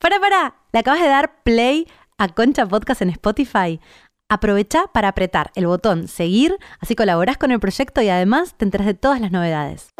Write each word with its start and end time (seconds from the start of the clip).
Para, 0.00 0.18
para, 0.18 0.54
¿le 0.72 0.78
acabas 0.78 1.02
de 1.02 1.08
dar 1.08 1.42
play 1.42 1.86
a 2.16 2.28
Concha 2.28 2.64
Podcast 2.64 3.02
en 3.02 3.10
Spotify? 3.10 3.80
Aprovecha 4.30 4.86
para 4.94 5.08
apretar 5.08 5.50
el 5.56 5.66
botón 5.66 6.08
seguir, 6.08 6.56
así 6.80 6.96
colaboras 6.96 7.36
con 7.36 7.50
el 7.50 7.60
proyecto 7.60 8.00
y 8.00 8.08
además 8.08 8.54
te 8.56 8.64
enteras 8.64 8.86
de 8.86 8.94
todas 8.94 9.20
las 9.20 9.30
novedades. 9.30 9.90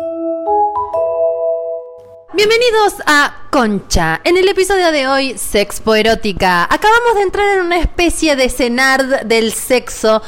Bienvenidos 2.32 2.94
a 3.04 3.48
Concha. 3.50 4.22
En 4.24 4.38
el 4.38 4.48
episodio 4.48 4.90
de 4.90 5.06
hoy, 5.06 5.36
Sexpo 5.36 5.94
Erótica. 5.94 6.64
Acabamos 6.64 7.16
de 7.16 7.22
entrar 7.22 7.58
en 7.58 7.66
una 7.66 7.78
especie 7.78 8.36
de 8.36 8.48
cenar 8.48 9.26
del 9.26 9.52
sexo 9.52 10.22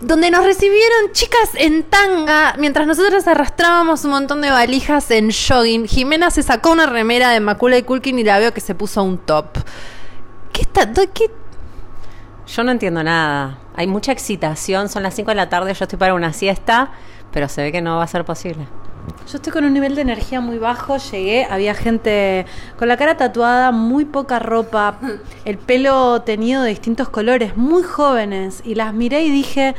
donde 0.00 0.30
nos 0.30 0.44
recibieron 0.44 1.12
chicas 1.12 1.50
en 1.54 1.82
tanga 1.82 2.54
mientras 2.58 2.86
nosotros 2.86 3.26
arrastrábamos 3.26 4.04
un 4.04 4.12
montón 4.12 4.40
de 4.40 4.50
valijas 4.50 5.10
en 5.10 5.30
jogging. 5.30 5.86
Jimena 5.86 6.30
se 6.30 6.42
sacó 6.42 6.70
una 6.70 6.86
remera 6.86 7.30
de 7.30 7.40
Macula 7.40 7.78
y 7.78 7.82
Culkin 7.82 8.18
y 8.18 8.24
la 8.24 8.38
veo 8.38 8.52
que 8.52 8.60
se 8.60 8.74
puso 8.74 9.02
un 9.02 9.18
top. 9.18 9.58
¿Qué 10.52 10.62
está? 10.62 10.90
¿Qué? 10.92 11.30
Yo 12.46 12.64
no 12.64 12.70
entiendo 12.70 13.02
nada. 13.02 13.58
Hay 13.74 13.86
mucha 13.86 14.12
excitación, 14.12 14.88
son 14.88 15.02
las 15.02 15.14
5 15.14 15.30
de 15.30 15.34
la 15.34 15.48
tarde, 15.48 15.74
yo 15.74 15.84
estoy 15.84 15.98
para 15.98 16.14
una 16.14 16.32
siesta, 16.32 16.92
pero 17.32 17.48
se 17.48 17.62
ve 17.62 17.72
que 17.72 17.82
no 17.82 17.96
va 17.96 18.04
a 18.04 18.08
ser 18.08 18.24
posible. 18.24 18.66
Yo 19.30 19.36
estoy 19.36 19.52
con 19.52 19.64
un 19.64 19.72
nivel 19.72 19.94
de 19.94 20.02
energía 20.02 20.40
muy 20.40 20.58
bajo, 20.58 20.96
llegué, 20.96 21.46
había 21.50 21.74
gente 21.74 22.46
con 22.78 22.88
la 22.88 22.96
cara 22.96 23.16
tatuada, 23.16 23.72
muy 23.72 24.04
poca 24.04 24.38
ropa, 24.38 24.98
el 25.44 25.58
pelo 25.58 26.22
tenido 26.22 26.62
de 26.62 26.70
distintos 26.70 27.08
colores, 27.08 27.56
muy 27.56 27.82
jóvenes, 27.82 28.62
y 28.64 28.74
las 28.74 28.94
miré 28.94 29.24
y 29.24 29.30
dije, 29.30 29.74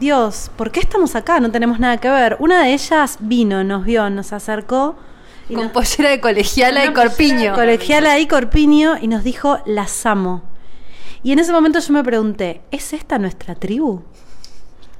Dios, 0.00 0.50
¿por 0.56 0.70
qué 0.70 0.80
estamos 0.80 1.14
acá? 1.14 1.40
No 1.40 1.50
tenemos 1.50 1.78
nada 1.78 1.98
que 1.98 2.08
ver. 2.08 2.36
Una 2.40 2.62
de 2.64 2.72
ellas 2.72 3.18
vino, 3.20 3.64
nos 3.64 3.84
vio, 3.84 4.10
nos 4.10 4.32
acercó. 4.32 4.96
Y 5.48 5.54
con 5.54 5.70
pollera 5.70 6.10
de 6.10 6.20
colegiala 6.20 6.84
y 6.84 6.92
corpiño. 6.92 7.54
Colegiala 7.54 8.18
y 8.18 8.26
corpiño, 8.26 8.96
y 9.00 9.08
nos 9.08 9.24
dijo, 9.24 9.58
las 9.66 10.06
amo. 10.06 10.42
Y 11.22 11.32
en 11.32 11.38
ese 11.38 11.52
momento 11.52 11.78
yo 11.78 11.92
me 11.92 12.04
pregunté, 12.04 12.60
¿es 12.70 12.92
esta 12.92 13.18
nuestra 13.18 13.54
tribu? 13.54 14.02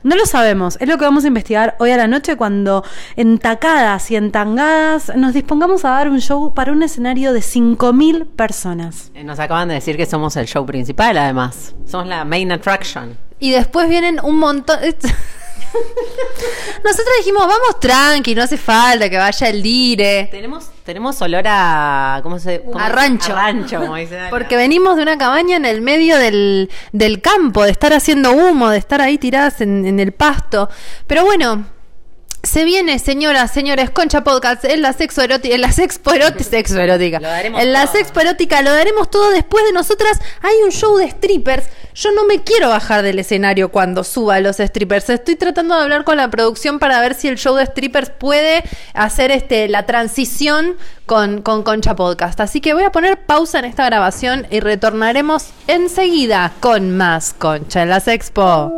No 0.05 0.17
lo 0.17 0.27
sabemos, 0.27 0.77
es 0.83 0.87
lo 0.89 0.99
que 0.99 1.07
vamos 1.07 1.25
a 1.25 1.29
investigar 1.29 1.77
hoy 1.79 1.91
a 1.91 1.97
la 1.97 2.07
noche 2.07 2.37
cuando 2.37 2.85
entacadas 3.17 4.11
y 4.11 4.17
entangadas 4.17 5.11
nos 5.17 5.33
dispongamos 5.33 5.87
a 5.87 5.91
dar 5.93 6.11
un 6.11 6.21
show 6.21 6.53
para 6.53 6.73
un 6.73 6.83
escenario 6.83 7.33
de 7.33 7.41
5.000 7.41 8.27
personas. 8.27 9.11
Eh, 9.15 9.25
Nos 9.25 9.39
acaban 9.39 9.69
de 9.69 9.75
decir 9.75 9.97
que 9.97 10.05
somos 10.05 10.37
el 10.37 10.47
show 10.47 10.67
principal, 10.67 11.17
además. 11.17 11.75
Somos 11.87 12.07
la 12.07 12.27
main 12.27 12.53
attraction. 12.53 13.17
Y 13.41 13.53
después 13.53 13.89
vienen 13.89 14.21
un 14.23 14.39
montón... 14.39 14.79
Nosotros 16.85 17.15
dijimos, 17.19 17.47
vamos 17.47 17.81
tranqui, 17.81 18.35
no 18.35 18.43
hace 18.43 18.57
falta 18.57 19.09
que 19.09 19.17
vaya 19.17 19.49
el 19.49 19.63
dire. 19.63 20.29
Tenemos, 20.31 20.71
tenemos 20.85 21.21
olor 21.23 21.45
a. 21.47 22.21
¿Cómo 22.23 22.39
se 22.39 22.61
cómo 22.63 22.79
A 22.79 22.89
rancho. 22.89 23.33
A 23.33 23.37
rancho, 23.37 23.81
como 23.81 23.97
dice 23.97 24.15
Dana. 24.17 24.31
Porque 24.31 24.57
venimos 24.57 24.97
de 24.97 25.03
una 25.03 25.19
cabaña 25.19 25.57
en 25.57 25.65
el 25.65 25.81
medio 25.81 26.19
del, 26.19 26.71
del 26.93 27.21
campo, 27.21 27.65
de 27.65 27.71
estar 27.71 27.93
haciendo 27.93 28.33
humo, 28.33 28.71
de 28.71 28.79
estar 28.79 29.01
ahí 29.01 29.19
tiradas 29.19 29.61
en, 29.61 29.85
en 29.87 30.01
el 30.01 30.13
pasto. 30.13 30.69
Pero 31.07 31.25
bueno, 31.25 31.67
se 32.45 32.65
viene, 32.65 32.99
señoras, 32.99 33.51
señores, 33.53 33.91
Concha 33.91 34.25
Podcast, 34.25 34.65
en 34.65 34.83
la 34.83 34.93
sexo 34.93 35.23
erótica, 35.23 35.55
en 35.55 35.61
la 35.61 35.73
sexpo 35.73 36.13
erótica, 36.13 36.45
sexo 36.51 36.81
erótica. 36.81 37.21
Lo 37.21 37.29
daremos 37.29 37.61
en 37.61 37.73
la 37.73 37.85
todo. 37.85 37.93
sexpo 37.93 38.21
erótica 38.21 38.63
lo 38.63 38.73
daremos 38.73 39.11
todo 39.11 39.31
después 39.31 39.65
de 39.65 39.73
nosotras. 39.73 40.21
Hay 40.43 40.55
un 40.65 40.71
show 40.71 40.97
de 40.97 41.11
strippers. 41.11 41.67
Yo 41.95 42.11
no 42.13 42.25
me 42.25 42.43
quiero 42.43 42.69
bajar 42.69 43.03
del 43.03 43.19
escenario 43.19 43.71
cuando 43.71 44.05
suba 44.05 44.41
los 44.41 44.57
strippers. 44.57 45.11
Estoy 45.11 45.37
tratando 45.37 45.77
de 45.77 45.83
hablar 45.83 46.05
con 46.05 46.17
la 46.17 46.29
producción 46.29 46.79
para 46.79 47.01
ver 47.01 47.15
si 47.15 47.29
el 47.29 47.39
show 47.39 47.55
de 47.55 47.67
strippers 47.67 48.11
puede 48.11 48.65
hacer 48.95 49.31
este 49.31 49.69
la 49.69 49.87
transición 49.87 50.77
con, 51.07 51.43
con 51.43 51.63
Concha 51.63 51.95
Podcast. 51.95 52.41
Así 52.41 52.61
que 52.61 52.75
voy 52.75 52.85
a 52.85 52.93
poner 52.93 53.25
pausa 53.25 53.61
en 53.61 53.65
esta 53.67 53.85
grabación 53.87 54.47
y 54.51 54.61
retornaremos 54.61 55.51
enseguida 55.67 56.53
con 56.61 56.97
más 56.97 57.33
Concha 57.33 57.83
en 57.83 57.91
la 57.91 58.01
Sexpo. 58.01 58.73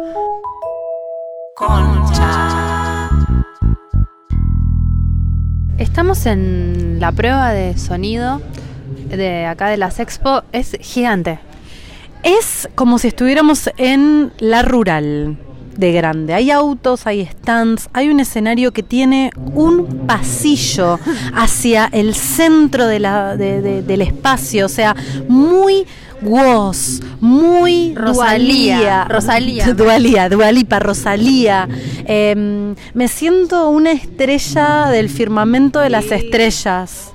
Estamos 5.78 6.25
en 6.25 6.97
la 7.00 7.12
prueba 7.12 7.53
de 7.53 7.76
sonido 7.76 8.41
de 9.10 9.44
acá 9.44 9.69
de 9.69 9.76
las 9.76 10.00
Expo. 10.00 10.42
Es 10.50 10.75
gigante. 10.81 11.38
Es 12.22 12.66
como 12.75 12.98
si 12.98 13.09
estuviéramos 13.09 13.70
en 13.76 14.32
la 14.38 14.62
rural 14.62 15.37
de 15.76 15.92
grande. 15.92 16.32
Hay 16.32 16.50
autos, 16.50 17.06
hay 17.06 17.26
stands, 17.26 17.91
hay 17.92 18.09
un 18.09 18.20
escenario 18.20 18.72
que 18.72 18.82
tiene 18.82 19.31
un 19.37 20.06
pasillo 20.06 20.98
hacia 21.34 21.91
el 21.93 22.14
centro 22.14 22.87
del 22.87 24.00
espacio, 24.00 24.64
o 24.64 24.70
sea, 24.70 24.97
muy 25.28 25.87
woz, 26.22 27.00
muy 27.21 27.94
Rosalía, 27.94 28.77
Dualía. 28.77 29.04
Rosalía. 29.04 29.66
Dualía, 29.75 30.28
Dualipa, 30.28 30.78
Rosalía. 30.78 31.69
Em, 32.06 32.75
me 32.94 33.09
siento 33.09 33.69
una 33.71 33.93
estrella 33.93 34.87
del 34.91 35.09
firmamento 35.09 35.81
de 35.81 35.91
las 35.91 36.10
estrellas. 36.10 37.12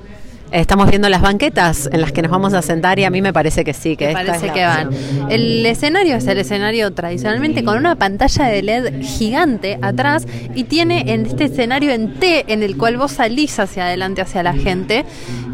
Estamos 0.52 0.90
viendo 0.90 1.08
las 1.08 1.22
banquetas 1.22 1.90
en 1.94 2.02
las 2.02 2.12
que 2.12 2.22
nos 2.22 2.30
vamos 2.30 2.54
a 2.54 2.62
sentar 2.62 3.00
y 3.00 3.06
a 3.06 3.10
mí 3.10 3.22
me 3.22 3.32
parece 3.32 3.64
que 3.64 3.74
sí, 3.74 3.96
que 3.96 4.08
Me 4.08 4.14
parece 4.14 4.36
es 4.36 4.44
la 4.44 4.54
que 4.54 4.66
van. 4.66 4.90
El 5.30 5.66
escenario 5.66 6.18
es 6.18 6.28
el 6.28 6.40
escenario 6.40 6.92
tradicionalmente 6.92 7.64
con 7.64 7.78
una 7.78 7.96
pantalla 7.96 8.48
de 8.48 8.62
LED 8.62 9.02
gigante 9.02 9.80
atrás 9.82 10.28
y 10.54 10.66
tiene 10.66 11.14
en 11.14 11.26
este 11.26 11.46
escenario 11.46 11.92
en 11.92 12.16
T 12.16 12.52
en 12.52 12.64
el 12.64 12.76
cual 12.76 12.98
vos 12.98 13.14
salís 13.14 13.60
hacia 13.60 13.86
adelante 13.86 14.22
hacia 14.22 14.44
la 14.44 14.54
gente 14.54 15.06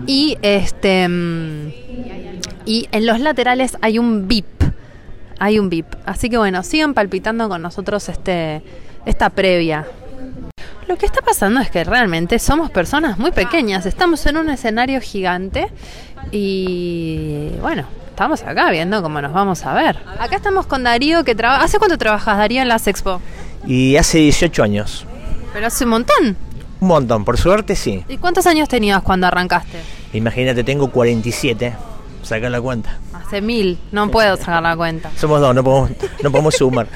y 0.07 0.36
este 0.41 1.07
mm, 1.07 1.72
y 2.67 2.89
en 2.91 3.05
los 3.05 3.19
laterales 3.22 3.78
hay 3.81 3.97
un 3.97 4.28
VIP. 4.28 4.45
Hay 5.39 5.57
un 5.57 5.69
VIP. 5.69 5.88
Así 6.05 6.29
que 6.29 6.38
bueno, 6.38 6.61
sigan 6.63 6.94
palpitando 6.94 7.47
con 7.47 7.61
nosotros 7.61 8.09
este 8.09 8.61
esta 9.05 9.29
previa. 9.29 9.88
Lo 10.88 10.97
que 10.97 11.06
está 11.06 11.22
pasando 11.22 11.61
es 11.61 11.72
que 11.72 11.83
realmente 11.83 12.39
somos 12.39 12.69
personas 12.69 13.17
muy 13.17 13.31
pequeñas. 13.31 13.85
Estamos 13.85 14.25
en 14.25 14.38
un 14.38 14.50
escenario 14.50 15.00
gigante 15.00 15.72
y 16.31 17.51
bueno, 17.61 17.85
estamos 18.09 18.44
acá 18.44 18.69
viendo 18.69 19.01
cómo 19.01 19.22
nos 19.22 19.31
vamos 19.31 19.66
a 19.66 19.73
ver. 19.73 19.97
Acá 20.19 20.35
estamos 20.35 20.66
con 20.66 20.83
Darío 20.83 21.23
que 21.23 21.35
trabaja. 21.35 21.63
¿Hace 21.63 21.77
cuánto 21.77 21.97
trabajas, 21.97 22.38
Darío, 22.38 22.61
en 22.61 22.67
las 22.67 22.88
Expo? 22.88 23.22
Y 23.66 23.95
hace 23.95 24.17
18 24.19 24.63
años. 24.63 25.06
Pero 25.53 25.67
hace 25.67 25.85
un 25.85 25.91
montón. 25.91 26.38
Un 26.79 26.88
montón, 26.88 27.23
por 27.23 27.38
suerte 27.38 27.75
sí. 27.75 28.03
¿Y 28.09 28.17
cuántos 28.17 28.45
años 28.45 28.67
tenías 28.67 29.01
cuando 29.03 29.27
arrancaste? 29.27 29.79
Imagínate, 30.13 30.63
tengo 30.63 30.89
47. 30.91 31.73
Saca 32.27 32.49
la 32.49 32.59
cuenta. 32.59 32.97
Hace 33.13 33.41
mil. 33.41 33.79
No 33.91 34.11
puedo 34.11 34.35
sacar 34.35 34.61
la 34.61 34.75
cuenta. 34.75 35.09
Somos 35.15 35.39
dos, 35.39 35.55
no 35.55 35.63
podemos, 35.63 35.91
no 36.21 36.29
podemos 36.29 36.55
sumar. 36.55 36.88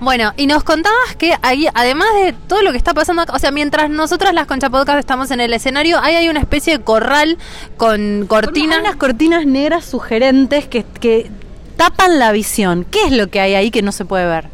Bueno, 0.00 0.32
y 0.36 0.46
nos 0.46 0.62
contabas 0.62 1.16
que 1.18 1.34
ahí, 1.42 1.66
además 1.74 2.06
de 2.14 2.32
todo 2.32 2.62
lo 2.62 2.70
que 2.70 2.78
está 2.78 2.94
pasando 2.94 3.22
acá, 3.22 3.34
o 3.34 3.38
sea, 3.38 3.50
mientras 3.50 3.90
nosotras 3.90 4.32
las 4.32 4.46
Concha 4.46 4.70
Podcast 4.70 5.00
estamos 5.00 5.30
en 5.32 5.40
el 5.40 5.52
escenario, 5.52 5.98
ahí 5.98 6.14
hay 6.14 6.28
una 6.28 6.40
especie 6.40 6.78
de 6.78 6.84
corral 6.84 7.36
con 7.76 8.26
cortinas. 8.28 8.76
Hay 8.76 8.82
unas 8.82 8.96
cortinas 8.96 9.44
negras 9.44 9.84
sugerentes 9.84 10.68
que, 10.68 10.84
que 10.84 11.30
tapan 11.76 12.18
la 12.18 12.30
visión. 12.30 12.86
¿Qué 12.88 13.04
es 13.06 13.12
lo 13.12 13.26
que 13.26 13.40
hay 13.40 13.54
ahí 13.54 13.70
que 13.70 13.82
no 13.82 13.90
se 13.90 14.04
puede 14.04 14.26
ver? 14.26 14.46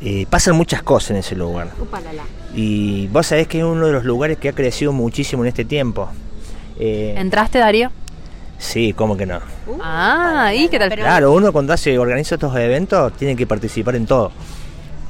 Eh, 0.00 0.26
pasan 0.30 0.54
muchas 0.56 0.82
cosas 0.82 1.10
en 1.10 1.16
ese 1.16 1.34
lugar. 1.34 1.72
Y 2.54 3.08
vos 3.08 3.26
sabés 3.26 3.48
que 3.48 3.58
es 3.58 3.64
uno 3.64 3.86
de 3.86 3.92
los 3.92 4.04
lugares 4.04 4.38
que 4.38 4.48
ha 4.48 4.52
crecido 4.52 4.92
muchísimo 4.92 5.42
en 5.42 5.48
este 5.48 5.64
tiempo. 5.64 6.08
Eh, 6.78 7.14
¿Entraste, 7.18 7.58
Darío? 7.58 7.90
Sí, 8.58 8.92
¿cómo 8.92 9.16
que 9.16 9.26
no? 9.26 9.40
Ah, 9.80 10.52
¿y 10.54 10.68
qué 10.68 10.78
tal? 10.78 10.92
Claro, 10.94 11.32
uno 11.32 11.52
cuando 11.52 11.72
hace, 11.72 11.98
organiza 11.98 12.36
estos 12.36 12.54
eventos 12.56 13.12
tiene 13.14 13.36
que 13.36 13.46
participar 13.46 13.96
en 13.96 14.06
todo. 14.06 14.32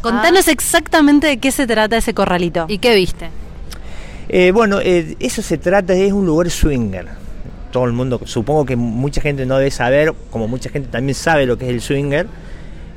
Contanos 0.00 0.46
exactamente 0.48 1.26
de 1.26 1.38
qué 1.38 1.50
se 1.50 1.66
trata 1.66 1.96
ese 1.96 2.14
corralito. 2.14 2.66
¿Y 2.68 2.78
qué 2.78 2.94
viste? 2.94 3.28
Eh, 4.28 4.50
bueno, 4.52 4.80
eh, 4.80 5.16
eso 5.20 5.42
se 5.42 5.58
trata, 5.58 5.94
es 5.94 6.12
un 6.12 6.26
lugar 6.26 6.50
swinger. 6.50 7.08
Todo 7.72 7.84
el 7.84 7.92
mundo, 7.92 8.20
supongo 8.24 8.64
que 8.64 8.76
mucha 8.76 9.20
gente 9.20 9.46
no 9.46 9.58
debe 9.58 9.70
saber, 9.70 10.14
como 10.30 10.48
mucha 10.48 10.71
gente 10.71 10.88
también 10.88 11.15
sabe 11.15 11.47
lo 11.47 11.59
que 11.59 11.66
es 11.66 11.71
el 11.71 11.80
swinger. 11.80 12.26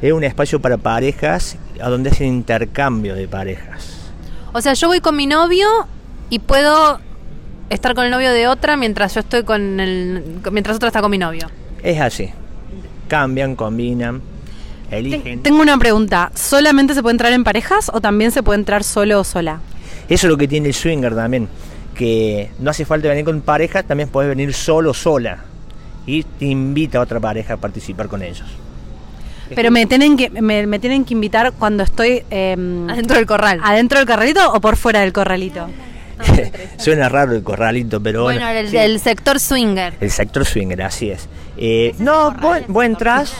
Es 0.01 0.13
un 0.13 0.23
espacio 0.23 0.61
para 0.61 0.77
parejas 0.77 1.57
a 1.81 1.89
donde 1.89 2.09
hacen 2.09 2.27
intercambio 2.27 3.15
de 3.15 3.27
parejas. 3.27 4.11
O 4.53 4.61
sea, 4.61 4.73
yo 4.73 4.87
voy 4.87 5.01
con 5.01 5.15
mi 5.15 5.27
novio 5.27 5.67
y 6.29 6.39
puedo 6.39 6.99
estar 7.69 7.93
con 7.95 8.05
el 8.05 8.11
novio 8.11 8.31
de 8.31 8.47
otra 8.47 8.77
mientras 8.77 9.13
yo 9.13 9.19
estoy 9.21 9.43
con 9.43 9.79
el. 9.79 10.41
mientras 10.51 10.75
otra 10.77 10.87
está 10.87 11.01
con 11.01 11.11
mi 11.11 11.17
novio. 11.17 11.49
Es 11.83 11.99
así. 11.99 12.29
Cambian, 13.07 13.55
combinan, 13.55 14.21
eligen. 14.91 15.41
Tengo 15.41 15.61
una 15.61 15.77
pregunta. 15.77 16.31
¿Solamente 16.35 16.93
se 16.93 17.01
puede 17.01 17.13
entrar 17.13 17.33
en 17.33 17.43
parejas 17.43 17.89
o 17.93 18.01
también 18.01 18.31
se 18.31 18.43
puede 18.43 18.59
entrar 18.59 18.83
solo 18.83 19.21
o 19.21 19.23
sola? 19.23 19.59
Eso 20.07 20.27
es 20.27 20.31
lo 20.31 20.37
que 20.37 20.47
tiene 20.47 20.67
el 20.67 20.73
swinger 20.73 21.15
también. 21.15 21.47
Que 21.95 22.51
no 22.59 22.69
hace 22.71 22.85
falta 22.85 23.09
venir 23.09 23.25
con 23.25 23.41
pareja, 23.41 23.83
también 23.83 24.09
puedes 24.09 24.29
venir 24.29 24.53
solo 24.53 24.91
o 24.91 24.93
sola. 24.93 25.39
Y 26.05 26.23
te 26.23 26.45
invita 26.45 26.97
a 26.97 27.01
otra 27.01 27.19
pareja 27.19 27.55
a 27.55 27.57
participar 27.57 28.07
con 28.07 28.21
ellos. 28.21 28.47
Pero 29.55 29.71
me 29.71 29.85
tienen 29.87 30.15
que, 30.15 30.29
me, 30.29 30.67
me 30.67 30.77
tienen 30.79 31.03
que 31.03 31.13
invitar 31.15 31.53
cuando 31.53 31.81
estoy 31.83 32.23
em, 32.29 32.87
Adentro 32.89 33.17
del 33.17 33.25
corral. 33.25 33.59
adentro 33.63 33.97
del 33.97 34.07
corralito 34.07 34.53
o 34.53 34.61
por 34.61 34.75
fuera 34.75 34.99
del 35.01 35.11
corralito. 35.11 35.67
Suena 36.77 37.09
raro 37.09 37.33
el 37.33 37.43
corralito, 37.43 38.01
pero 38.01 38.23
bueno. 38.23 38.41
Bueno, 38.41 38.59
el, 38.59 38.69
sí. 38.69 38.77
el 38.77 38.99
sector 38.99 39.39
swinger. 39.39 39.93
El 39.99 40.11
sector 40.11 40.45
swinger, 40.45 40.81
así 40.81 41.09
es. 41.11 41.27
Eh, 41.57 41.95
no, 41.99 42.31
vos, 42.31 42.59
vos 42.67 42.85
entras. 42.85 43.33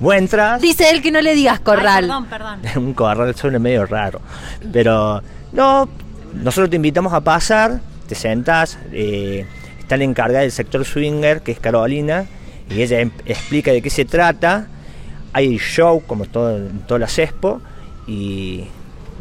Vos 0.00 0.14
entras. 0.14 0.60
Dice 0.60 0.90
él 0.90 1.02
que 1.02 1.10
no 1.10 1.20
le 1.20 1.34
digas 1.34 1.60
corral. 1.60 2.10
perdón. 2.28 2.60
un 2.76 2.94
corral 2.94 3.34
suena 3.34 3.58
medio 3.58 3.86
raro. 3.86 4.20
Pero 4.72 5.22
no, 5.52 5.88
nosotros 6.34 6.70
te 6.70 6.76
invitamos 6.76 7.12
a 7.12 7.20
pasar, 7.20 7.80
te 8.08 8.14
sentás, 8.14 8.78
eh, 8.92 9.46
está 9.78 9.96
la 9.96 10.04
encargada 10.04 10.40
del 10.40 10.52
sector 10.52 10.84
swinger, 10.84 11.42
que 11.42 11.52
es 11.52 11.60
Carolina, 11.60 12.26
y 12.70 12.82
ella 12.82 13.00
em- 13.00 13.12
explica 13.26 13.72
de 13.72 13.82
qué 13.82 13.90
se 13.90 14.04
trata. 14.04 14.66
Hay 15.32 15.58
show, 15.58 16.02
como 16.06 16.26
todo, 16.26 16.56
en 16.56 16.80
todas 16.80 17.00
las 17.00 17.18
expo, 17.18 17.60
y 18.06 18.64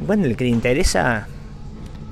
bueno, 0.06 0.26
el 0.26 0.36
que 0.36 0.44
le 0.44 0.50
interesa 0.52 1.28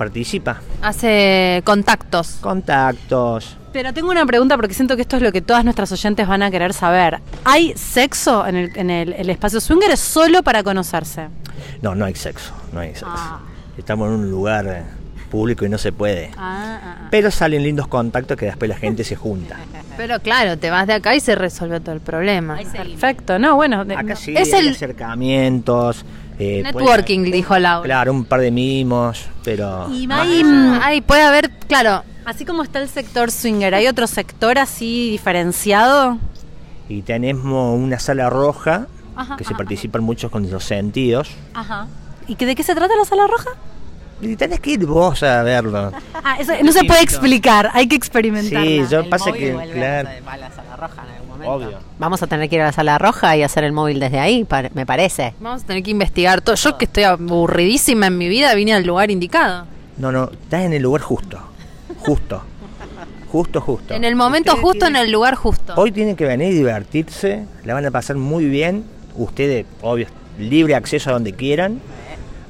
participa. 0.06 0.60
Hace 0.82 1.62
contactos. 1.64 2.38
Contactos. 2.42 3.56
Pero 3.72 3.94
tengo 3.94 4.10
una 4.10 4.26
pregunta 4.26 4.56
porque 4.58 4.74
siento 4.74 4.96
que 4.96 5.04
esto 5.04 5.18
es 5.18 5.22
lo 5.22 5.32
que 5.32 5.42
todas 5.42 5.64
nuestras 5.64 5.92
oyentes 5.92 6.28
van 6.28 6.42
a 6.42 6.50
querer 6.50 6.74
saber. 6.74 7.20
¿Hay 7.46 7.74
sexo 7.78 8.48
en 8.48 8.56
el, 8.56 8.78
en 8.78 8.90
el, 8.90 9.14
el 9.14 9.30
espacio 9.30 9.62
swinger? 9.62 9.92
¿Es 9.92 10.00
solo 10.00 10.42
para 10.42 10.64
conocerse? 10.64 11.28
No, 11.84 11.94
no 11.94 12.06
hay 12.06 12.16
sexo, 12.16 12.52
no 12.74 12.80
hay 12.80 12.90
sexo. 12.90 13.06
Ah. 13.10 13.40
Estamos 13.78 14.08
en 14.08 14.16
un 14.16 14.32
lugar 14.32 14.66
eh, 14.68 14.82
público 15.30 15.66
y 15.66 15.70
no 15.70 15.78
se 15.78 15.92
puede. 15.92 16.32
Ah, 16.36 16.80
ah, 16.84 16.96
ah. 17.04 17.08
Pero 17.12 17.30
salen 17.30 17.62
lindos 17.64 17.88
contactos 17.88 18.36
que 18.38 18.48
después 18.48 18.68
la 18.70 18.76
gente 18.78 19.04
se 19.04 19.16
junta. 19.16 19.58
Pero 19.98 20.20
claro, 20.20 20.58
te 20.58 20.72
vas 20.72 20.88
de 20.88 20.94
acá 20.94 21.16
y 21.16 21.20
se 21.20 21.36
resuelve 21.36 21.80
todo 21.80 21.94
el 21.94 22.02
problema. 22.02 22.58
Perfecto, 22.74 23.38
no, 23.38 23.56
bueno. 23.56 23.86
de- 23.86 23.94
Acá 23.94 24.04
no. 24.04 24.16
sí, 24.16 24.34
Es 24.36 24.52
hay 24.52 24.66
el- 24.68 24.74
acercamientos. 24.74 26.04
Eh, 26.42 26.64
Networking, 26.64 27.20
puede- 27.22 27.32
dijo 27.32 27.58
Laura. 27.60 27.86
Claro, 27.86 28.12
un 28.14 28.26
par 28.26 28.42
de 28.42 28.52
mimos, 28.52 29.26
pero... 29.44 29.88
Y 29.92 30.08
hay, 30.12 31.02
puede 31.02 31.22
haber, 31.24 31.50
claro, 31.68 32.04
así 32.26 32.46
como 32.46 32.64
está 32.64 32.80
el 32.80 32.90
sector 32.90 33.32
swinger, 33.32 33.74
¿hay 33.76 33.88
otro 33.88 34.08
sector 34.08 34.58
así 34.58 35.10
diferenciado? 35.12 36.18
Y 36.90 37.04
tenemos 37.04 37.78
una 37.80 38.00
sala 38.00 38.30
roja, 38.30 38.88
Ajá, 39.16 39.38
que 39.38 39.44
se 39.44 39.50
ajá, 39.54 39.58
participan 39.58 40.04
muchos 40.04 40.32
con 40.32 40.50
los 40.50 40.64
sentidos. 40.64 41.30
Ajá. 41.54 41.88
¿Y 42.28 42.36
que, 42.36 42.46
de 42.46 42.56
qué 42.56 42.64
se 42.64 42.76
trata 42.76 42.96
la 42.98 43.06
sala 43.06 43.28
roja? 43.28 43.50
Y 44.22 44.36
tenés 44.36 44.60
que 44.60 44.72
ir 44.72 44.86
vos 44.86 45.24
a 45.24 45.42
verlo. 45.42 45.92
Ah, 46.24 46.38
eso 46.40 46.54
no 46.64 46.72
se 46.72 46.84
puede 46.84 47.02
explicar, 47.02 47.72
hay 47.74 47.88
que 47.88 47.96
experimentar. 47.96 48.64
Sí, 48.64 48.84
yo 48.90 49.00
El 49.00 49.10
pasa 49.10 49.30
móvil 49.32 49.42
que... 49.42 49.70
Claro, 49.74 50.10
a 50.28 50.38
la 50.38 50.52
sala 50.52 50.76
roja 50.76 51.04
momento. 51.46 51.68
Obvio. 51.78 51.80
Vamos 52.00 52.22
a 52.24 52.28
tener 52.28 52.50
que 52.50 52.56
ir 52.56 52.62
a 52.62 52.66
la 52.66 52.72
sala 52.72 52.98
roja 52.98 53.36
y 53.38 53.44
hacer 53.44 53.64
el 53.64 53.72
móvil 53.72 54.00
desde 54.00 54.20
ahí, 54.20 54.44
par- 54.44 54.72
me 54.74 54.86
parece. 54.86 55.34
vamos 55.40 55.64
a 55.64 55.66
tener 55.68 55.84
que 55.84 55.92
investigar 55.92 56.42
todo. 56.42 56.56
Yo 56.56 56.78
que 56.78 56.86
estoy 56.86 57.04
aburridísima 57.04 58.08
en 58.08 58.18
mi 58.18 58.28
vida, 58.30 58.54
vine 58.56 58.74
al 58.74 58.86
lugar 58.86 59.12
indicado. 59.12 59.66
no, 59.98 60.12
no, 60.12 60.30
estás 60.32 60.62
en 60.64 60.74
el 60.74 60.82
lugar 60.84 61.02
justo. 61.02 61.38
Justo. 62.00 62.42
Justo, 63.32 63.62
justo. 63.62 63.94
En 63.94 64.04
el 64.04 64.16
momento 64.16 64.52
Ustedes 64.52 64.64
justo, 64.66 64.86
en 64.88 64.96
el 64.98 65.10
lugar 65.12 65.36
justo. 65.36 65.74
Hoy 65.78 65.92
tienen 65.92 66.16
que 66.18 66.26
venir 66.26 66.52
y 66.52 66.56
divertirse, 66.56 67.46
la 67.64 67.74
van 67.74 67.86
a 67.86 67.92
pasar 67.92 68.18
muy 68.18 68.46
bien. 68.46 68.84
Ustedes, 69.16 69.66
obvio, 69.82 70.08
libre 70.38 70.76
acceso 70.76 71.10
a 71.12 71.14
donde 71.14 71.32
quieran. 71.34 71.80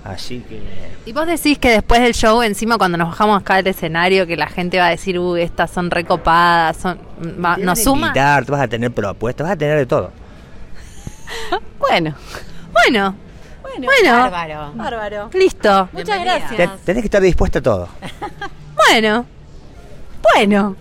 Así 0.03 0.39
que 0.49 0.61
Y 1.05 1.11
vos 1.13 1.27
decís 1.27 1.59
que 1.59 1.69
después 1.69 2.01
del 2.01 2.13
show, 2.13 2.41
encima 2.41 2.77
cuando 2.79 2.97
nos 2.97 3.09
bajamos 3.09 3.39
acá 3.39 3.57
del 3.57 3.67
escenario, 3.67 4.25
que 4.25 4.35
la 4.35 4.47
gente 4.47 4.79
va 4.79 4.87
a 4.87 4.89
decir, 4.89 5.19
uy, 5.19 5.41
estas 5.41 5.69
son 5.69 5.91
recopadas, 5.91 6.77
son, 6.77 6.99
va- 7.43 7.55
te 7.55 7.61
nos 7.63 7.79
a 7.79 7.83
suma. 7.83 8.07
invitar, 8.07 8.43
vas 8.45 8.61
a 8.61 8.67
tener 8.67 8.91
propuestas, 8.91 9.45
vas 9.45 9.53
a 9.53 9.57
tener 9.57 9.77
de 9.77 9.85
todo. 9.85 10.11
Bueno, 11.79 12.15
Bueno, 12.73 13.15
bueno. 13.61 13.85
bueno, 13.87 14.19
Bárbaro. 14.19 14.71
Bárbaro. 14.75 15.29
listo. 15.33 15.89
Muchas 15.93 16.17
Te- 16.17 16.23
gracias. 16.23 16.79
tenés 16.85 17.01
que 17.01 17.07
estar 17.07 17.21
dispuesta 17.21 17.59
a 17.59 17.61
todo. 17.61 17.87
Bueno, 18.75 19.25
Bueno. 20.35 20.75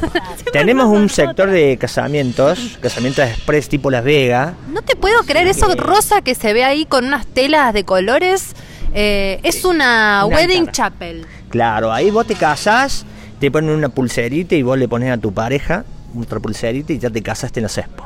Tenemos 0.52 0.86
un 0.86 1.08
sector 1.08 1.50
de 1.50 1.76
casamientos, 1.78 2.78
casamientos 2.80 3.24
express 3.28 3.68
tipo 3.68 3.90
Las 3.90 4.04
Vegas. 4.04 4.54
no 4.68 4.82
te 4.82 4.96
puedo 4.96 5.22
creer 5.24 5.46
eso 5.48 5.66
rosa 5.76 6.22
que 6.22 6.34
se 6.34 6.52
ve 6.52 6.64
ahí 6.64 6.84
con 6.86 7.04
unas 7.06 7.26
telas 7.26 7.72
de 7.74 7.84
colores. 7.84 8.54
eh, 8.94 9.40
es 9.42 9.64
una, 9.64 10.24
Una 10.26 10.36
wedding 10.36 10.68
chapel. 10.70 11.26
Claro, 11.48 11.92
ahí 11.92 12.10
vos 12.10 12.26
te 12.26 12.34
casás, 12.34 13.04
te 13.40 13.50
ponen 13.50 13.70
una 13.70 13.88
pulserita 13.88 14.54
y 14.54 14.62
vos 14.62 14.78
le 14.78 14.88
pones 14.88 15.10
a 15.10 15.18
tu 15.18 15.32
pareja 15.32 15.84
otra 16.20 16.38
pulserita 16.40 16.92
y 16.92 16.98
ya 16.98 17.10
te 17.10 17.22
casaste 17.22 17.60
en 17.60 17.64
la 17.64 17.68
expo. 17.68 18.04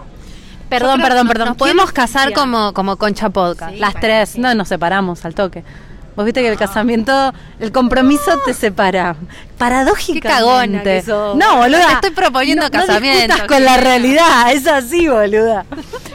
Perdón, 0.69 1.01
perdón, 1.01 1.29
perdón. 1.29 1.49
Nos 1.49 1.57
podemos 1.57 1.85
¿Quién 1.87 1.95
casar 1.95 2.33
como, 2.35 2.75
como 2.75 2.97
Concha 2.97 3.31
Podcast. 3.31 3.77
Las 3.77 3.95
tres. 3.95 4.37
No, 4.39 4.55
nos 4.55 4.69
separamos 4.69 5.25
al 5.25 5.35
toque. 5.35 5.65
Vos 6.19 6.25
viste 6.25 6.43
que 6.43 6.49
el 6.49 6.59
casamiento, 6.59 7.33
el 7.61 7.71
compromiso 7.71 8.33
te 8.45 8.53
separa. 8.53 9.15
Paradójicamente. 9.57 10.83
Qué 10.83 10.95
que 10.97 11.03
sos. 11.03 11.37
No, 11.37 11.59
boluda. 11.59 11.87
Te 11.87 11.93
estoy 11.93 12.11
proponiendo 12.11 12.65
no, 12.65 12.71
casamiento, 12.73 13.19
No 13.19 13.35
discutas 13.35 13.47
con 13.47 13.65
la 13.65 13.77
realidad, 13.77 14.53
es 14.53 14.67
así, 14.67 15.07
boluda. 15.07 15.65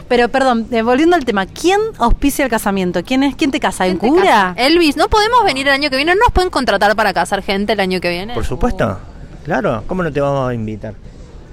Pero 0.06 0.28
perdón, 0.28 0.66
eh, 0.72 0.82
volviendo 0.82 1.16
al 1.16 1.24
tema, 1.24 1.46
¿quién 1.46 1.80
auspicia 1.96 2.44
el 2.44 2.50
casamiento? 2.50 3.02
¿Quién 3.02 3.22
es? 3.22 3.34
¿Quién 3.34 3.50
te 3.50 3.58
casa? 3.58 3.86
¿En 3.86 3.96
¿Quién 3.96 4.12
te 4.12 4.20
cura? 4.20 4.30
casa? 4.30 4.54
Elvis, 4.58 4.98
¿no 4.98 5.08
podemos 5.08 5.42
venir 5.42 5.68
el 5.68 5.72
año 5.72 5.88
que 5.88 5.96
viene? 5.96 6.14
¿No 6.14 6.20
nos 6.20 6.32
pueden 6.34 6.50
contratar 6.50 6.94
para 6.94 7.14
casar 7.14 7.42
gente 7.42 7.72
el 7.72 7.80
año 7.80 7.98
que 7.98 8.10
viene? 8.10 8.34
Por 8.34 8.44
supuesto. 8.44 8.98
Claro, 9.46 9.84
¿cómo 9.86 10.02
no 10.02 10.12
te 10.12 10.20
vamos 10.20 10.50
a 10.50 10.52
invitar? 10.52 10.92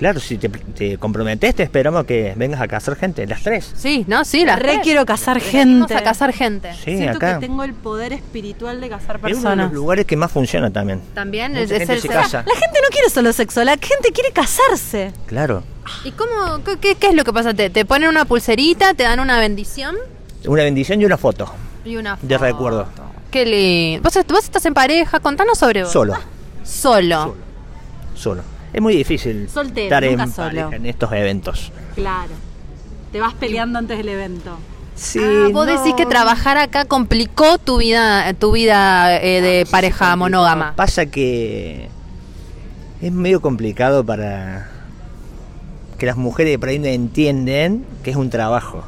Claro, 0.01 0.19
si 0.19 0.39
te, 0.39 0.49
te 0.49 0.97
comprometes, 0.97 1.53
te 1.53 1.61
esperamos 1.61 2.05
que 2.05 2.33
vengas 2.35 2.59
a 2.59 2.67
casar 2.67 2.95
gente, 2.95 3.27
las 3.27 3.43
tres. 3.43 3.71
Sí, 3.77 4.03
no, 4.07 4.25
sí, 4.25 4.43
las 4.43 4.57
Re 4.57 4.69
tres. 4.69 4.79
quiero 4.81 5.05
casar 5.05 5.39
Venimos 5.39 5.87
gente. 5.89 5.93
a 5.95 6.03
casar 6.03 6.33
gente. 6.33 6.73
Sí, 6.73 6.97
Siento 6.97 7.17
acá. 7.17 7.35
que 7.39 7.45
tengo 7.45 7.63
el 7.63 7.75
poder 7.75 8.11
espiritual 8.11 8.81
de 8.81 8.89
casar 8.89 9.17
Es 9.17 9.21
uno 9.21 9.27
de 9.29 9.33
personas. 9.35 9.65
los 9.67 9.73
lugares 9.73 10.07
que 10.07 10.17
más 10.17 10.31
funciona 10.31 10.71
también. 10.71 11.01
También 11.13 11.51
Mucha 11.51 11.63
es, 11.65 11.69
es 11.71 11.77
gente 11.77 11.93
el 11.93 12.01
se 12.01 12.07
ser- 12.07 12.17
casa. 12.17 12.37
La 12.47 12.53
gente 12.55 12.79
no 12.81 12.87
quiere 12.89 13.09
solo 13.11 13.31
sexo, 13.31 13.63
la 13.63 13.73
gente 13.73 14.11
quiere 14.11 14.31
casarse. 14.31 15.13
Claro. 15.27 15.61
¿Y 16.03 16.09
cómo, 16.13 16.63
qué- 16.65 16.77
qué, 16.79 16.95
qué 16.95 17.07
es 17.09 17.13
lo 17.13 17.23
que 17.23 17.31
pasa? 17.31 17.53
¿Te, 17.53 17.69
te 17.69 17.85
ponen 17.85 18.09
una 18.09 18.25
pulserita, 18.25 18.95
te 18.95 19.03
dan 19.03 19.19
una 19.19 19.37
bendición 19.39 19.95
Una 20.47 20.63
bendición 20.63 20.99
y 20.99 21.05
una 21.05 21.17
foto 21.19 21.53
y 21.85 21.95
una 21.97 22.17
de 22.19 22.35
foto. 22.39 22.43
recuerdo. 22.43 22.87
Qué 23.29 23.45
lindo. 23.45 24.01
¿Vos, 24.03 24.15
est- 24.15 24.31
vos 24.31 24.43
estás 24.43 24.65
en 24.65 24.73
pareja? 24.73 25.19
Contanos 25.19 25.59
sobre 25.59 25.83
vos. 25.83 25.91
Solo. 25.91 26.15
Solo. 26.63 27.35
Solo. 28.15 28.41
Es 28.73 28.81
muy 28.81 28.95
difícil 28.95 29.49
Soltero, 29.49 29.83
estar 29.83 30.03
en 30.03 30.31
solo. 30.31 30.71
en 30.71 30.85
estos 30.85 31.11
eventos. 31.11 31.71
Claro. 31.95 32.31
Te 33.11 33.19
vas 33.19 33.33
peleando 33.33 33.79
antes 33.79 33.97
del 33.97 34.09
evento. 34.09 34.57
Sí, 34.95 35.19
Ah, 35.21 35.49
vos 35.51 35.65
no. 35.67 35.77
decís 35.77 35.93
que 35.95 36.05
trabajar 36.05 36.57
acá 36.57 36.85
complicó 36.85 37.57
tu 37.57 37.77
vida, 37.77 38.31
tu 38.33 38.51
vida 38.53 39.17
eh, 39.21 39.41
de 39.41 39.65
pareja 39.69 40.15
monógama. 40.15 40.73
Pasa 40.75 41.05
que 41.07 41.89
es 43.01 43.11
medio 43.11 43.41
complicado 43.41 44.05
para 44.05 44.69
que 45.97 46.05
las 46.05 46.17
mujeres 46.17 46.57
por 46.57 46.69
ahí 46.69 46.79
no 46.79 46.85
entienden 46.87 47.85
que 48.03 48.11
es 48.11 48.15
un 48.15 48.29
trabajo. 48.29 48.83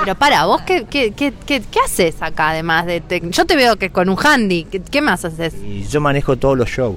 Pero 0.00 0.16
para, 0.16 0.44
vos, 0.46 0.62
¿qué, 0.62 0.84
qué, 0.90 1.12
qué, 1.12 1.32
qué, 1.46 1.60
qué 1.62 1.78
haces 1.84 2.20
acá 2.20 2.50
además 2.50 2.84
de... 2.86 3.00
tec- 3.02 3.30
Yo 3.30 3.44
te 3.46 3.54
veo 3.56 3.76
que 3.76 3.90
con 3.90 4.08
un 4.08 4.16
handy, 4.18 4.64
¿qué, 4.64 4.80
qué 4.80 5.00
más 5.00 5.24
haces? 5.24 5.54
Y 5.54 5.84
yo 5.86 6.00
manejo 6.00 6.36
todos 6.36 6.58
los 6.58 6.68
shows. 6.68 6.96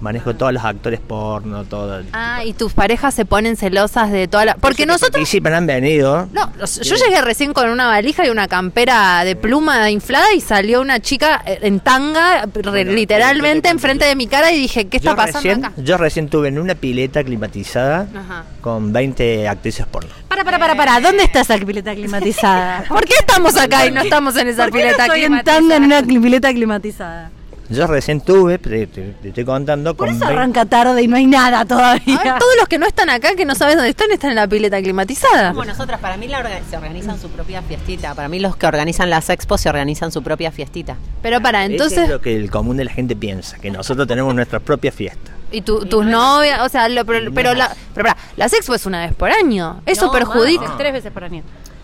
Manejo 0.00 0.36
todos 0.36 0.52
los 0.52 0.64
actores 0.64 1.00
porno, 1.00 1.64
todo. 1.64 1.98
el- 1.98 2.06
Ah, 2.12 2.44
y 2.44 2.52
tus 2.52 2.72
parejas 2.72 3.14
se 3.14 3.24
ponen 3.24 3.56
celosas 3.56 4.12
de 4.12 4.28
toda 4.28 4.44
la... 4.44 4.54
Porque 4.54 4.68
Los 4.68 4.76
que 4.76 4.86
nosotros... 4.86 5.10
participan 5.12 5.54
han 5.54 5.66
venido. 5.66 6.28
No, 6.32 6.52
yo 6.82 6.94
llegué 6.96 7.20
recién 7.20 7.52
con 7.52 7.68
una 7.68 7.88
valija 7.88 8.24
y 8.24 8.30
una 8.30 8.46
campera 8.46 9.24
de 9.24 9.34
pluma 9.34 9.90
inflada 9.90 10.32
y 10.34 10.40
salió 10.40 10.80
una 10.80 11.00
chica 11.00 11.42
eh, 11.44 11.58
en 11.62 11.80
tanga, 11.80 12.46
Bueno, 12.46 12.92
literalmente 12.92 13.68
enfrente 13.70 14.04
de 14.04 14.14
mi 14.14 14.28
cara 14.28 14.52
y 14.52 14.60
dije, 14.60 14.86
¿qué 14.86 14.98
está 14.98 15.16
pasando 15.16 15.38
recién, 15.40 15.64
acá? 15.64 15.74
Yo 15.82 15.96
recién 15.96 16.26
estuve 16.26 16.48
en 16.48 16.58
una 16.60 16.76
pileta 16.76 17.24
climatizada 17.24 18.06
Ajá. 18.14 18.44
con 18.60 18.92
20 18.92 19.48
actrices 19.48 19.84
porno. 19.86 20.10
Para, 20.28 20.44
para, 20.44 20.58
para, 20.60 20.76
para. 20.76 21.00
¿Dónde 21.00 21.24
está 21.24 21.40
esa 21.40 21.58
pileta 21.58 21.92
climatizada? 21.94 22.84
¿Por 22.88 23.04
qué 23.04 23.14
estamos 23.18 23.56
acá 23.56 23.86
y 23.86 23.90
no 23.90 24.02
estamos 24.02 24.36
en 24.36 24.46
esa 24.48 24.64
¿Por 24.68 24.72
qué 24.74 24.78
no 24.78 24.84
pileta 24.84 25.02
estoy 25.06 25.20
en 25.22 25.26
climatizada? 25.26 25.58
tanga 25.58 25.76
en 25.76 25.84
una 25.84 26.02
pileta 26.02 26.52
climatizada? 26.52 27.30
Yo 27.70 27.86
recién 27.86 28.22
tuve, 28.22 28.56
te, 28.58 28.86
te- 28.86 29.12
te 29.20 29.28
estoy 29.28 29.44
contando, 29.44 29.94
Por 29.94 30.06
con 30.06 30.16
eso 30.16 30.24
20 30.24 30.34
arranca 30.34 30.64
tarde 30.64 31.02
y 31.02 31.06
no 31.08 31.16
hay 31.16 31.26
nada 31.26 31.66
todavía. 31.66 32.16
A 32.18 32.24
ver, 32.24 32.38
todos 32.38 32.56
los 32.58 32.66
que 32.66 32.78
no 32.78 32.86
están 32.86 33.10
acá, 33.10 33.34
que 33.36 33.44
no 33.44 33.54
sabes 33.54 33.74
dónde 33.76 33.90
están, 33.90 34.10
están 34.10 34.30
en 34.30 34.36
la 34.36 34.48
pileta 34.48 34.80
climatizada. 34.80 35.50
Como 35.50 35.66
nosotras, 35.66 36.00
para 36.00 36.16
mí 36.16 36.28
la 36.28 36.42
orga- 36.42 36.60
se 36.70 36.76
organizan 36.78 37.20
su 37.20 37.28
propia 37.28 37.60
fiestita. 37.60 38.14
Para 38.14 38.28
mí 38.28 38.38
los 38.40 38.56
que 38.56 38.66
organizan 38.66 39.10
las 39.10 39.28
expos 39.28 39.60
se 39.60 39.68
organizan 39.68 40.10
su 40.12 40.22
propia 40.22 40.50
fiestita. 40.50 40.96
Pero 41.20 41.42
para, 41.42 41.62
Eso 41.64 41.72
entonces, 41.72 41.98
es 42.04 42.08
lo 42.08 42.22
que 42.22 42.34
el 42.36 42.50
común 42.50 42.78
de 42.78 42.84
la 42.86 42.90
gente 42.92 43.14
piensa, 43.14 43.58
que 43.58 43.70
nosotros 43.70 44.06
tenemos 44.08 44.34
nuestra 44.34 44.60
propia 44.60 44.90
fiesta. 44.90 45.30
y 45.50 45.60
tu- 45.62 45.84
tus 45.86 46.04
novias, 46.06 46.60
o 46.62 46.68
sea, 46.70 46.88
lo- 46.88 47.04
pero, 47.04 47.32
pero 47.34 47.54
la, 47.54 47.74
pero 47.94 48.08
para, 48.08 48.16
las 48.36 48.52
expo 48.54 48.74
es 48.74 48.86
una 48.86 49.00
vez 49.06 49.14
por 49.14 49.30
año. 49.30 49.82
Eso 49.86 50.06
No, 50.06 50.12
perjudica. 50.12 50.68
más. 50.68 50.78
Tres 50.78 50.92
veces 50.94 51.12
por 51.12 51.24
año. 51.24 51.42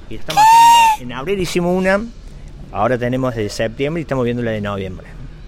Y 0.08 0.14
estamos 0.16 0.42
haciendo, 0.42 1.12
en 1.12 1.18
abril 1.18 1.40
hicimos 1.40 1.76
una, 1.76 2.00
ahora 2.72 2.96
tenemos 2.98 3.34
de 3.34 3.48
septiembre 3.50 4.00
y 4.00 4.04
estamos 4.04 4.24
viendo 4.24 4.42
la 4.42 4.50
de 4.50 4.60
noviembre. 4.62 5.06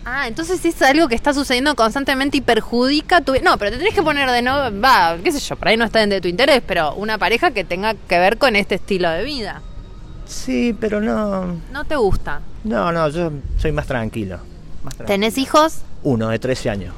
Ah, 0.09 0.29
entonces 0.29 0.65
es 0.65 0.81
algo 0.83 1.09
que 1.09 1.17
está 1.17 1.35
sucediendo 1.35 1.75
constantemente 1.75 2.37
y 2.37 2.41
perjudica 2.41 3.23
tu... 3.23 3.33
No, 3.43 3.59
pero 3.59 3.73
te 3.73 3.79
tenés 3.79 3.93
que 3.93 4.05
poner 4.05 4.31
de 4.31 4.41
nuevo, 4.41 4.81
va, 4.81 5.17
qué 5.23 5.33
sé 5.33 5.41
yo, 5.41 5.57
por 5.57 5.67
ahí 5.67 5.77
no 5.77 5.85
está 5.85 6.07
de 6.07 6.21
tu 6.21 6.29
interés, 6.29 6.63
pero 6.65 6.95
una 6.95 7.19
pareja 7.19 7.51
que 7.51 7.65
tenga 7.65 7.95
que 7.95 8.17
ver 8.21 8.39
con 8.39 8.55
este 8.55 8.77
estilo 8.77 9.11
de 9.11 9.25
vida. 9.25 9.63
Sí, 10.25 10.77
pero 10.81 11.01
no, 11.01 11.61
No 11.73 11.85
te 11.85 11.97
gusta. 11.97 12.41
no, 12.63 12.93
no, 12.93 13.09
yo 13.09 13.33
soy 13.59 13.73
más 13.73 13.89
tranquilo, 13.89 14.39
más 14.85 14.95
tranquilo. 14.95 15.07
¿Tenés 15.07 15.39
hijos? 15.39 15.79
Uno 16.05 16.29
de 16.29 16.39
13 16.39 16.71
años. 16.71 16.95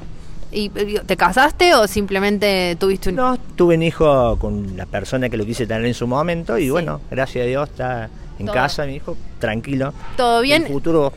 ¿Y 0.51 0.69
te 0.69 1.17
casaste 1.17 1.73
o 1.73 1.87
simplemente 1.87 2.75
tuviste 2.79 3.09
un 3.09 3.15
No, 3.15 3.37
tuve 3.55 3.73
un 3.75 3.81
hijo 3.83 4.37
con 4.37 4.77
la 4.77 4.85
persona 4.85 5.29
que 5.29 5.37
lo 5.37 5.45
quise 5.45 5.65
tener 5.65 5.83
en 5.85 5.95
su 5.95 6.05
momento 6.05 6.59
y 6.59 6.69
bueno, 6.69 7.01
gracias 7.09 7.43
a 7.43 7.47
Dios 7.47 7.69
está 7.69 8.09
en 8.37 8.45
Todo. 8.45 8.53
casa 8.55 8.85
mi 8.85 8.97
hijo, 8.97 9.17
tranquilo. 9.39 9.93
todo 10.15 10.41
bien? 10.41 10.63
El 10.67 10.71
futuro 10.73 11.11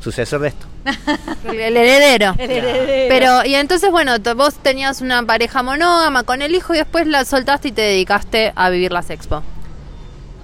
sucesor 0.00 0.40
de 0.40 0.48
esto. 0.48 0.66
El, 1.44 1.76
heredero. 1.76 2.34
El 2.38 2.50
heredero. 2.50 3.08
Pero, 3.08 3.44
y 3.44 3.54
entonces, 3.54 3.90
bueno, 3.90 4.16
vos 4.36 4.54
tenías 4.54 5.00
una 5.00 5.22
pareja 5.24 5.62
monógama 5.62 6.22
con 6.24 6.42
el 6.42 6.54
hijo 6.54 6.74
y 6.74 6.78
después 6.78 7.06
la 7.06 7.24
soltaste 7.24 7.68
y 7.68 7.72
te 7.72 7.82
dedicaste 7.82 8.52
a 8.54 8.70
vivir 8.70 8.92
las 8.92 9.10
expo. 9.10 9.42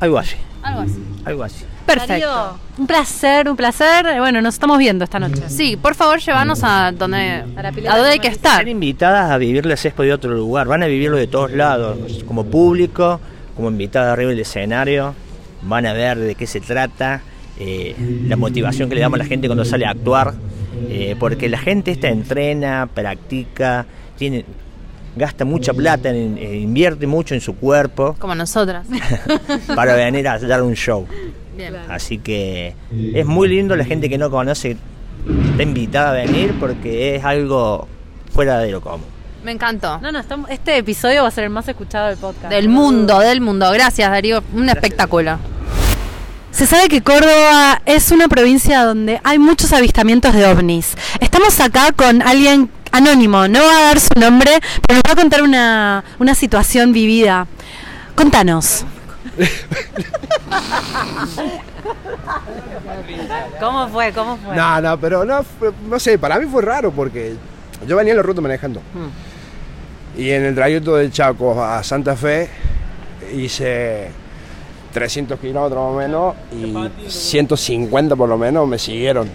Algo 0.01 0.19
así, 0.19 0.37
Algo 0.63 0.81
así. 0.83 1.05
algo 1.25 1.43
así. 1.45 1.65
Perfecto. 1.87 2.27
Darío, 2.27 2.59
un 2.79 2.87
placer, 2.87 3.49
un 3.49 3.57
placer. 3.57 4.19
Bueno, 4.19 4.41
nos 4.41 4.55
estamos 4.55 4.79
viendo 4.79 5.05
esta 5.05 5.19
noche. 5.19 5.43
Sí, 5.49 5.77
por 5.77 5.95
favor, 5.95 6.19
llévanos 6.19 6.61
a 6.63 6.93
donde, 6.93 7.45
A 7.57 7.63
la 7.63 7.73
pileta 7.73 7.95
a 7.95 7.99
donde 7.99 8.13
hay 8.13 8.19
que 8.19 8.29
estar. 8.29 8.53
Están 8.53 8.69
invitadas 8.69 9.31
a 9.31 9.37
vivir 9.39 9.67
la 9.67 9.75
expo 9.75 10.03
de 10.03 10.13
otro 10.13 10.33
lugar, 10.33 10.67
van 10.67 10.83
a 10.83 10.87
vivirlo 10.87 11.17
de 11.17 11.27
todos 11.27 11.53
lados, 11.53 12.25
como 12.27 12.45
público, 12.47 13.21
como 13.55 13.69
invitadas 13.69 14.13
arriba 14.13 14.31
del 14.31 14.41
escenario, 14.41 15.15
van 15.63 15.87
a 15.87 15.93
ver 15.93 16.19
de 16.19 16.35
qué 16.35 16.47
se 16.47 16.61
trata, 16.61 17.21
eh, 17.59 17.95
la 18.27 18.37
motivación 18.37 18.89
que 18.89 18.95
le 18.95 19.01
damos 19.01 19.17
a 19.21 19.23
la 19.23 19.29
gente 19.29 19.47
cuando 19.49 19.65
sale 19.65 19.87
a 19.87 19.91
actuar, 19.91 20.35
eh, 20.89 21.17
porque 21.19 21.49
la 21.49 21.59
gente 21.59 21.91
esta 21.93 22.09
entrena, 22.09 22.89
practica, 22.93 23.87
tiene, 24.19 24.45
gasta 25.17 25.45
mucha 25.45 25.73
plata, 25.73 26.11
en- 26.11 26.37
eh, 26.39 26.57
invierte 26.57 27.07
mucho 27.07 27.35
en 27.35 27.41
su 27.41 27.55
cuerpo 27.57 28.17
Como 28.19 28.35
nosotras. 28.35 28.87
para 29.77 29.95
venir 29.95 30.27
a 30.29 30.39
dar 30.39 30.63
un 30.63 30.75
show. 30.75 31.07
Bien. 31.57 31.75
Así 31.89 32.19
que 32.19 32.75
es 33.15 33.25
muy 33.27 33.49
lindo 33.49 33.77
la 33.77 33.85
gente 33.85 34.09
que 34.09 34.19
no 34.19 34.29
conoce, 34.31 34.77
está 35.51 35.63
invitada 35.63 36.11
a 36.11 36.13
venir 36.15 36.55
porque 36.59 37.15
es 37.17 37.25
algo 37.25 37.87
fuera 38.33 38.59
de 38.59 38.73
lo 38.73 38.81
común. 38.81 39.07
Me 39.45 39.53
encantó. 39.53 39.99
No, 40.01 40.11
no, 40.11 40.19
estamos- 40.19 40.51
este 40.51 40.79
episodio 40.79 41.23
va 41.23 41.29
a 41.29 41.31
ser 41.31 41.45
el 41.45 41.51
más 41.51 41.69
escuchado 41.69 42.09
del 42.09 42.17
podcast. 42.17 42.49
Del 42.53 42.69
mundo, 42.69 43.21
del 43.21 43.41
mundo. 43.41 43.71
Gracias, 43.73 44.11
Darío. 44.11 44.43
Un 44.55 44.69
espectáculo. 44.69 45.39
Se 46.55 46.67
sabe 46.67 46.89
que 46.89 47.03
Córdoba 47.03 47.83
es 47.85 48.13
una 48.13 48.29
provincia 48.29 48.85
donde 48.85 49.21
hay 49.25 49.41
muchos 49.41 49.73
avistamientos 49.73 50.33
de 50.35 50.47
ovnis. 50.47 50.95
Estamos 51.19 51.59
acá 51.59 51.91
con 51.91 52.23
alguien 52.23 52.71
anónimo, 52.93 53.49
no 53.49 53.59
va 53.59 53.77
a 53.77 53.81
dar 53.87 53.99
su 53.99 54.11
nombre, 54.21 54.61
pero 54.87 55.01
nos 55.01 55.11
va 55.11 55.15
a 55.15 55.17
contar 55.21 55.43
una, 55.43 56.05
una 56.21 56.37
situación 56.37 56.93
vivida. 56.93 57.49
Contanos. 58.15 58.85
¿Cómo 63.59 63.89
fue? 63.89 64.13
¿Cómo 64.13 64.37
fue? 64.37 64.55
No, 64.55 64.81
no, 64.81 65.01
pero 65.01 65.25
no, 65.25 65.45
no 65.89 65.99
sé, 65.99 66.21
para 66.21 66.39
mí 66.39 66.47
fue 66.47 66.63
raro 66.63 66.93
porque 66.93 67.35
yo 67.85 67.97
venía 67.97 68.13
en 68.13 68.19
la 68.19 68.23
ruta 68.23 68.41
manejando. 68.41 68.81
Y 70.17 70.31
en 70.31 70.45
el 70.45 70.55
trayecto 70.55 70.95
del 70.95 71.11
Chaco 71.11 71.65
a 71.65 71.83
Santa 71.83 72.15
Fe 72.15 72.49
hice 73.35 74.13
300 74.95 75.39
kilómetros 75.41 75.83
más 75.85 75.93
o 75.93 75.97
menos 75.99 76.35
y 76.53 77.11
150 77.11 78.17
por 78.17 78.29
lo 78.29 78.39
menos 78.39 78.67
me 78.67 78.79
siguieron. 78.79 79.29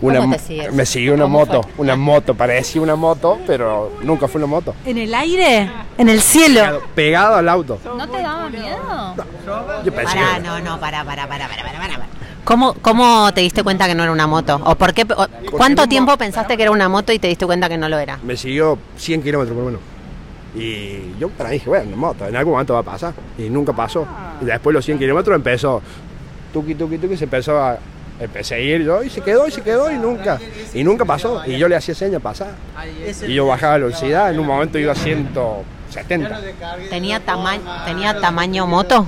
Una, 0.00 0.26
me 0.72 0.84
siguió 0.86 1.14
una 1.14 1.22
¿Cómo 1.24 1.38
moto, 1.38 1.62
fue? 1.62 1.72
una 1.78 1.96
moto, 1.96 2.34
parecía 2.34 2.82
una 2.82 2.96
moto, 2.96 3.38
pero 3.46 3.92
nunca 4.02 4.26
fue 4.28 4.38
una 4.40 4.46
moto. 4.48 4.74
¿En 4.84 4.98
el 4.98 5.14
aire? 5.14 5.70
¿En 5.96 6.08
el 6.08 6.20
cielo? 6.20 6.60
Pegado, 6.60 6.82
pegado 6.94 7.36
al 7.36 7.48
auto. 7.48 7.78
¿No 7.96 8.06
te 8.08 8.20
daba 8.20 8.48
miedo? 8.50 9.14
Yo 9.84 9.92
pensé 9.94 10.14
Pará, 10.16 10.34
que- 10.36 10.40
no, 10.42 10.60
no, 10.60 10.80
pará, 10.80 11.04
pará, 11.04 11.26
pará, 11.28 11.48
pará, 11.48 11.62
pará, 11.62 11.78
pará. 11.78 12.06
¿Cómo, 12.44 12.74
¿Cómo 12.82 13.32
te 13.32 13.40
diste 13.42 13.62
cuenta 13.62 13.86
que 13.86 13.94
no 13.94 14.02
era 14.02 14.12
una 14.12 14.26
moto? 14.26 14.60
¿O 14.64 14.74
por 14.74 14.92
qué? 14.92 15.02
o- 15.16 15.26
¿Cuánto 15.52 15.82
no- 15.82 15.88
tiempo 15.88 16.16
pensaste 16.18 16.56
que 16.56 16.62
era 16.64 16.72
una 16.72 16.88
moto 16.90 17.10
y 17.12 17.18
te 17.18 17.28
diste 17.28 17.46
cuenta 17.46 17.68
que 17.70 17.78
no 17.78 17.88
lo 17.88 17.98
era? 17.98 18.18
me 18.22 18.36
siguió 18.36 18.78
100 18.98 19.22
kilómetros 19.22 19.54
por 19.54 19.64
lo 19.64 19.70
menos. 19.70 19.80
Y 20.54 21.18
yo 21.18 21.28
para 21.30 21.50
mí 21.50 21.54
dije, 21.54 21.68
bueno, 21.68 21.96
moto, 21.96 22.26
en 22.26 22.36
algún 22.36 22.52
momento 22.52 22.74
va 22.74 22.80
a 22.80 22.84
pasar. 22.84 23.12
Y 23.38 23.50
nunca 23.50 23.72
pasó. 23.72 24.06
Y 24.40 24.44
después 24.44 24.72
los 24.72 24.84
100 24.84 24.98
kilómetros 24.98 25.34
empezó, 25.34 25.82
tuki, 26.52 26.74
tuki, 26.74 26.98
tuki, 26.98 27.16
se 27.16 27.24
empezó 27.24 27.58
a, 27.58 27.78
empecé 28.20 28.54
a 28.54 28.58
ir 28.58 28.84
yo 28.84 29.02
y 29.02 29.10
se 29.10 29.20
quedó 29.20 29.46
y 29.48 29.50
se 29.50 29.62
quedó 29.62 29.90
y 29.90 29.96
nunca, 29.96 30.38
y 30.72 30.84
nunca 30.84 31.04
pasó. 31.04 31.42
Y 31.46 31.58
yo 31.58 31.68
le 31.68 31.76
hacía 31.76 31.94
señas 31.94 32.22
pasar. 32.22 32.52
Y 33.26 33.34
yo 33.34 33.46
bajaba 33.46 33.78
la 33.78 33.86
velocidad, 33.86 34.30
en 34.30 34.38
un 34.38 34.46
momento 34.46 34.78
iba 34.78 34.92
a 34.92 34.96
170. 34.96 36.40
¿Tenía, 36.90 37.20
tamaño 37.20 37.62
¿Tenía 37.84 38.20
tamaño 38.20 38.66
moto? 38.66 39.06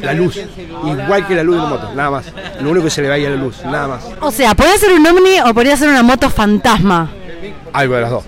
La 0.00 0.12
luz, 0.12 0.36
igual 0.84 1.26
que 1.26 1.34
la 1.34 1.42
luz 1.42 1.56
de 1.56 1.62
una 1.62 1.70
moto, 1.70 1.94
nada 1.94 2.10
más. 2.10 2.32
Lo 2.60 2.70
único 2.70 2.84
que 2.84 2.90
se 2.90 3.02
le 3.02 3.08
veía 3.08 3.30
la 3.30 3.36
luz, 3.36 3.64
nada 3.64 3.88
más. 3.88 4.04
O 4.20 4.30
sea, 4.30 4.54
podría 4.54 4.76
ser 4.76 4.92
un 4.92 5.06
ovni 5.06 5.40
o 5.40 5.54
podría 5.54 5.76
ser 5.76 5.88
una 5.88 6.02
moto 6.02 6.28
fantasma. 6.30 7.10
Algo 7.74 7.94
de 7.96 8.00
las 8.02 8.10
dos. 8.10 8.24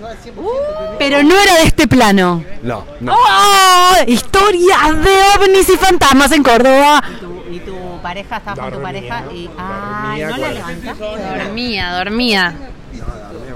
Pero 0.99 1.23
no 1.23 1.33
era 1.39 1.55
de 1.55 1.63
este 1.63 1.87
plano. 1.87 2.43
No, 2.63 2.83
no. 2.99 3.13
¡Oh! 3.15 3.93
Historias 4.05 5.03
de 5.03 5.09
ovnis 5.39 5.69
y 5.69 5.77
fantasmas 5.77 6.31
en 6.33 6.43
Córdoba. 6.43 7.01
¿Y 7.49 7.59
tu 7.59 7.73
pareja 8.03 8.37
estaba 8.37 8.61
con 8.63 8.73
tu 8.73 8.81
pareja? 8.81 9.23
Y, 9.33 9.49
ay, 9.57 10.21
Dormía 10.21 10.29
¿no 10.29 10.37
la 10.37 10.51
levantaste? 10.51 11.03
Dormía, 11.43 11.91
dormía. 11.97 12.53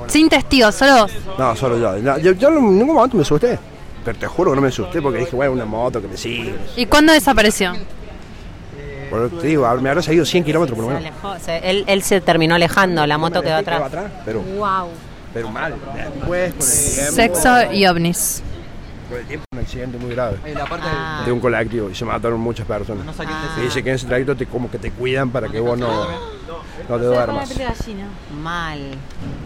Sin 0.07 0.29
testigos, 0.29 0.75
solo 0.75 1.01
vos. 1.03 1.11
No, 1.37 1.55
solo 1.55 1.77
yo. 1.77 1.93
No, 2.01 2.17
yo. 2.17 2.31
Yo 2.33 2.47
en 2.49 2.77
ningún 2.77 2.95
momento 2.95 3.17
me 3.17 3.23
asusté. 3.23 3.59
Pero 4.03 4.17
te 4.17 4.27
juro 4.27 4.51
que 4.51 4.55
no 4.55 4.61
me 4.61 4.69
asusté 4.69 5.01
porque 5.01 5.19
dije, 5.19 5.35
bueno, 5.35 5.51
una 5.51 5.65
moto 5.65 6.01
que 6.01 6.07
me 6.07 6.17
sigue. 6.17 6.55
¿Y 6.75 6.85
cuándo 6.87 7.13
desapareció? 7.13 7.73
Por 9.09 9.25
eso 9.25 9.35
te 9.37 9.47
digo, 9.47 9.67
me 9.81 9.89
habrá 9.89 10.01
seguido 10.01 10.23
100 10.25 10.43
kilómetros 10.45 10.75
por 10.79 10.85
lo 10.87 10.97
Se 10.97 11.03
menos. 11.03 11.21
alejó, 11.21 11.45
se- 11.45 11.69
él, 11.69 11.83
él 11.85 12.01
se 12.01 12.21
terminó 12.21 12.55
alejando, 12.55 13.05
la 13.05 13.17
moto 13.17 13.41
quedó 13.41 13.57
atrás. 13.57 13.81
Pero, 14.23 14.41
pero 15.33 15.49
mal. 15.49 15.75
Después, 15.95 16.53
con 16.53 16.61
el 16.67 16.93
tiempo, 16.93 17.11
Sexo 17.15 17.71
y 17.73 17.85
ovnis. 17.87 18.43
con 19.09 19.19
el 19.19 19.25
tiempo, 19.25 19.45
un 19.53 19.59
accidente 19.59 19.97
muy 19.97 20.11
grave 20.11 20.37
Ah, 20.83 21.23
de 21.25 21.31
un 21.31 21.39
colectivo 21.39 21.89
y 21.89 21.95
se 21.95 22.05
mataron 22.05 22.39
muchas 22.39 22.65
personas. 22.65 23.05
Y 23.57 23.61
dice 23.61 23.83
que 23.83 23.89
en 23.89 23.95
ese 23.95 24.07
trayecto 24.07 24.35
te, 24.35 24.45
como 24.45 24.69
que 24.69 24.77
te 24.77 24.91
cuidan 24.91 25.29
para 25.29 25.47
que 25.47 25.59
vos 25.59 25.77
no, 25.77 25.87
no 26.89 26.97
te 26.97 27.03
duermas. 27.05 27.49
mal. 28.41 28.79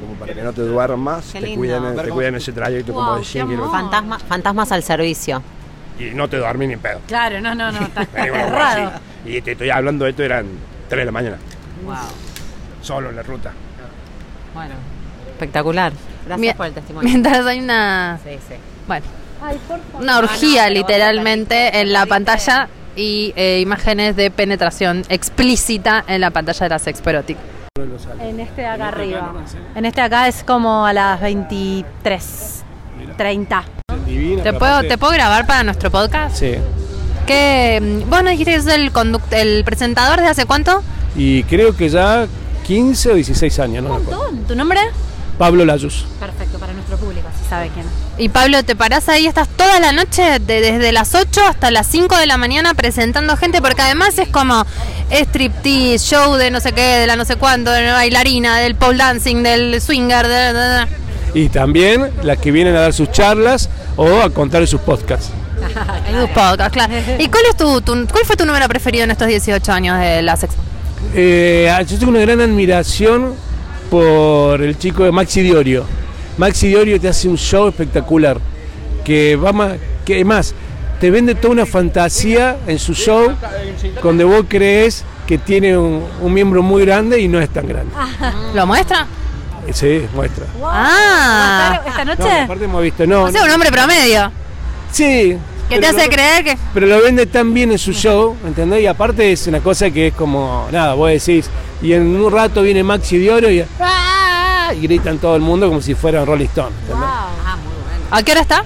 Como 0.02 0.14
para 0.20 0.34
que 0.34 0.42
no 0.42 0.54
te 0.54 0.62
duermas 0.62 1.26
te 1.32 1.56
cuidan, 1.56 1.96
te 1.96 2.10
cuidan 2.10 2.36
ese 2.36 2.52
trayecto 2.52 2.94
como 2.94 3.16
de 3.18 3.24
100 3.26 3.48
kilómetros. 3.48 3.72
Fantasma, 3.82 4.20
fantasmas 4.20 4.72
al 4.72 4.84
servicio. 4.84 5.42
Y 5.98 6.14
no 6.14 6.28
te 6.28 6.38
dormís 6.38 6.68
ni 6.68 6.74
en 6.74 6.80
pedo. 6.82 7.00
Claro, 7.08 7.40
no, 7.40 7.56
no, 7.56 7.72
no, 7.72 7.80
está 7.86 8.06
bueno. 8.14 8.92
Y 9.26 9.42
te 9.42 9.54
estoy 9.54 9.70
hablando 9.70 10.04
de 10.06 10.12
esto, 10.12 10.24
eran 10.24 10.46
3 10.90 11.00
de 11.02 11.06
la 11.06 11.12
mañana, 11.12 11.38
Wow. 11.86 11.96
solo 12.82 13.10
en 13.10 13.16
la 13.16 13.24
ruta. 13.24 13.54
Bueno, 14.54 14.74
espectacular. 15.36 15.94
Gracias 16.26 16.56
por 16.56 16.66
el 16.66 16.74
testimonio. 16.74 17.10
Mientras 17.10 17.46
hay 17.46 17.60
una. 17.60 18.20
Sí, 18.24 18.38
sí. 18.48 18.56
Bueno. 18.88 19.06
Una 20.00 20.18
orgía, 20.18 20.70
literalmente, 20.70 21.80
en 21.82 21.94
la 21.94 22.06
pantalla 22.06 22.68
y 22.96 23.34
eh, 23.36 23.60
imágenes 23.62 24.16
de 24.16 24.32
penetración 24.32 25.04
explícita 25.10 26.04
en 26.08 26.22
la 26.22 26.32
pantalla 26.32 26.66
de 26.66 26.70
la 26.70 26.80
Sexpo 26.80 27.10
Erotic. 27.10 27.38
En 28.22 28.40
este 28.40 28.62
de 28.62 28.68
acá 28.68 28.88
arriba. 28.88 29.34
En 29.76 29.86
este 29.86 30.02
de 30.02 30.08
acá 30.08 30.28
es 30.28 30.44
como 30.44 30.86
a 30.86 30.94
las 30.94 31.22
23, 31.22 32.64
30. 33.18 33.64
¿Te 34.44 34.54
puedo, 34.54 34.82
¿Te 34.84 34.98
puedo 34.98 35.14
grabar 35.14 35.46
para 35.46 35.64
nuestro 35.64 35.92
podcast? 35.92 36.38
Sí. 36.38 36.56
Que 37.28 37.80
mm, 37.82 38.10
vos 38.10 38.24
nos 38.24 38.32
dijiste 38.32 38.54
que 38.54 38.62
sos 38.62 38.74
el, 38.74 38.92
conduct 38.92 39.34
el 39.34 39.64
presentador 39.64 40.22
de 40.22 40.28
hace 40.28 40.46
cuánto? 40.46 40.82
Y 41.16 41.44
creo 41.44 41.76
que 41.76 41.90
ya 41.90 42.28
15 42.66 43.12
o 43.12 43.16
16 43.16 43.60
años, 43.60 43.84
no 43.84 43.90
me 43.90 43.96
acuerdo. 44.02 44.32
¿Tu 44.48 44.56
nombre? 44.56 44.80
Pablo 45.38 45.66
Layus. 45.66 46.06
Perfecto, 46.20 46.58
para 46.60 46.72
nuestro 46.74 46.98
público, 46.98 47.28
si 47.42 47.50
sabe 47.50 47.70
quién. 47.74 47.86
Y 48.18 48.30
Pablo, 48.30 48.64
te 48.64 48.76
parás 48.76 49.10
ahí, 49.10 49.28
estás 49.28 49.48
toda 49.50 49.80
la 49.82 49.92
noche, 49.92 50.22
de- 50.40 50.62
desde 50.62 50.92
las 50.94 51.14
8 51.14 51.42
hasta 51.46 51.72
las 51.72 51.88
5 51.88 52.16
de 52.18 52.26
la 52.26 52.38
mañana 52.38 52.74
presentando 52.74 53.36
gente, 53.36 53.62
porque 53.62 53.82
además 53.82 54.18
es 54.18 54.30
como 54.30 54.66
striptease, 55.12 55.98
show 56.00 56.36
de 56.36 56.52
no 56.52 56.60
sé 56.60 56.72
qué, 56.72 56.82
de 56.82 57.08
la 57.08 57.16
no 57.16 57.26
sé 57.26 57.36
cuánto, 57.36 57.72
de 57.72 57.82
la 57.82 57.94
bailarina, 57.94 58.58
del 58.60 58.76
pole 58.76 58.98
dancing, 58.98 59.44
del 59.44 59.82
swinger, 59.82 60.28
de, 60.28 60.54
de- 60.54 60.54
de- 60.54 60.88
Y 61.34 61.50
también 61.50 62.12
las 62.24 62.38
que 62.38 62.52
vienen 62.52 62.76
a 62.76 62.80
dar 62.80 62.94
sus 62.94 63.12
charlas 63.12 63.70
o 63.98 64.22
a 64.22 64.30
contar 64.30 64.66
sus 64.68 64.80
podcasts. 64.82 65.32
en 66.08 66.16
sus 66.22 66.30
podcasts, 66.30 66.72
claro. 66.72 66.94
¿Y 67.20 67.28
cuál, 67.28 67.44
es 67.50 67.58
tu, 67.58 67.82
tu- 67.82 68.08
cuál 68.10 68.26
fue 68.26 68.36
tu 68.38 68.46
número 68.46 68.68
preferido 68.70 69.04
en 69.04 69.12
estos 69.12 69.28
18 69.28 69.72
años 69.74 70.00
de 70.00 70.22
la 70.22 70.36
sexo? 70.38 70.58
Eh, 71.14 71.70
yo 71.88 71.98
tengo 72.00 72.12
una 72.12 72.22
gran 72.22 72.40
admiración 72.42 73.34
por 73.90 74.62
el 74.62 74.78
chico 74.78 75.04
de 75.04 75.12
Maxi 75.12 75.42
Diorio. 75.42 75.86
Maxi 76.38 76.68
Diorio 76.68 77.00
te 77.00 77.08
hace 77.08 77.28
un 77.28 77.38
show 77.38 77.68
espectacular. 77.68 78.38
Que 79.04 79.36
va 79.36 79.54
más, 79.54 79.74
que 80.04 80.26
más, 80.26 80.54
te 81.00 81.12
vende 81.12 81.36
toda 81.36 81.54
una 81.54 81.66
fantasía 81.66 82.58
en 82.66 82.80
su 82.80 82.94
show 82.96 83.32
donde 84.02 84.24
vos 84.24 84.46
crees 84.48 85.04
que 85.28 85.38
tiene 85.38 85.78
un, 85.78 86.04
un 86.22 86.34
miembro 86.34 86.64
muy 86.64 86.84
grande 86.86 87.20
y 87.22 87.28
no 87.28 87.40
es 87.40 87.50
tan 87.50 87.68
grande. 87.68 87.94
¿Lo 88.56 88.66
muestra? 88.66 89.06
Sí, 89.72 90.06
muestra. 90.14 90.46
Ah, 90.64 91.82
¿Esta 91.86 92.06
No, 92.06 92.16
noche? 92.16 92.40
aparte 92.42 92.66
hemos 92.66 92.82
visto, 92.84 93.06
no. 93.08 93.24
o 93.24 93.32
sea, 93.32 93.44
un 93.44 93.50
hombre 93.52 93.72
promedio. 93.72 94.32
Sí. 94.92 95.38
Que 95.70 95.80
te 95.80 95.88
hace 95.88 96.06
lo- 96.06 96.12
creer 96.12 96.44
que... 96.44 96.58
Pero 96.76 96.86
lo 96.86 97.02
vende 97.02 97.26
tan 97.26 97.52
bien 97.54 97.72
en 97.72 97.80
su 97.80 97.92
show, 97.92 98.36
¿entendés? 98.46 98.82
Y 98.84 98.88
aparte 98.88 99.32
es 99.32 99.48
una 99.48 99.60
cosa 99.62 99.90
que 99.90 100.08
es 100.08 100.14
como, 100.14 100.68
nada, 100.72 100.94
vos 100.94 101.10
decís, 101.10 101.50
y 101.86 101.94
en 101.94 102.16
un 102.22 102.32
rato 102.32 102.62
viene 102.62 102.84
Maxi 102.84 103.18
Diorio 103.18 103.50
y, 103.52 103.64
¡ah! 103.80 104.72
y 104.74 104.80
gritan 104.82 105.18
todo 105.20 105.36
el 105.36 105.42
mundo 105.42 105.68
como 105.68 105.82
si 105.82 105.94
fueran 105.96 106.26
Rolling 106.26 106.46
Stone. 106.46 106.70
¿entendés? 106.82 107.10
¿A 108.12 108.24
qué 108.24 108.32
hora 108.32 108.42
está? 108.42 108.64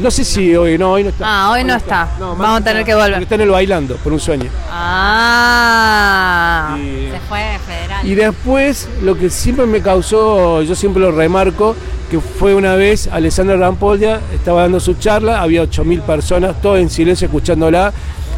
No 0.00 0.10
sé 0.10 0.24
si 0.24 0.54
hoy 0.54 0.76
no, 0.76 0.92
hoy 0.92 1.04
no 1.04 1.08
está. 1.08 1.24
Ah, 1.26 1.50
hoy 1.52 1.64
no 1.64 1.74
está. 1.74 2.08
No, 2.20 2.36
Vamos 2.36 2.60
a 2.60 2.64
tener 2.64 2.82
está- 2.82 2.86
que 2.86 2.94
volver. 2.94 3.22
Está 3.22 3.34
en 3.36 3.40
el 3.42 3.50
bailando, 3.50 3.96
por 3.96 4.12
un 4.12 4.20
sueño. 4.20 4.50
Ah. 4.70 6.76
Y- 6.78 7.10
Se 7.10 7.20
fue 7.28 7.58
federal. 7.66 8.06
Y 8.06 8.14
después, 8.14 8.88
lo 9.02 9.16
que 9.16 9.30
siempre 9.30 9.66
me 9.66 9.80
causó, 9.80 10.62
yo 10.62 10.74
siempre 10.74 11.00
lo 11.02 11.12
remarco, 11.12 11.74
que 12.10 12.20
fue 12.20 12.54
una 12.54 12.74
vez 12.74 13.08
Alessandra 13.08 13.56
Rampoldia, 13.56 14.20
estaba 14.34 14.62
dando 14.62 14.80
su 14.80 14.94
charla, 14.94 15.40
había 15.40 15.62
8.000 15.62 16.02
personas, 16.02 16.60
todos 16.60 16.78
en 16.78 16.90
silencio 16.90 17.26
escuchándola, 17.26 17.92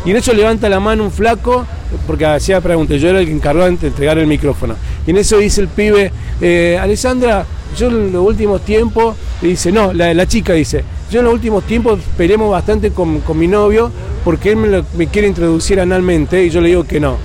y 0.05 0.11
en 0.11 0.17
eso 0.17 0.33
levanta 0.33 0.69
la 0.69 0.81
mano 0.81 1.05
un 1.05 1.11
flaco, 1.11 1.67
porque 2.07 2.25
hacía 2.27 2.61
preguntas, 2.61 3.01
yo 3.01 3.09
era 3.11 3.21
el 3.21 3.27
que 3.27 3.33
encargó 3.33 3.65
de 3.65 3.71
entregar 3.87 4.19
el 4.19 4.27
micrófono. 4.27 4.75
Y 5.07 5.11
en 5.11 5.17
eso 5.19 5.39
dice 5.39 5.61
el 5.61 5.69
pibe, 5.69 6.11
eh, 6.41 6.79
Alessandra, 6.81 7.45
yo 7.77 7.89
en 7.89 8.13
los 8.13 8.25
últimos 8.27 8.63
tiempos, 8.63 9.17
dice, 9.43 9.71
no, 9.73 9.93
la, 9.93 10.15
la 10.15 10.27
chica 10.27 10.53
dice, 10.55 10.85
yo 11.11 11.19
en 11.21 11.25
los 11.27 11.35
últimos 11.35 11.65
tiempos 11.65 11.99
peleamos 12.17 12.51
bastante 12.51 12.91
con, 12.91 13.21
con 13.21 13.39
mi 13.39 13.47
novio 13.49 13.91
porque 14.25 14.51
él 14.51 14.57
me, 14.57 14.69
lo- 14.69 14.85
me 14.97 15.07
quiere 15.07 15.29
introducir 15.29 15.81
analmente 15.81 16.45
y 16.45 16.51
yo 16.51 16.61
le 16.61 16.69
digo 16.69 16.85
que 16.85 17.01
no. 17.01 17.17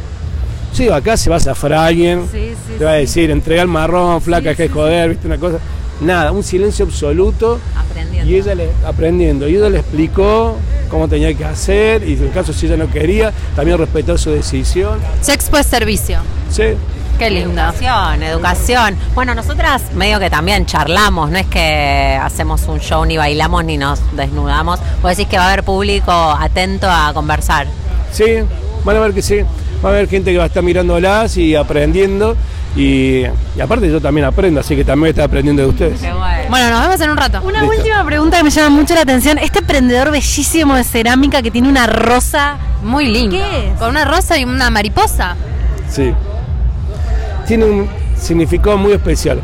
Sí, 0.73 0.89
acá 0.89 1.15
se 1.17 1.29
va 1.29 1.35
a 1.35 1.39
zafar 1.39 1.73
a 1.73 1.85
alguien, 1.85 2.23
Sí, 2.31 2.49
sí, 2.67 2.73
te 2.79 2.85
va 2.85 2.91
a 2.91 2.95
decir, 2.95 3.29
entrega 3.29 3.61
el 3.61 3.67
marrón, 3.67 4.21
flaca, 4.21 4.55
que 4.55 4.67
joder, 4.69 5.09
viste 5.09 5.27
una 5.27 5.37
cosa. 5.37 5.59
Nada, 6.01 6.31
un 6.31 6.41
silencio 6.43 6.85
absoluto. 6.85 7.59
Aprendiendo. 7.77 8.31
Y 8.31 8.35
ella 8.37 8.55
le, 8.55 8.69
aprendiendo, 8.85 9.47
y 9.47 9.55
ella 9.55 9.69
le 9.69 9.79
explicó 9.79 10.55
cómo 10.93 11.07
tenía 11.07 11.33
que 11.33 11.43
hacer, 11.43 12.07
y 12.07 12.13
en 12.13 12.29
caso 12.29 12.53
si 12.53 12.67
ella 12.67 12.77
no 12.77 12.87
quería, 12.87 13.33
también 13.55 13.79
respetó 13.79 14.15
su 14.15 14.29
decisión. 14.29 14.99
Sexpo 15.21 15.57
es 15.57 15.65
servicio. 15.65 16.19
Sí, 16.51 16.63
Qué 17.17 17.29
lindo. 17.31 17.61
Educación, 17.61 18.23
educación. 18.23 18.95
Bueno, 19.15 19.33
nosotras 19.33 19.81
medio 19.95 20.19
que 20.19 20.29
también 20.29 20.65
charlamos, 20.67 21.31
no 21.31 21.37
es 21.37 21.47
que 21.47 22.19
hacemos 22.21 22.67
un 22.67 22.79
show 22.79 23.05
ni 23.05 23.17
bailamos 23.17 23.65
ni 23.65 23.77
nos 23.77 23.99
desnudamos. 24.15 24.79
Vos 25.01 25.15
decís 25.15 25.27
que 25.27 25.37
va 25.37 25.45
a 25.45 25.47
haber 25.53 25.63
público 25.63 26.11
atento 26.11 26.87
a 26.89 27.11
conversar. 27.13 27.67
sí, 28.11 28.25
van 28.83 28.97
a 28.97 28.99
ver 28.99 29.13
que 29.13 29.21
sí. 29.23 29.39
Va 29.83 29.89
a 29.89 29.91
haber 29.93 30.07
gente 30.07 30.31
que 30.31 30.37
va 30.37 30.45
a 30.45 30.47
estar 30.47 30.63
mirándolas 30.63 31.35
y 31.37 31.55
aprendiendo. 31.55 32.37
Y, 32.75 33.23
y 33.55 33.61
aparte 33.61 33.87
yo 33.89 34.01
también 34.01 34.25
aprendo, 34.25 34.59
así 34.59 34.75
que 34.75 34.83
también 34.83 35.09
estoy 35.09 35.23
aprendiendo 35.23 35.61
de 35.61 35.67
ustedes. 35.69 36.01
Bueno. 36.49 36.69
Nos 36.71 36.81
vemos 36.81 37.01
en 37.01 37.09
un 37.11 37.17
rato. 37.17 37.41
Una 37.43 37.61
Listo. 37.61 37.77
última 37.77 38.03
pregunta 38.05 38.37
que 38.37 38.43
me 38.43 38.49
llama 38.49 38.69
mucho 38.69 38.95
la 38.95 39.01
atención. 39.01 39.37
Este 39.37 39.61
prendedor 39.61 40.09
bellísimo 40.11 40.75
de 40.75 40.83
cerámica 40.83 41.41
que 41.43 41.51
tiene 41.51 41.69
una 41.69 41.85
rosa. 41.87 42.57
Muy 42.83 43.05
lindo. 43.07 43.35
¿Qué 43.37 43.69
es? 43.69 43.79
Con 43.79 43.89
una 43.91 44.05
rosa 44.05 44.37
y 44.39 44.43
una 44.43 44.69
mariposa. 44.71 45.35
Sí. 45.89 46.13
Tiene 47.47 47.65
un 47.65 47.87
significado 48.17 48.77
muy 48.77 48.93
especial, 48.93 49.39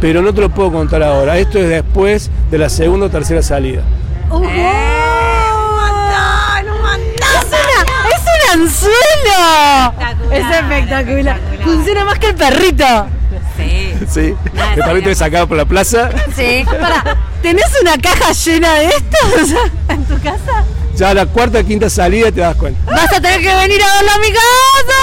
pero 0.00 0.20
no 0.20 0.32
te 0.34 0.40
lo 0.42 0.50
puedo 0.50 0.70
contar 0.72 1.02
ahora. 1.02 1.38
Esto 1.38 1.58
es 1.58 1.68
después 1.68 2.30
de 2.50 2.58
la 2.58 2.68
segunda 2.68 3.06
o 3.06 3.10
tercera 3.10 3.40
salida. 3.42 3.82
¡Uh! 4.30 4.44
¡Es, 4.44 4.50
una- 7.46 7.86
es 8.10 8.22
un 8.22 8.60
anzuelo! 8.60 9.92
Espectacular, 9.98 10.32
Es 10.32 10.44
espectacular. 10.44 10.60
espectacular. 10.60 11.40
Funciona 11.62 12.04
más 12.04 12.18
que 12.18 12.28
el 12.28 12.34
perrito. 12.34 12.84
Sí. 13.56 13.94
Sí. 14.08 14.34
Nada, 14.54 14.74
El 14.74 14.82
perrito 14.82 15.10
es 15.10 15.18
sacado 15.18 15.46
por 15.46 15.56
la 15.56 15.64
plaza. 15.64 16.10
Sí. 16.34 16.64
Para, 16.64 17.16
¿tenés 17.42 17.70
una 17.80 17.96
caja 17.98 18.32
llena 18.32 18.74
de 18.74 18.86
esto 18.86 19.16
o 19.42 19.46
sea, 19.46 19.94
en 19.94 20.04
tu 20.04 20.18
casa? 20.20 20.64
Ya 20.96 21.10
a 21.10 21.14
la 21.14 21.26
cuarta 21.26 21.60
o 21.60 21.64
quinta 21.64 21.88
salida 21.88 22.32
te 22.32 22.40
das 22.40 22.56
cuenta. 22.56 22.80
Vas 22.86 23.12
a 23.12 23.20
tener 23.20 23.40
que 23.40 23.54
venir 23.54 23.80
a 23.82 23.94
verlo 23.94 24.10
a 24.10 24.18
mi 24.18 24.32
casa. 24.32 25.00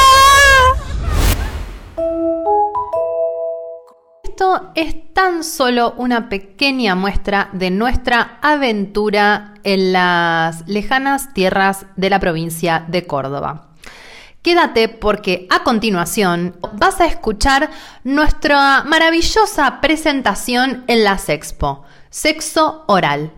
Esto 4.23 4.71
es 4.75 5.13
tan 5.13 5.43
solo 5.43 5.93
una 5.97 6.29
pequeña 6.29 6.93
muestra 6.93 7.49
de 7.53 7.71
nuestra 7.71 8.37
aventura 8.43 9.55
en 9.63 9.93
las 9.93 10.67
lejanas 10.67 11.33
tierras 11.33 11.87
de 11.95 12.11
la 12.11 12.19
provincia 12.19 12.85
de 12.87 13.07
Córdoba. 13.07 13.66
Quédate 14.47 14.87
porque 14.87 15.45
a 15.49 15.63
continuación 15.63 16.55
vas 16.71 17.01
a 17.01 17.05
escuchar 17.05 17.69
nuestra 18.05 18.85
maravillosa 18.85 19.81
presentación 19.81 20.85
en 20.87 21.03
las 21.03 21.27
Expo, 21.27 21.83
Sexo 22.09 22.85
Oral. 22.87 23.33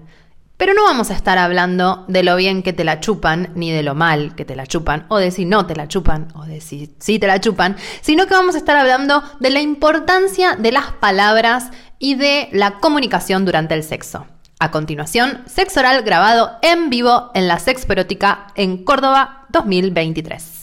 Pero 0.55 0.75
no 0.75 0.83
vamos 0.83 1.09
a 1.09 1.15
estar 1.15 1.39
hablando 1.39 2.05
de 2.07 2.21
lo 2.21 2.35
bien 2.35 2.61
que 2.61 2.73
te 2.73 2.83
la 2.83 2.99
chupan, 2.99 3.49
ni 3.55 3.71
de 3.71 3.81
lo 3.81 3.95
mal 3.95 4.35
que 4.35 4.45
te 4.45 4.55
la 4.55 4.67
chupan, 4.67 5.07
o 5.09 5.17
de 5.17 5.31
si 5.31 5.45
no 5.45 5.65
te 5.65 5.75
la 5.75 5.87
chupan, 5.87 6.27
o 6.35 6.45
de 6.45 6.61
si 6.61 6.93
sí 6.99 7.17
te 7.17 7.25
la 7.25 7.41
chupan, 7.41 7.75
sino 8.01 8.27
que 8.27 8.35
vamos 8.35 8.53
a 8.53 8.59
estar 8.59 8.77
hablando 8.77 9.23
de 9.39 9.49
la 9.49 9.61
importancia 9.61 10.57
de 10.59 10.71
las 10.71 10.91
palabras 10.91 11.71
y 11.97 12.13
de 12.13 12.49
la 12.51 12.77
comunicación 12.77 13.45
durante 13.45 13.73
el 13.73 13.81
sexo. 13.81 14.27
A 14.59 14.69
continuación, 14.69 15.41
sexo 15.47 15.79
oral 15.79 16.03
grabado 16.03 16.51
en 16.61 16.91
vivo 16.91 17.31
en 17.33 17.47
la 17.47 17.57
Sexpo 17.57 17.93
Erótica 17.93 18.49
en 18.53 18.83
Córdoba 18.83 19.47
2023. 19.49 20.58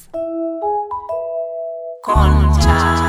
Buenas 2.07 3.06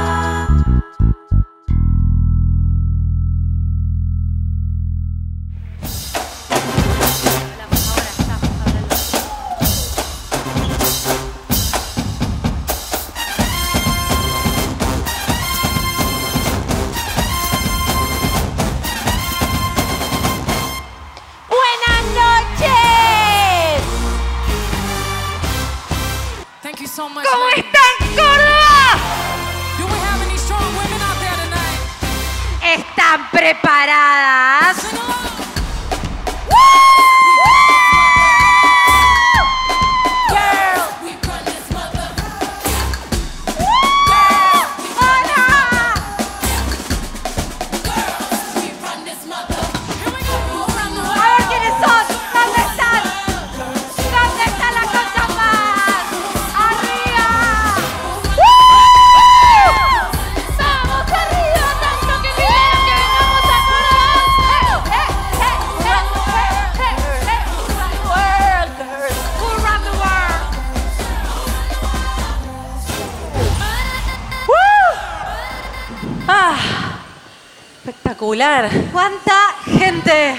Espectacular. 78.34 78.70
¡Cuánta 78.92 79.56
gente! 79.66 80.36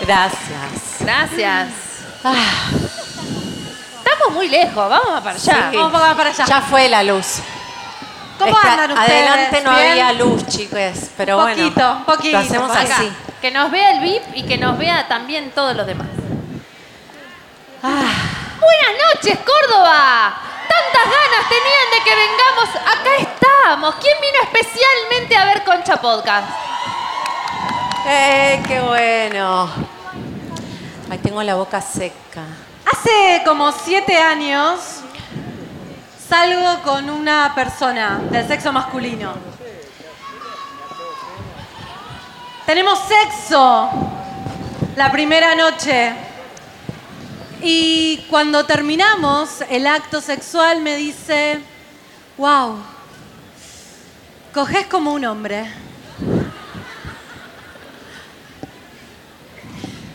Gracias. 0.00 0.96
Gracias. 1.00 1.68
Estamos 3.98 4.34
muy 4.34 4.48
lejos, 4.48 4.74
vamos 4.88 5.20
para 5.20 5.36
allá. 5.36 5.70
Sí. 5.70 5.76
Vamos 5.76 5.92
para 6.16 6.30
allá. 6.30 6.44
Ya 6.46 6.60
fue 6.60 6.88
la 6.88 7.02
luz. 7.02 7.40
¿Cómo 8.38 8.56
Está- 8.56 8.72
andan 8.72 8.92
ustedes? 8.92 9.10
Adelante 9.28 9.60
no 9.62 9.74
¿Bien? 9.74 9.90
había 9.90 10.12
luz, 10.12 10.46
chicos, 10.46 11.10
pero 11.16 11.38
bueno. 11.38 11.56
Poquito, 11.56 12.02
poquito. 12.06 12.32
Lo 12.32 12.38
hacemos 12.44 12.70
Acá. 12.70 12.96
así. 12.96 13.12
Que 13.40 13.50
nos 13.50 13.70
vea 13.70 13.92
el 13.92 14.00
VIP 14.00 14.22
y 14.36 14.42
que 14.44 14.56
nos 14.58 14.78
vea 14.78 15.08
también 15.08 15.50
todos 15.50 15.74
los 15.76 15.86
demás. 15.86 16.06
Buenas 17.82 19.14
noches, 19.14 19.38
Córdoba. 19.44 20.36
Tantas 20.68 21.04
ganas 21.04 21.48
tenían 21.48 21.90
de 21.92 22.00
que 22.04 22.14
vengamos. 22.14 22.68
Acá 22.76 23.10
estamos. 23.18 23.94
¿Quién 23.96 24.16
vino 24.20 24.38
especialmente 24.42 25.36
a 25.36 25.44
ver 25.46 25.64
Concha 25.64 25.96
Podcast? 25.96 26.48
¡Eh, 28.06 28.62
qué 28.66 28.80
bueno! 28.80 29.70
Ay, 31.10 31.18
tengo 31.18 31.42
la 31.42 31.54
boca 31.54 31.80
seca. 31.80 32.42
Hace 32.84 33.42
como 33.44 33.72
siete 33.72 34.18
años 34.18 35.00
salgo 36.28 36.82
con 36.82 37.08
una 37.10 37.52
persona 37.54 38.20
del 38.30 38.46
sexo 38.46 38.72
masculino. 38.72 39.34
Tenemos 42.66 42.98
sexo 43.00 43.90
la 44.96 45.10
primera 45.10 45.54
noche. 45.54 46.27
Y 47.60 48.24
cuando 48.30 48.64
terminamos 48.66 49.64
el 49.68 49.88
acto 49.88 50.20
sexual 50.20 50.80
me 50.80 50.96
dice, 50.96 51.58
wow, 52.36 52.76
coges 54.54 54.86
como 54.86 55.12
un 55.12 55.24
hombre. 55.24 55.68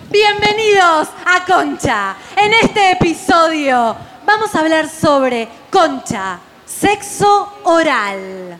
Bienvenidos 0.10 1.10
a 1.25 1.43
Concha. 1.45 2.15
En 2.38 2.53
este 2.53 2.91
episodio 2.91 3.93
vamos 4.25 4.56
a 4.56 4.60
hablar 4.62 4.88
sobre 4.89 5.49
Concha, 5.69 6.39
sexo 6.65 7.60
oral. 7.63 8.58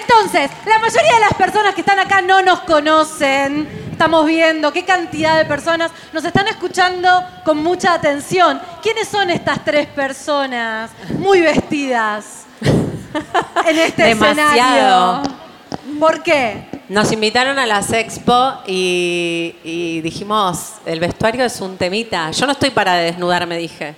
Entonces, 0.00 0.50
la 0.66 0.78
mayoría 0.78 1.14
de 1.14 1.20
las 1.20 1.34
personas 1.34 1.74
que 1.74 1.80
están 1.80 1.98
acá 1.98 2.22
no 2.22 2.42
nos 2.42 2.60
conocen. 2.60 3.81
Estamos 3.92 4.26
viendo 4.26 4.72
qué 4.72 4.84
cantidad 4.84 5.36
de 5.36 5.44
personas 5.44 5.92
nos 6.14 6.24
están 6.24 6.48
escuchando 6.48 7.08
con 7.44 7.62
mucha 7.62 7.92
atención. 7.92 8.60
¿Quiénes 8.82 9.06
son 9.06 9.30
estas 9.30 9.62
tres 9.64 9.86
personas 9.86 10.90
muy 11.18 11.40
vestidas 11.42 12.46
en 13.66 13.78
este 13.78 14.04
Demasiado. 14.04 15.20
escenario? 15.20 16.00
¿Por 16.00 16.22
qué? 16.22 16.82
Nos 16.88 17.12
invitaron 17.12 17.58
a 17.58 17.66
las 17.66 17.92
expo 17.92 18.54
y, 18.66 19.54
y 19.62 20.00
dijimos, 20.00 20.72
el 20.86 20.98
vestuario 20.98 21.44
es 21.44 21.60
un 21.60 21.76
temita. 21.76 22.30
Yo 22.30 22.46
no 22.46 22.52
estoy 22.52 22.70
para 22.70 22.94
desnudarme, 22.94 23.58
dije. 23.58 23.94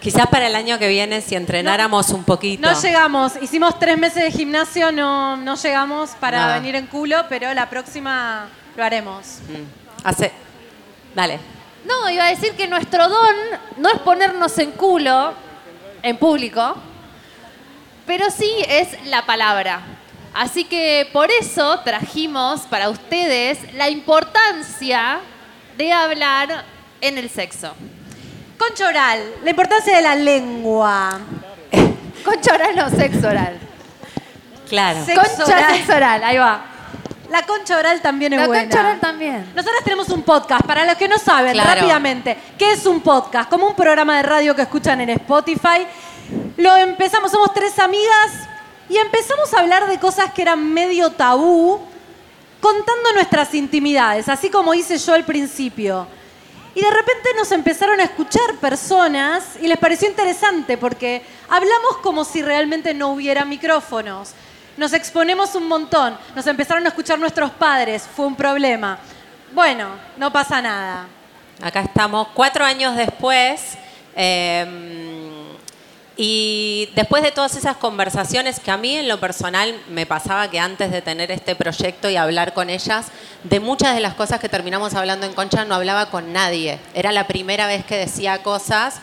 Quizás 0.00 0.26
para 0.26 0.48
el 0.48 0.56
año 0.56 0.78
que 0.78 0.88
viene, 0.88 1.20
si 1.20 1.36
entrenáramos 1.36 2.10
un 2.10 2.24
poquito. 2.24 2.68
No 2.68 2.80
llegamos, 2.80 3.34
hicimos 3.40 3.78
tres 3.78 3.96
meses 3.96 4.24
de 4.24 4.30
gimnasio, 4.32 4.90
no, 4.90 5.36
no 5.36 5.54
llegamos 5.54 6.10
para 6.18 6.54
venir 6.54 6.74
en 6.74 6.86
culo, 6.88 7.24
pero 7.28 7.54
la 7.54 7.70
próxima 7.70 8.48
lo 8.76 8.84
haremos. 8.84 9.38
Mm. 9.48 10.06
Hace... 10.06 10.32
Dale. 11.14 11.40
No, 11.84 12.08
iba 12.10 12.26
a 12.26 12.30
decir 12.30 12.52
que 12.52 12.68
nuestro 12.68 13.08
don 13.08 13.36
no 13.78 13.88
es 13.88 13.98
ponernos 14.00 14.56
en 14.58 14.72
culo 14.72 15.32
en 16.02 16.16
público, 16.16 16.76
pero 18.06 18.30
sí 18.30 18.50
es 18.68 19.06
la 19.06 19.26
palabra. 19.26 19.80
Así 20.34 20.64
que 20.64 21.08
por 21.12 21.30
eso 21.30 21.80
trajimos 21.80 22.60
para 22.62 22.88
ustedes 22.88 23.58
la 23.74 23.88
importancia 23.88 25.20
de 25.76 25.92
hablar 25.92 26.64
en 27.00 27.18
el 27.18 27.28
sexo. 27.28 27.74
Concha 28.58 28.86
oral, 28.86 29.20
la 29.42 29.50
importancia 29.50 29.96
de 29.96 30.02
la 30.02 30.14
lengua. 30.14 31.18
Concha 32.24 32.54
oral 32.54 32.76
no, 32.76 32.90
sexo 32.90 33.26
oral. 33.26 33.58
Claro. 34.68 35.04
Sexo 35.04 35.22
Concha 35.22 35.44
oral. 35.56 35.74
sexo 35.74 35.96
oral, 35.96 36.22
ahí 36.22 36.36
va. 36.36 36.69
La 37.30 37.42
concha 37.46 37.78
oral 37.78 38.00
también 38.00 38.32
es 38.32 38.40
La 38.40 38.46
buena. 38.46 38.62
concha 38.64 38.80
oral 38.80 39.00
también. 39.00 39.52
Nosotras 39.54 39.84
tenemos 39.84 40.08
un 40.08 40.22
podcast, 40.22 40.64
para 40.66 40.84
los 40.84 40.96
que 40.96 41.06
no 41.08 41.16
saben, 41.18 41.52
Claro. 41.52 41.70
rápidamente, 41.74 42.36
¿qué 42.58 42.72
es 42.72 42.84
un 42.86 43.00
podcast? 43.00 43.48
Como 43.48 43.68
un 43.68 43.74
programa 43.76 44.16
de 44.16 44.22
radio 44.24 44.54
que 44.54 44.62
escuchan 44.62 45.00
en 45.00 45.10
Spotify. 45.10 45.86
Lo 46.56 46.76
empezamos, 46.76 47.30
somos 47.30 47.54
tres 47.54 47.78
amigas 47.78 48.30
y 48.88 48.96
empezamos 48.96 49.54
a 49.54 49.60
hablar 49.60 49.86
de 49.86 49.98
cosas 49.98 50.32
que 50.32 50.42
eran 50.42 50.72
medio 50.72 51.10
tabú, 51.10 51.80
contando 52.60 53.12
nuestras 53.14 53.54
intimidades, 53.54 54.28
así 54.28 54.50
como 54.50 54.74
hice 54.74 54.98
yo 54.98 55.14
al 55.14 55.24
principio. 55.24 56.06
Y 56.74 56.80
de 56.82 56.90
repente 56.90 57.30
nos 57.36 57.50
empezaron 57.52 57.98
a 58.00 58.04
escuchar 58.04 58.54
personas 58.60 59.44
y 59.60 59.66
les 59.68 59.78
pareció 59.78 60.08
interesante 60.08 60.76
porque 60.78 61.22
hablamos 61.48 61.96
como 62.02 62.24
si 62.24 62.42
realmente 62.42 62.92
no 62.94 63.08
hubiera 63.10 63.44
micrófonos. 63.44 64.32
Nos 64.76 64.92
exponemos 64.92 65.54
un 65.54 65.68
montón, 65.68 66.16
nos 66.34 66.46
empezaron 66.46 66.84
a 66.86 66.88
escuchar 66.88 67.18
nuestros 67.18 67.50
padres, 67.50 68.08
fue 68.14 68.26
un 68.26 68.36
problema. 68.36 68.98
Bueno, 69.52 69.88
no 70.16 70.32
pasa 70.32 70.62
nada. 70.62 71.06
Acá 71.62 71.80
estamos, 71.80 72.28
cuatro 72.34 72.64
años 72.64 72.96
después. 72.96 73.76
eh, 74.16 75.00
y 76.22 76.90
después 76.94 77.22
de 77.22 77.32
todas 77.32 77.56
esas 77.56 77.78
conversaciones 77.78 78.60
que 78.60 78.70
a 78.70 78.76
mí 78.76 78.94
en 78.94 79.08
lo 79.08 79.18
personal 79.18 79.74
me 79.88 80.04
pasaba 80.04 80.50
que 80.50 80.60
antes 80.60 80.90
de 80.90 81.00
tener 81.00 81.30
este 81.30 81.56
proyecto 81.56 82.10
y 82.10 82.16
hablar 82.16 82.52
con 82.52 82.68
ellas, 82.68 83.06
de 83.42 83.58
muchas 83.58 83.94
de 83.94 84.02
las 84.02 84.12
cosas 84.12 84.38
que 84.38 84.50
terminamos 84.50 84.92
hablando 84.92 85.24
en 85.24 85.32
Concha 85.32 85.64
no 85.64 85.74
hablaba 85.74 86.10
con 86.10 86.34
nadie. 86.34 86.78
Era 86.92 87.10
la 87.10 87.26
primera 87.26 87.66
vez 87.66 87.86
que 87.86 87.96
decía 87.96 88.42
cosas, 88.42 89.00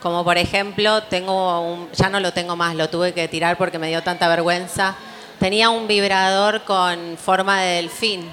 como 0.00 0.22
por 0.22 0.38
ejemplo, 0.38 1.02
tengo 1.02 1.60
un, 1.60 1.90
ya 1.90 2.08
no 2.08 2.20
lo 2.20 2.32
tengo 2.32 2.54
más, 2.54 2.76
lo 2.76 2.88
tuve 2.88 3.14
que 3.14 3.26
tirar 3.26 3.58
porque 3.58 3.80
me 3.80 3.88
dio 3.88 4.04
tanta 4.04 4.28
vergüenza. 4.28 4.94
Tenía 5.40 5.70
un 5.70 5.88
vibrador 5.88 6.64
con 6.64 7.16
forma 7.16 7.62
de 7.62 7.76
delfín. 7.76 8.28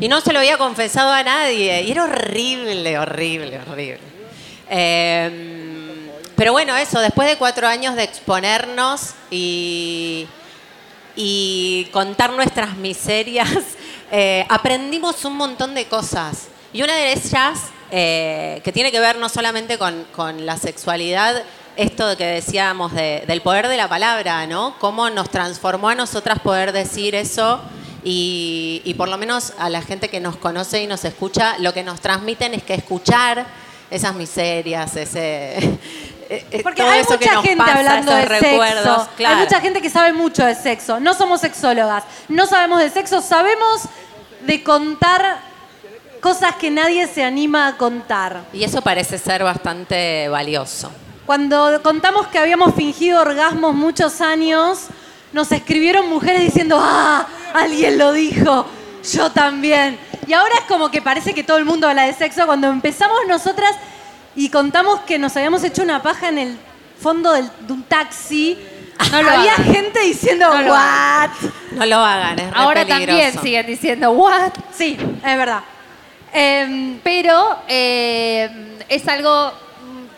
Y 0.00 0.08
no 0.08 0.20
se 0.20 0.32
lo 0.32 0.40
había 0.40 0.58
confesado 0.58 1.12
a 1.12 1.22
nadie. 1.22 1.82
Y 1.82 1.92
era 1.92 2.02
horrible, 2.02 2.98
horrible, 2.98 3.60
horrible. 3.60 4.00
Eh, 4.68 6.10
pero 6.34 6.50
bueno, 6.50 6.76
eso, 6.76 6.98
después 6.98 7.28
de 7.28 7.36
cuatro 7.36 7.68
años 7.68 7.94
de 7.94 8.02
exponernos 8.02 9.14
y, 9.30 10.26
contar 11.92 12.32
nuestras 12.32 12.76
miserias, 12.76 13.48
eh, 14.10 14.44
aprendimos 14.48 15.24
un 15.24 15.36
montón 15.36 15.76
de 15.76 15.86
cosas. 15.86 16.48
Y 16.72 16.82
una 16.82 16.96
de 16.96 17.12
ellas, 17.12 17.60
eh, 17.92 18.60
que 18.64 18.72
tiene 18.72 18.90
que 18.90 18.98
ver 18.98 19.16
no 19.18 19.28
solamente 19.28 19.78
con 19.78 20.44
la 20.44 20.56
sexualidad, 20.56 21.44
esto 21.78 22.16
que 22.16 22.26
decíamos 22.26 22.92
de- 22.92 23.24
del 23.26 23.40
poder 23.40 23.68
de 23.68 23.76
la 23.76 23.88
palabra, 23.88 24.46
¿no? 24.46 24.74
Cómo 24.78 25.08
nos 25.10 25.30
transformó 25.30 25.88
a 25.88 25.94
nosotras 25.94 26.40
poder 26.40 26.72
decir 26.72 27.14
eso 27.14 27.60
y, 28.04 28.82
y 28.84 28.94
por 28.94 29.08
lo 29.08 29.16
menos 29.16 29.52
a 29.58 29.70
la 29.70 29.80
gente 29.80 30.08
que 30.08 30.20
nos 30.20 30.36
conoce 30.36 30.82
y 30.82 30.86
nos 30.86 31.04
escucha, 31.04 31.56
lo 31.58 31.72
que 31.72 31.82
nos 31.82 32.00
transmiten 32.00 32.52
es 32.54 32.62
que 32.62 32.74
escuchar 32.74 33.46
esas 33.90 34.14
miserias, 34.14 34.94
ese... 34.96 35.56
eh, 36.28 36.46
eh, 36.50 36.60
Porque 36.62 36.82
todo 36.82 36.90
hay 36.90 37.00
eso 37.00 37.18
que 37.18 37.24
mucha 37.26 37.34
nos 37.34 37.44
gente 37.44 37.56
pasa, 37.64 37.78
hablando 37.78 38.12
de 38.14 38.26
sexo. 38.26 39.08
claro. 39.16 39.36
Hay 39.36 39.44
mucha 39.44 39.60
gente 39.60 39.80
que 39.80 39.88
sabe 39.88 40.12
mucho 40.12 40.44
de 40.44 40.54
sexo. 40.54 41.00
No 41.00 41.14
somos 41.14 41.40
sexólogas. 41.40 42.04
No 42.28 42.44
sabemos 42.46 42.80
de 42.80 42.90
sexo. 42.90 43.22
Sabemos 43.22 43.82
de 44.46 44.62
contar 44.62 45.38
cosas 46.20 46.56
que 46.56 46.70
nadie 46.70 47.06
se 47.06 47.24
anima 47.24 47.68
a 47.68 47.76
contar. 47.76 48.42
Y 48.52 48.62
eso 48.64 48.82
parece 48.82 49.16
ser 49.16 49.42
bastante 49.42 50.28
valioso. 50.28 50.90
Cuando 51.38 51.82
contamos 51.82 52.26
que 52.28 52.38
habíamos 52.38 52.74
fingido 52.74 53.20
orgasmos 53.20 53.74
muchos 53.74 54.22
años, 54.22 54.86
nos 55.34 55.52
escribieron 55.52 56.08
mujeres 56.08 56.40
diciendo, 56.40 56.78
ah, 56.80 57.26
alguien 57.52 57.98
lo 57.98 58.12
dijo, 58.12 58.64
yo 59.12 59.30
también. 59.30 59.98
Y 60.26 60.32
ahora 60.32 60.54
es 60.54 60.62
como 60.62 60.90
que 60.90 61.02
parece 61.02 61.34
que 61.34 61.44
todo 61.44 61.58
el 61.58 61.66
mundo 61.66 61.86
habla 61.86 62.04
de 62.04 62.14
sexo. 62.14 62.46
Cuando 62.46 62.68
empezamos 62.68 63.18
nosotras 63.28 63.76
y 64.34 64.48
contamos 64.48 65.00
que 65.00 65.18
nos 65.18 65.36
habíamos 65.36 65.62
hecho 65.64 65.82
una 65.82 66.00
paja 66.02 66.30
en 66.30 66.38
el 66.38 66.58
fondo 66.98 67.30
del- 67.34 67.50
de 67.60 67.72
un 67.74 67.82
taxi, 67.82 68.56
No 69.12 69.22
lo 69.22 69.30
había 69.30 69.52
hagan. 69.52 69.66
gente 69.74 70.00
diciendo, 70.00 70.48
No 70.48 70.62
lo 70.62 70.72
what? 70.72 71.30
No 71.72 71.84
lo 71.84 71.96
hagan, 71.98 72.38
es 72.38 72.50
Ahora 72.54 72.86
peligroso. 72.86 73.06
también 73.06 73.38
siguen 73.42 73.66
diciendo, 73.66 74.12
what? 74.12 74.52
Sí, 74.74 74.96
es 74.98 75.36
verdad. 75.36 75.60
Em, 76.32 76.98
Pero 77.04 77.58
eh, 77.68 78.78
es 78.88 79.06
algo 79.08 79.52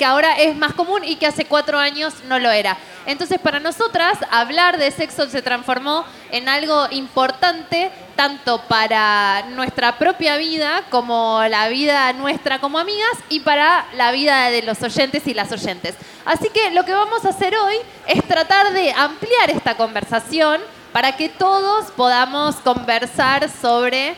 que 0.00 0.06
ahora 0.06 0.32
es 0.38 0.56
más 0.56 0.72
común 0.72 1.02
y 1.04 1.16
que 1.16 1.26
hace 1.26 1.44
cuatro 1.44 1.78
años 1.78 2.14
no 2.26 2.38
lo 2.38 2.50
era. 2.50 2.78
Entonces, 3.04 3.38
para 3.38 3.60
nosotras, 3.60 4.16
hablar 4.30 4.78
de 4.78 4.90
sexo 4.90 5.28
se 5.28 5.42
transformó 5.42 6.06
en 6.30 6.48
algo 6.48 6.86
importante, 6.90 7.90
tanto 8.16 8.62
para 8.62 9.42
nuestra 9.50 9.98
propia 9.98 10.38
vida, 10.38 10.84
como 10.88 11.42
la 11.50 11.68
vida 11.68 12.14
nuestra 12.14 12.60
como 12.60 12.78
amigas, 12.78 13.12
y 13.28 13.40
para 13.40 13.84
la 13.92 14.10
vida 14.10 14.48
de 14.48 14.62
los 14.62 14.82
oyentes 14.82 15.26
y 15.26 15.34
las 15.34 15.52
oyentes. 15.52 15.96
Así 16.24 16.48
que 16.48 16.70
lo 16.70 16.86
que 16.86 16.94
vamos 16.94 17.26
a 17.26 17.28
hacer 17.28 17.54
hoy 17.54 17.76
es 18.06 18.26
tratar 18.26 18.72
de 18.72 18.92
ampliar 18.92 19.50
esta 19.50 19.76
conversación 19.76 20.62
para 20.94 21.14
que 21.14 21.28
todos 21.28 21.90
podamos 21.90 22.56
conversar 22.56 23.50
sobre 23.50 24.16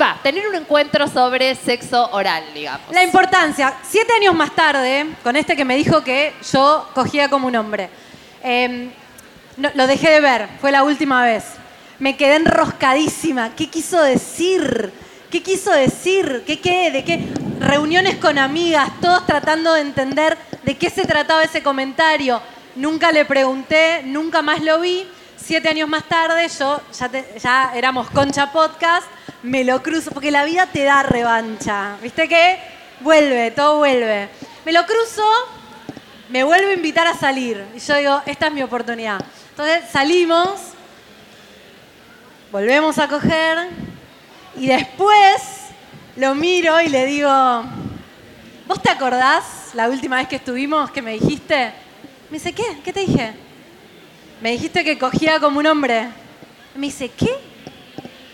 Va, 0.00 0.18
tener 0.22 0.46
un 0.48 0.54
encuentro 0.54 1.06
sobre 1.08 1.54
sexo 1.54 2.08
oral, 2.12 2.44
digamos. 2.54 2.90
La 2.92 3.02
importancia, 3.02 3.74
siete 3.82 4.12
años 4.14 4.34
más 4.34 4.54
tarde, 4.54 5.06
con 5.22 5.36
este 5.36 5.56
que 5.56 5.64
me 5.64 5.76
dijo 5.76 6.02
que 6.02 6.32
yo 6.52 6.88
cogía 6.94 7.28
como 7.28 7.46
un 7.48 7.56
hombre, 7.56 7.90
em, 8.42 8.90
no- 9.56 9.70
lo 9.74 9.86
dejé 9.86 10.10
de 10.10 10.20
ver, 10.20 10.48
fue 10.60 10.70
la 10.72 10.82
última 10.84 11.22
vez. 11.24 11.44
Me 11.98 12.16
quedé 12.16 12.36
enroscadísima. 12.36 13.54
¿Qué 13.54 13.68
quiso 13.68 14.00
decir? 14.02 14.92
¿Qué 15.30 15.42
quiso 15.42 15.70
decir? 15.72 16.42
¿Qué 16.46 16.60
qué? 16.60 16.90
¿De 16.90 17.04
qué? 17.04 17.24
Reuniones 17.60 18.16
con 18.16 18.38
amigas, 18.38 18.88
todos 19.00 19.26
tratando 19.26 19.74
de 19.74 19.80
entender 19.82 20.36
de 20.62 20.76
qué 20.76 20.90
se 20.90 21.04
trataba 21.06 21.42
ese 21.44 21.62
comentario. 21.62 22.40
Nunca 22.76 23.12
le 23.12 23.24
pregunté, 23.24 24.02
nunca 24.04 24.42
más 24.42 24.62
lo 24.62 24.80
vi. 24.80 25.06
Siete 25.36 25.68
años 25.68 25.88
más 25.88 26.04
tarde, 26.04 26.48
yo 26.58 26.80
ya, 26.98 27.08
te- 27.08 27.26
ya 27.42 27.72
éramos 27.74 28.08
Concha 28.10 28.50
Podcast, 28.52 29.06
me 29.42 29.64
lo 29.64 29.82
cruzo, 29.82 30.10
porque 30.10 30.30
la 30.30 30.44
vida 30.44 30.66
te 30.66 30.84
da 30.84 31.02
revancha. 31.02 31.96
¿Viste 32.02 32.28
qué? 32.28 32.58
Vuelve, 33.00 33.50
todo 33.50 33.78
vuelve. 33.78 34.28
Me 34.64 34.72
lo 34.72 34.84
cruzo, 34.86 35.28
me 36.28 36.44
vuelve 36.44 36.70
a 36.70 36.74
invitar 36.74 37.06
a 37.06 37.14
salir. 37.14 37.64
Y 37.74 37.78
yo 37.80 37.96
digo, 37.96 38.22
esta 38.26 38.46
es 38.46 38.52
mi 38.52 38.62
oportunidad. 38.62 39.20
Entonces 39.50 39.82
salimos, 39.90 40.60
volvemos 42.50 42.98
a 42.98 43.08
coger 43.08 43.68
y 44.56 44.66
después 44.68 45.42
lo 46.16 46.34
miro 46.34 46.80
y 46.80 46.88
le 46.88 47.06
digo, 47.06 47.64
¿vos 48.66 48.80
te 48.82 48.90
acordás 48.90 49.70
la 49.74 49.88
última 49.88 50.16
vez 50.16 50.28
que 50.28 50.36
estuvimos 50.36 50.90
que 50.90 51.02
me 51.02 51.12
dijiste? 51.14 51.72
Me 52.30 52.38
dice, 52.38 52.52
¿qué? 52.52 52.64
¿Qué 52.84 52.92
te 52.92 53.00
dije? 53.00 53.34
Me 54.40 54.52
dijiste 54.52 54.84
que 54.84 54.98
cogía 54.98 55.40
como 55.40 55.58
un 55.58 55.66
hombre. 55.66 56.08
Me 56.76 56.86
dice, 56.86 57.08
¿qué? 57.10 57.51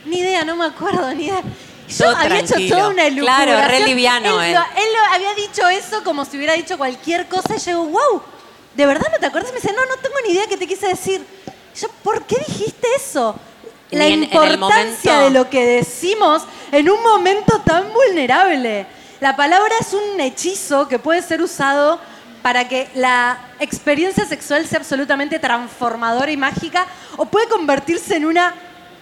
Ni 0.08 0.18
idea, 0.20 0.44
no 0.44 0.56
me 0.56 0.64
acuerdo, 0.66 1.12
ni 1.14 1.24
idea. 1.26 1.42
Yo 1.88 2.04
Todo 2.04 2.16
había 2.16 2.40
hecho 2.40 2.54
toda 2.68 2.88
una 2.88 3.06
elucubración. 3.06 3.46
Claro, 3.48 3.68
re 3.68 3.80
liviano, 3.80 4.42
él. 4.42 4.52
lo 4.54 5.14
había 5.14 5.34
dicho 5.34 5.66
eso 5.68 6.04
como 6.04 6.24
si 6.24 6.36
hubiera 6.36 6.52
dicho 6.54 6.76
cualquier 6.76 7.26
cosa 7.28 7.56
y 7.56 7.58
yo 7.60 7.82
wow, 7.84 8.22
¿de 8.74 8.86
verdad 8.86 9.06
no 9.10 9.18
te 9.18 9.26
acuerdas? 9.26 9.50
Y 9.50 9.54
me 9.54 9.60
dice, 9.60 9.72
no, 9.74 9.84
no 9.86 9.96
tengo 10.02 10.16
ni 10.26 10.32
idea 10.32 10.46
qué 10.46 10.56
te 10.58 10.66
quise 10.66 10.86
decir. 10.88 11.24
Y 11.74 11.78
yo, 11.78 11.88
¿por 12.02 12.24
qué 12.26 12.36
dijiste 12.46 12.86
eso? 12.96 13.34
La 13.90 14.06
en 14.06 14.24
importancia 14.24 15.12
momento- 15.12 15.24
de 15.24 15.30
lo 15.30 15.48
que 15.48 15.64
decimos 15.64 16.42
en 16.72 16.90
un 16.90 17.02
momento 17.02 17.58
tan 17.64 17.90
vulnerable. 17.92 18.86
La 19.20 19.34
palabra 19.34 19.74
es 19.80 19.94
un 19.94 20.20
hechizo 20.20 20.88
que 20.88 20.98
puede 20.98 21.22
ser 21.22 21.40
usado 21.40 21.98
para 22.42 22.68
que 22.68 22.88
la 22.94 23.38
experiencia 23.60 24.24
sexual 24.26 24.66
sea 24.66 24.78
absolutamente 24.78 25.38
transformadora 25.38 26.30
y 26.30 26.36
mágica 26.36 26.86
o 27.16 27.24
puede 27.24 27.48
convertirse 27.48 28.16
en 28.16 28.26
una 28.26 28.54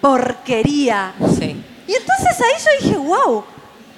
porquería. 0.07 1.12
Sí. 1.38 1.57
Y 1.88 1.92
entonces 1.95 2.40
ahí 2.40 2.55
yo 2.64 2.87
dije, 2.87 2.97
wow, 2.99 3.45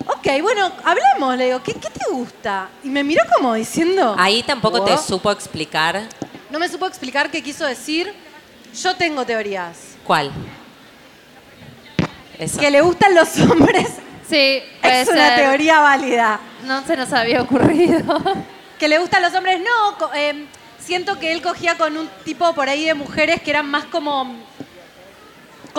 ok, 0.06 0.26
bueno, 0.40 0.72
hablemos. 0.82 1.36
Le 1.36 1.46
digo, 1.46 1.62
¿qué, 1.62 1.74
qué 1.74 1.90
te 1.90 2.10
gusta? 2.10 2.68
Y 2.82 2.88
me 2.88 3.04
miró 3.04 3.22
como 3.36 3.52
diciendo... 3.52 4.16
Ahí 4.18 4.42
tampoco 4.42 4.82
te 4.84 4.96
supo 4.96 5.30
explicar 5.30 6.02
No 6.50 6.58
me 6.58 6.66
supo 6.68 6.86
explicar 6.86 7.30
qué 7.30 7.42
quiso 7.42 7.66
decir. 7.66 8.12
Yo 8.82 8.96
tengo 8.96 9.26
teorías. 9.26 9.76
cuál. 10.06 10.30
Que 12.58 12.70
le 12.70 12.80
gustan 12.80 13.14
los 13.14 13.36
hombres 13.40 13.88
Sí, 14.28 14.62
puede 14.80 15.00
es 15.02 15.08
una 15.08 15.28
ser. 15.28 15.40
teoría 15.40 15.80
válida. 15.80 16.40
No 16.64 16.84
se 16.86 16.96
nos 16.96 17.12
había 17.12 17.42
ocurrido. 17.42 18.22
Que 18.78 18.88
le 18.88 18.98
gustan 18.98 19.22
los 19.22 19.34
hombres, 19.34 19.60
no. 19.60 20.14
eh, 20.14 20.46
siento 20.78 21.18
que 21.18 21.32
él 21.32 21.42
cogía 21.42 21.76
con 21.76 21.96
un 21.96 22.08
tipo 22.24 22.54
por 22.54 22.68
ahí 22.68 22.84
de 22.86 22.94
mujeres 22.94 23.42
que 23.42 23.50
eran 23.50 23.66
más 23.66 23.84
como 23.86 24.47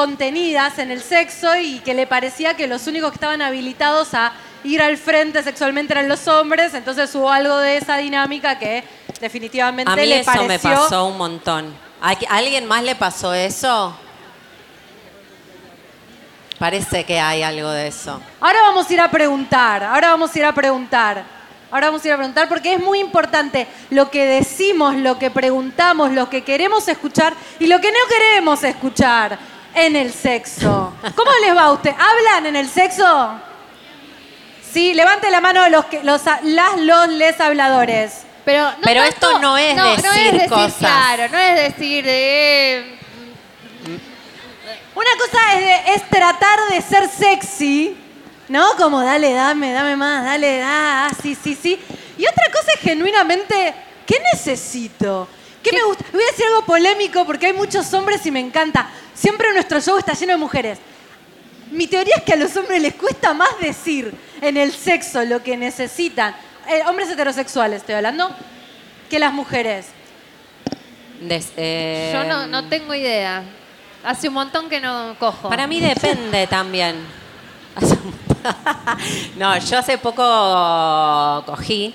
contenidas 0.04 0.80
en 0.80 0.92
el 0.92 1.02
sexo 1.02 1.58
y 1.58 1.80
que 1.80 1.94
le 1.94 2.08
parecía 2.08 2.54
que 2.54 2.68
los 2.68 2.88
únicos 2.88 3.10
que 3.12 3.16
estaban 3.16 3.42
habilitados 3.42 4.14
a 4.14 4.32
ir 4.64 4.82
al 4.82 4.96
frente 4.98 5.44
sexualmente 5.44 5.92
eran 5.92 6.08
los 6.08 6.26
hombres, 6.30 6.74
entonces 6.74 7.14
hubo 7.16 7.30
algo 7.30 7.58
de 7.58 7.76
esa 7.76 7.98
dinámica 7.98 8.58
que 8.58 8.86
definitivamente 9.20 9.92
A 9.92 9.98
mí 9.98 10.06
le 10.06 10.22
eso 10.22 10.32
pareció... 10.32 10.48
me 10.48 10.58
pasó 10.58 11.06
un 11.08 11.18
montón. 11.18 11.74
¿A 12.02 12.16
qui- 12.16 12.26
a 12.30 12.38
alguien 12.38 12.66
más 12.66 12.82
le 12.84 12.96
pasó 12.96 13.34
eso? 13.34 13.94
Parece 16.58 17.04
que 17.04 17.20
hay 17.20 17.44
algo 17.44 17.70
de 17.72 17.88
eso. 17.88 18.22
Ahora 18.40 18.62
vamos 18.62 18.90
a 18.90 18.94
ir 18.94 19.02
a 19.02 19.12
preguntar, 19.12 19.84
ahora 19.84 20.12
vamos 20.12 20.34
a 20.34 20.40
ir 20.40 20.46
a 20.46 20.54
preguntar. 20.54 21.24
Ahora 21.72 21.88
vamos 21.88 22.04
a 22.04 22.08
ir 22.08 22.14
a 22.14 22.18
preguntar 22.18 22.48
porque 22.48 22.74
es 22.74 22.80
muy 22.82 23.00
importante 23.00 23.68
lo 23.90 24.10
que 24.10 24.26
decimos, 24.26 24.96
lo 24.96 25.20
que 25.20 25.30
preguntamos, 25.30 26.12
lo 26.12 26.30
que 26.30 26.42
queremos 26.46 26.88
escuchar 26.88 27.34
y 27.60 27.68
lo 27.68 27.80
que 27.82 27.92
no 27.92 28.00
queremos 28.10 28.64
escuchar 28.64 29.38
en 29.86 29.96
el 29.96 30.14
sexo. 30.14 30.94
¿Cómo 31.16 31.32
les 31.42 31.56
va 31.56 31.64
a 31.64 31.72
usted? 31.72 31.92
¿Hablan 31.92 32.46
en 32.48 32.56
el 32.56 32.70
sexo? 32.70 33.32
Sí, 34.72 34.94
levante 34.94 35.30
la 35.32 35.42
mano 35.42 35.68
los 35.70 35.86
que, 35.86 36.04
los, 36.04 36.22
las, 36.44 36.78
los, 36.80 37.08
les 37.10 37.40
habladores. 37.40 38.24
Pero, 38.46 38.64
no 38.72 38.78
Pero 38.84 39.02
tanto- 39.02 39.16
esto 39.28 39.40
no 39.40 39.58
es 39.58 39.76
no, 39.76 39.84
no 39.84 39.96
decir 39.96 40.12
es 40.28 40.34
decir, 40.34 40.50
cosas. 40.50 40.76
Claro, 40.78 41.30
no 41.32 41.38
es 41.40 41.56
decir 41.74 42.06
de... 42.06 42.96
Una 44.96 45.10
cosa 45.18 45.54
es, 45.54 45.60
de- 45.60 45.94
es 45.96 46.10
tratar 46.10 46.60
de 46.70 46.82
ser 46.82 47.10
sexy, 47.10 47.96
¿no? 48.50 48.76
Como 48.78 49.02
dale, 49.02 49.34
dame, 49.34 49.72
dame 49.72 49.96
más, 49.96 50.26
dale, 50.26 50.58
da, 50.60 51.06
ah, 51.08 51.12
sí, 51.22 51.36
sí, 51.42 51.58
sí. 51.60 51.80
Y 52.18 52.26
otra 52.26 52.44
cosa 52.52 52.72
es 52.76 52.82
genuinamente, 52.82 53.74
¿qué 54.06 54.18
necesito? 54.34 55.28
¿Qué, 55.64 55.72
me 55.74 55.84
gusta? 55.84 56.06
Voy 56.14 56.22
a 56.24 56.32
decir 56.32 56.46
algo 56.46 56.66
polémico 56.66 57.26
porque 57.26 57.48
hay 57.48 57.54
muchos 57.54 57.94
hombres 57.94 58.26
y 58.26 58.32
me 58.32 58.40
encanta. 58.40 58.90
Siempre 59.14 59.52
nuestro 59.54 59.82
show 59.82 59.98
está 59.98 60.14
lleno 60.14 60.34
de 60.34 60.38
mujeres. 60.38 60.80
Mi 61.72 61.86
teoría 61.88 62.16
es 62.18 62.24
que 62.24 62.34
a 62.34 62.38
los 62.38 62.56
hombres 62.58 62.82
les 62.82 62.96
cuesta 62.96 63.34
más 63.34 63.50
decir 63.62 64.14
en 64.42 64.58
el 64.58 64.72
sexo 64.72 65.24
lo 65.26 65.44
que 65.44 65.56
necesitan, 65.58 66.36
eh, 66.68 66.82
hombres 66.88 67.10
heterosexuales 67.10 67.82
estoy 67.82 67.96
hablando, 67.96 68.32
que 69.10 69.20
las 69.20 69.34
mujeres. 69.34 69.88
Des- 71.22 71.52
eh, 71.58 72.12
Yo 72.14 72.24
no, 72.24 72.48
no 72.48 72.68
tengo 72.70 72.96
idea. 72.96 73.44
Hace 74.04 74.30
un 74.30 74.36
montón 74.36 74.70
que 74.70 74.80
no 74.80 75.16
cojo. 75.20 75.50
Para 75.50 75.68
mí 75.68 75.80
depende 75.82 76.48
también. 76.48 76.96
no, 79.38 79.58
yo 79.58 79.78
hace 79.78 79.98
poco 79.98 81.44
cogí 81.46 81.94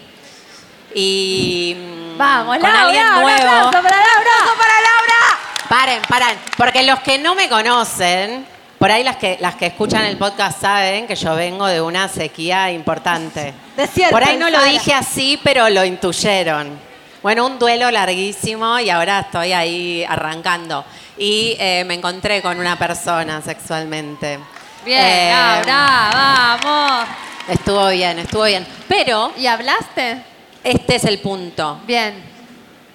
y 0.94 1.76
mm, 1.76 2.18
Vamos, 2.18 2.58
con 2.58 2.62
Laura, 2.62 2.82
alguien 2.84 3.06
un 3.06 3.20
nuevo. 3.22 3.36
aplauso 3.36 3.70
para 3.72 3.96
Laura. 3.96 4.30
para 4.58 4.74
Laura! 4.80 5.68
Paren, 5.68 6.02
paren, 6.08 6.38
porque 6.56 6.82
los 6.84 7.00
que 7.00 7.18
no 7.18 7.34
me 7.34 7.48
conocen, 7.48 8.46
por 8.78 8.90
ahí 8.92 9.02
las 9.02 9.16
que 9.16 9.36
las 9.40 9.54
que 9.56 9.66
escuchan 9.66 10.04
el 10.04 10.16
podcast 10.16 10.60
saben 10.60 11.06
que 11.06 11.16
yo 11.16 11.34
vengo 11.34 11.66
de 11.66 11.80
una 11.80 12.06
sequía 12.08 12.70
importante. 12.70 13.52
Desierto, 13.76 14.12
Por 14.14 14.22
ahí 14.22 14.36
no 14.36 14.50
lo 14.50 14.62
dije 14.62 14.92
así, 14.94 15.40
pero 15.42 15.68
lo 15.70 15.84
intuyeron. 15.84 16.78
Bueno, 17.22 17.46
un 17.46 17.58
duelo 17.58 17.90
larguísimo 17.90 18.78
y 18.78 18.90
ahora 18.90 19.20
estoy 19.20 19.52
ahí 19.54 20.04
arrancando. 20.08 20.84
Y 21.16 21.56
eh, 21.58 21.82
me 21.86 21.94
encontré 21.94 22.42
con 22.42 22.60
una 22.60 22.76
persona 22.76 23.40
sexualmente. 23.40 24.38
Bien, 24.84 25.00
Eh, 25.02 25.30
Laura, 25.32 26.58
vamos. 26.62 27.08
Estuvo 27.48 27.88
bien, 27.88 28.18
estuvo 28.18 28.44
bien. 28.44 28.66
Pero 28.86 29.32
¿Y 29.38 29.46
hablaste? 29.46 30.22
Este 30.64 30.96
es 30.96 31.04
el 31.04 31.20
punto. 31.20 31.80
Bien. 31.86 32.14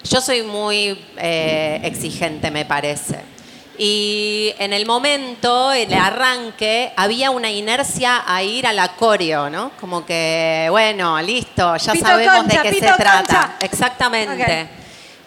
Yo 0.02 0.20
soy 0.20 0.42
muy 0.42 0.98
eh, 1.16 1.80
exigente, 1.84 2.50
me 2.50 2.64
parece. 2.64 3.20
Y 3.78 4.52
en 4.58 4.72
el 4.72 4.84
momento, 4.84 5.72
el 5.72 5.92
arranque, 5.94 6.92
había 6.96 7.30
una 7.30 7.50
inercia 7.50 8.24
a 8.26 8.42
ir 8.42 8.66
a 8.66 8.72
la 8.72 8.88
coreo, 8.88 9.48
¿no? 9.48 9.70
Como 9.80 10.04
que, 10.04 10.66
bueno, 10.70 11.20
listo, 11.22 11.76
ya 11.76 11.92
Pito 11.92 12.06
sabemos 12.06 12.36
concha, 12.36 12.62
de 12.62 12.70
qué 12.70 12.80
se 12.80 12.92
trata. 12.92 13.56
Exactamente. 13.60 14.68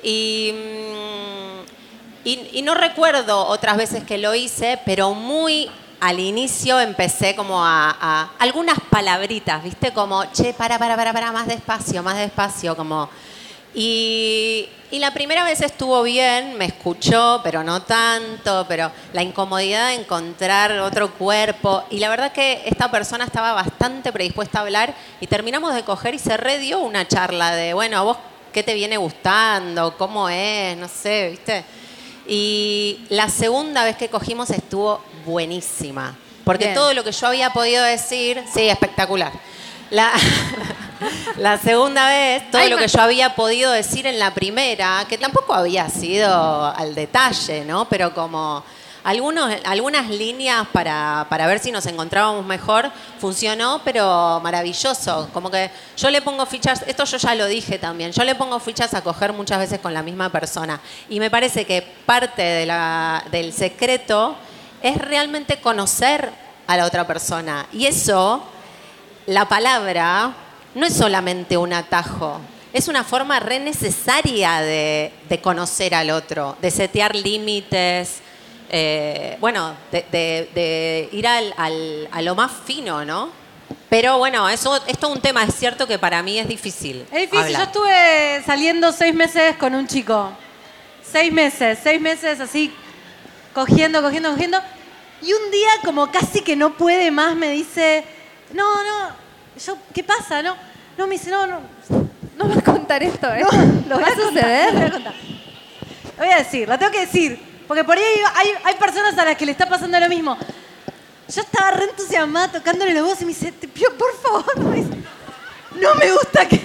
Y, 0.03 0.53
mm, 0.53 2.27
y, 2.27 2.49
y 2.53 2.62
no 2.62 2.75
recuerdo 2.75 3.47
otras 3.47 3.77
veces 3.77 4.03
que 4.03 4.17
lo 4.17 4.36
hice, 4.36 4.79
pero 4.86 5.13
muy 5.13 5.69
al 6.04 6.20
inicio 6.20 6.82
empecé 6.82 7.34
como 7.34 7.63
a, 7.63 8.34
algunas 8.38 8.78
palabritas, 8.89 9.63
¿viste? 9.63 9.94
Como, 9.94 10.26
che, 10.34 10.54
para, 10.54 10.78
para, 10.78 10.98
para, 10.98 11.13
para, 11.13 11.32
más 11.32 11.48
despacio, 11.48 12.04
más 12.04 12.18
despacio, 12.18 12.76
como... 12.76 13.10
Y, 13.74 14.68
y 14.92 15.00
la 15.00 15.13
primera 15.13 15.46
vez 15.46 15.62
estuvo 15.62 16.04
bien, 16.04 16.58
me 16.58 16.66
escuchó, 16.66 17.39
pero 17.42 17.63
no 17.63 17.84
tanto, 17.84 18.66
pero 18.68 18.92
la 19.13 19.24
incomodidad 19.24 19.88
de 19.88 19.94
encontrar 19.94 20.78
otro 20.80 21.13
cuerpo. 21.13 21.86
Y 21.89 22.00
la 22.00 22.10
verdad 22.10 22.34
que 22.34 22.63
esta 22.66 22.92
persona 22.92 23.24
estaba 23.24 23.54
bastante 23.54 24.12
predispuesta 24.12 24.60
a 24.60 24.63
hablar 24.63 24.94
y 25.22 25.28
terminamos 25.28 25.74
de 25.74 25.84
coger 25.84 26.16
y 26.16 26.20
se 26.20 26.36
redio 26.36 26.82
una 26.82 27.08
charla 27.08 27.56
de, 27.56 27.74
bueno, 27.74 27.98
¿a 27.98 28.02
vos 28.02 28.18
qué 28.52 28.62
te 28.62 28.74
viene 28.74 28.98
gustando? 28.98 29.96
¿Cómo 29.98 30.28
es? 30.28 30.76
No 30.76 30.89
sé, 30.89 31.30
¿viste? 31.32 31.63
Y 32.27 32.99
la 33.09 33.29
segunda 33.29 33.83
vez 33.83 33.97
que 33.97 34.09
cogimos 34.09 34.49
estuvo 34.49 35.01
buenísima. 35.25 36.15
Porque 36.43 36.65
Bien. 36.65 36.75
todo 36.75 36.93
lo 36.93 37.03
que 37.03 37.12
yo 37.12 37.27
había 37.27 37.51
podido 37.51 37.83
decir, 37.83 38.43
sí, 38.53 38.67
espectacular. 38.69 39.31
La, 39.89 40.12
la 41.38 41.57
segunda 41.57 42.07
vez, 42.07 42.49
todo 42.51 42.62
Ay, 42.62 42.69
lo 42.69 42.77
que 42.77 42.88
yo 42.88 43.01
había 43.01 43.36
podido 43.36 43.71
decir 43.71 44.05
en 44.07 44.19
la 44.19 44.33
primera, 44.33 45.05
que 45.07 45.17
tampoco 45.17 45.53
había 45.53 45.89
sido 45.89 46.65
al 46.65 46.95
detalle, 46.95 47.63
¿no? 47.65 47.88
Pero 47.88 48.13
como 48.13 48.63
algunos, 49.04 49.52
algunas 49.66 50.10
líneas 50.10 50.66
para, 50.72 51.26
para 51.30 51.46
ver 51.48 51.60
si 51.60 51.72
nos 51.72 51.86
encontrábamos 51.86 52.46
mejor, 52.46 52.89
funcionó, 53.20 53.82
pero 53.84 54.39
maravilloso. 54.42 55.30
Como 55.34 55.52
que 55.52 55.70
yo 55.98 56.10
le 56.10 56.22
pongo 56.22 56.46
fichas, 56.46 56.84
esto 56.88 57.04
yo 57.06 57.18
ya 57.18 57.36
lo 57.36 57.46
dije 57.48 57.78
también, 57.80 58.12
yo 58.12 58.24
le 58.24 58.36
pongo 58.36 58.60
fichas 58.60 58.94
a 58.94 59.02
coger 59.02 59.34
muchas 59.34 59.60
veces 59.60 59.80
con 59.80 59.94
la 59.94 60.02
misma 60.04 60.30
persona. 60.30 60.80
Y 61.10 61.20
me 61.20 61.30
parece 61.30 61.66
que 61.66 61.82
parte 62.06 62.42
de 62.42 62.66
la- 62.66 63.24
del 63.32 63.52
secreto 63.54 64.36
es 64.82 64.98
realmente 64.98 65.58
conocer 65.60 66.30
a 66.68 66.78
la 66.78 66.86
otra 66.86 67.06
persona. 67.06 67.66
Y 67.74 67.86
eso 67.86 68.44
la 69.26 69.48
palabra 69.48 70.34
no 70.76 70.86
es 70.86 70.94
solamente 70.96 71.58
un 71.58 71.74
atajo, 71.74 72.39
es 72.74 72.88
una 72.88 73.04
forma 73.04 73.39
re 73.39 73.60
necesaria 73.60 74.60
de, 74.62 75.13
de 75.30 75.42
conocer 75.42 75.94
al 75.94 76.10
otro, 76.10 76.58
de 76.62 76.72
setear 76.72 77.16
límites, 77.16 78.22
eh, 78.75 79.38
bueno, 79.39 79.75
de, 79.91 80.03
de- 80.12 80.49
de 80.55 81.09
ir 81.12 81.27
al- 81.27 81.53
al- 81.57 82.07
a 82.12 82.21
lo 82.23 82.33
más 82.33 82.51
fino, 82.65 83.05
¿no? 83.05 83.29
Pero 83.88 84.17
bueno, 84.17 84.49
eso, 84.49 84.75
esto 84.88 85.07
es 85.09 85.13
un 85.15 85.21
tema, 85.21 85.43
es 85.43 85.53
cierto 85.53 85.86
que 85.86 85.99
para 85.99 86.23
mí 86.23 86.39
es 86.39 86.47
difícil. 86.47 87.05
Es 87.12 87.29
difícil. 87.29 87.31
Yo 87.53 87.57
hablar. 87.57 87.62
estuve 87.67 88.41
saliendo 88.43 88.91
seis 88.91 89.13
meses 89.13 89.55
con 89.57 89.75
un 89.75 89.86
chico. 89.86 90.31
Seis 91.03 91.31
meses, 91.31 91.77
seis 91.83 92.01
meses 92.01 92.39
así, 92.39 92.73
cogiendo, 93.53 94.01
cogiendo, 94.01 94.31
cogiendo. 94.31 94.59
Y 95.21 95.31
un 95.33 95.51
día, 95.51 95.69
como 95.86 96.12
casi 96.12 96.41
que 96.41 96.55
no 96.55 96.73
puede 96.75 97.12
más, 97.12 97.36
me 97.36 97.51
dice, 97.51 98.03
no, 98.53 98.63
no, 98.83 99.09
yo, 99.63 99.77
¿qué 99.93 100.03
pasa? 100.03 100.41
No, 100.41 100.55
no, 100.97 101.05
me 101.05 101.13
dice, 101.13 101.29
no, 101.29 101.45
no, 101.45 101.59
No 102.38 102.45
vas 102.47 102.57
a 102.57 102.62
contar 102.63 103.03
esto, 103.03 103.31
¿eh? 103.31 103.43
no, 103.43 103.51
lo 103.89 103.95
voy 103.95 104.03
¿Va 104.03 104.09
a 104.09 104.12
a 104.12 104.15
contar, 104.15 104.27
suceder? 104.33 104.73
lo 104.73 104.79
voy 104.79 104.88
a 104.88 104.91
contar. 104.91 105.13
Lo 106.17 106.23
voy 106.25 106.33
a 106.33 106.38
decir, 106.39 106.67
lo 106.67 106.79
tengo 106.79 106.91
que 106.91 107.01
decir, 107.01 107.39
porque 107.67 107.84
por 107.84 107.97
ahí 107.97 108.04
hay, 108.36 108.49
hay 108.63 108.76
personas 108.76 109.17
a 109.17 109.26
las 109.26 109.36
que 109.38 109.45
le 109.45 109.52
está 109.54 109.67
pasando 109.67 109.99
lo 109.99 110.10
mismo. 110.10 110.38
Yo 111.28 111.41
estaba 111.41 111.71
re 111.71 111.86
entusiasmada 111.86 112.52
tocándole 112.52 112.93
los 112.93 113.04
huevos 113.04 113.21
y 113.21 113.26
me 113.26 113.34
dice, 113.34 113.52
te 113.54 113.67
pido 113.67 113.91
por 113.97 114.15
favor, 114.21 114.45
no 115.76 115.95
me 115.95 116.12
gusta 116.12 116.47
que, 116.47 116.58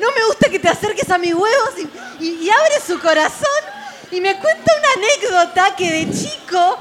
no 0.00 0.08
me 0.16 0.24
gusta 0.26 0.48
que 0.50 0.58
te 0.58 0.68
acerques 0.68 1.08
a 1.10 1.18
mis 1.18 1.34
huevos 1.34 1.70
y, 1.78 2.24
y- 2.24 2.44
y 2.46 2.50
abre 2.50 2.80
su 2.84 2.98
corazón 3.00 3.62
y 4.10 4.20
me 4.20 4.34
cuenta 4.38 4.72
una 4.78 5.06
anécdota 5.06 5.76
que 5.76 5.90
de 5.90 6.10
chico 6.12 6.78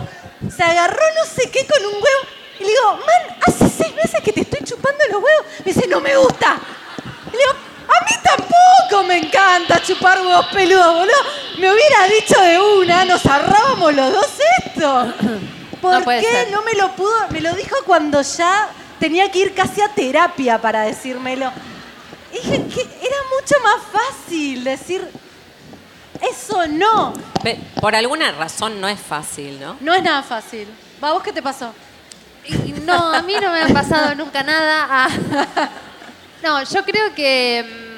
se 0.56 0.64
agarró 0.64 1.02
no 1.20 1.26
sé 1.26 1.50
qué 1.52 1.66
con 1.68 1.86
un 1.86 1.94
huevo 1.94 2.26
y 2.60 2.64
le 2.64 2.70
digo, 2.70 2.92
man, 2.98 3.38
hace 3.48 3.70
seis 3.70 3.94
meses 3.96 4.22
que 4.24 4.32
te 4.32 4.42
estoy 4.42 4.62
chupando 4.64 4.98
los 5.12 5.22
huevos. 5.22 5.46
Me 5.66 5.74
dice, 5.74 5.88
no 5.88 6.00
me 6.00 6.16
gusta. 6.16 6.58
Y 7.28 7.32
le 7.32 7.38
digo, 7.38 7.54
mí 8.06 8.12
tampoco 8.24 9.04
me 9.08 9.18
encanta 9.18 9.82
chupar 9.82 10.20
huevos 10.22 10.48
peludos, 10.48 10.94
boludo. 10.94 11.14
Me 11.60 11.72
hubiera 11.72 12.08
dicho 12.08 12.40
de 12.42 12.60
una, 12.60 13.06
nos 13.06 13.26
ahorrábamos 13.26 13.94
los 13.94 14.14
dos 14.14 14.28
esto. 14.66 15.14
¿Por 15.82 16.00
No 16.00 16.06
qué 16.06 16.22
ser. 16.22 16.52
no 16.52 16.62
me 16.64 16.74
lo 16.74 16.96
pudo? 16.96 17.14
Me 17.30 17.42
lo 17.42 17.54
dijo 17.54 17.76
cuando 17.86 18.22
ya 18.22 18.70
tenía 19.00 19.30
que 19.32 19.40
ir 19.40 19.54
casi 19.54 19.82
a 19.82 19.90
terapia 19.90 20.60
para 20.60 20.82
decírmelo. 20.82 21.52
Dije 22.32 22.66
que 22.68 22.82
era 22.82 23.18
mucho 23.40 23.56
más 23.64 23.82
fácil 23.92 24.64
decir, 24.64 25.08
eso 26.22 26.68
no. 26.68 27.14
Pe- 27.44 27.60
Por 27.80 27.96
alguna 27.96 28.32
razón 28.32 28.82
no 28.82 28.88
es 28.88 29.00
fácil, 29.00 29.60
¿no? 29.60 29.78
No 29.80 29.94
es 29.94 30.02
nada 30.04 30.24
fácil. 30.24 30.68
¿Va, 31.04 31.12
vos 31.14 31.22
qué 31.24 31.32
te 31.32 31.42
pasó? 31.44 31.74
Y 32.48 32.74
No, 32.84 33.14
a 33.14 33.22
mí 33.22 33.36
no 33.42 33.52
me 33.52 33.62
ha 33.62 33.68
pasado 33.68 34.16
nunca 34.16 34.44
nada. 34.44 34.88
Ah. 34.90 35.10
No, 36.44 36.62
yo 36.62 36.84
creo 36.84 37.16
que 37.16 37.95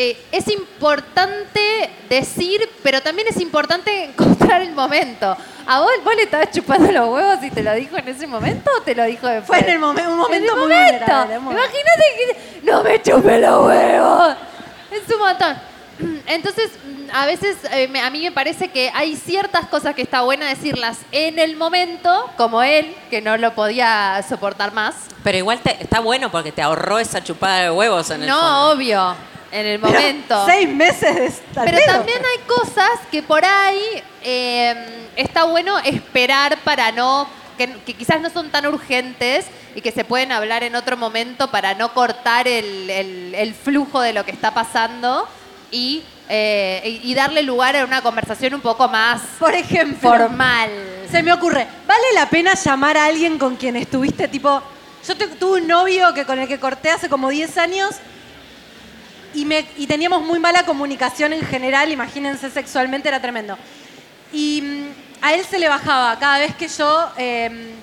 eh, 0.00 0.16
es 0.30 0.46
importante 0.48 1.90
decir, 2.08 2.60
pero 2.84 3.00
también 3.00 3.26
es 3.28 3.40
importante 3.40 4.04
encontrar 4.10 4.62
el 4.62 4.72
momento. 4.72 5.36
¿A 5.66 5.80
vos, 5.80 5.90
vos 6.04 6.14
le 6.14 6.22
estabas 6.22 6.50
chupando 6.52 6.90
los 6.92 7.08
huevos 7.08 7.38
y 7.42 7.50
te 7.50 7.62
lo 7.62 7.74
dijo 7.74 7.96
en 7.96 8.06
ese 8.08 8.26
momento 8.26 8.70
o 8.78 8.82
te 8.82 8.94
lo 8.94 9.04
dijo 9.04 9.26
después? 9.26 9.46
Fue 9.46 9.58
en 9.68 9.74
el 9.74 9.80
momen- 9.80 10.06
un 10.06 10.12
En 10.12 10.16
momento 10.16 10.52
el 10.54 10.58
muy 10.60 10.68
momento. 10.68 11.04
Imagínate 11.50 12.04
que 12.16 12.60
no 12.62 12.82
me 12.84 13.02
chupe 13.02 13.38
los 13.40 13.66
huevos. 13.66 14.36
Es 14.92 15.14
un 15.14 15.18
montón. 15.18 15.58
Entonces, 16.26 16.70
a 17.12 17.26
veces 17.26 17.56
eh, 17.72 17.88
me- 17.88 18.00
a 18.00 18.08
mí 18.08 18.22
me 18.22 18.30
parece 18.32 18.68
que 18.68 18.90
hay 18.94 19.16
ciertas 19.16 19.66
cosas 19.66 19.94
que 19.96 20.02
está 20.02 20.22
buena 20.22 20.48
decirlas 20.48 20.98
en 21.12 21.38
el 21.40 21.56
momento, 21.56 22.30
como 22.36 22.62
él, 22.62 22.94
que 23.10 23.20
no 23.20 23.36
lo 23.36 23.52
podía 23.54 24.24
soportar 24.28 24.72
más. 24.72 24.94
Pero 25.24 25.38
igual 25.38 25.58
te- 25.58 25.76
está 25.82 25.98
bueno 26.00 26.30
porque 26.30 26.52
te 26.52 26.62
ahorró 26.62 26.98
esa 27.00 27.22
chupada 27.22 27.62
de 27.64 27.70
huevos 27.72 28.08
en 28.10 28.22
el 28.22 28.30
fondo. 28.30 28.42
No, 28.42 28.70
obvio, 28.70 29.16
en 29.52 29.66
el 29.66 29.80
Pero 29.80 29.92
momento. 29.92 30.46
Seis 30.46 30.68
meses 30.68 31.14
de 31.14 31.26
estar 31.26 31.64
Pero 31.64 31.76
pedo. 31.78 31.96
también 31.98 32.18
hay 32.18 32.46
cosas 32.46 32.90
que 33.10 33.22
por 33.22 33.44
ahí 33.44 33.80
eh, 34.22 35.08
está 35.16 35.44
bueno 35.44 35.78
esperar 35.78 36.58
para 36.64 36.92
no, 36.92 37.28
que, 37.56 37.72
que 37.86 37.94
quizás 37.94 38.20
no 38.20 38.30
son 38.30 38.50
tan 38.50 38.66
urgentes 38.66 39.46
y 39.74 39.80
que 39.80 39.92
se 39.92 40.04
pueden 40.04 40.32
hablar 40.32 40.62
en 40.64 40.74
otro 40.76 40.96
momento 40.96 41.50
para 41.50 41.74
no 41.74 41.92
cortar 41.94 42.46
el, 42.48 42.90
el- 42.90 43.34
el 43.34 43.54
flujo 43.54 44.00
de 44.00 44.12
lo 44.12 44.24
que 44.24 44.32
está 44.32 44.52
pasando 44.52 45.28
y, 45.70 46.02
eh, 46.28 47.00
y 47.02 47.14
darle 47.14 47.42
lugar 47.42 47.76
a 47.76 47.84
una 47.84 48.00
conversación 48.02 48.54
un 48.54 48.60
poco 48.60 48.88
más 48.88 49.20
Por 49.38 49.54
ejemplo, 49.54 50.08
formal. 50.10 50.70
se 51.10 51.22
me 51.22 51.32
ocurre, 51.32 51.66
¿vale 51.86 52.04
la 52.14 52.28
pena 52.28 52.54
llamar 52.54 52.96
a 52.96 53.04
alguien 53.06 53.38
con 53.38 53.56
quien 53.56 53.76
estuviste 53.76 54.28
tipo... 54.28 54.62
Yo 55.06 55.16
te- 55.16 55.28
tuve 55.28 55.60
un 55.62 55.68
novio 55.68 56.12
que 56.12 56.24
con 56.26 56.38
el 56.38 56.48
que 56.48 56.58
corté 56.58 56.90
hace 56.90 57.08
como 57.08 57.28
10 57.30 57.56
años 57.58 57.90
y, 59.34 59.44
me, 59.44 59.66
y 59.76 59.86
teníamos 59.86 60.22
muy 60.22 60.38
mala 60.38 60.64
comunicación 60.64 61.32
en 61.32 61.42
general, 61.42 61.90
imagínense 61.90 62.50
sexualmente, 62.50 63.08
era 63.08 63.20
tremendo. 63.20 63.56
Y 64.32 64.62
mm, 64.62 65.24
a 65.24 65.34
él 65.34 65.44
se 65.44 65.58
le 65.58 65.68
bajaba 65.68 66.18
cada 66.18 66.38
vez 66.38 66.54
que 66.56 66.68
yo... 66.68 67.10
eh, 67.16 67.74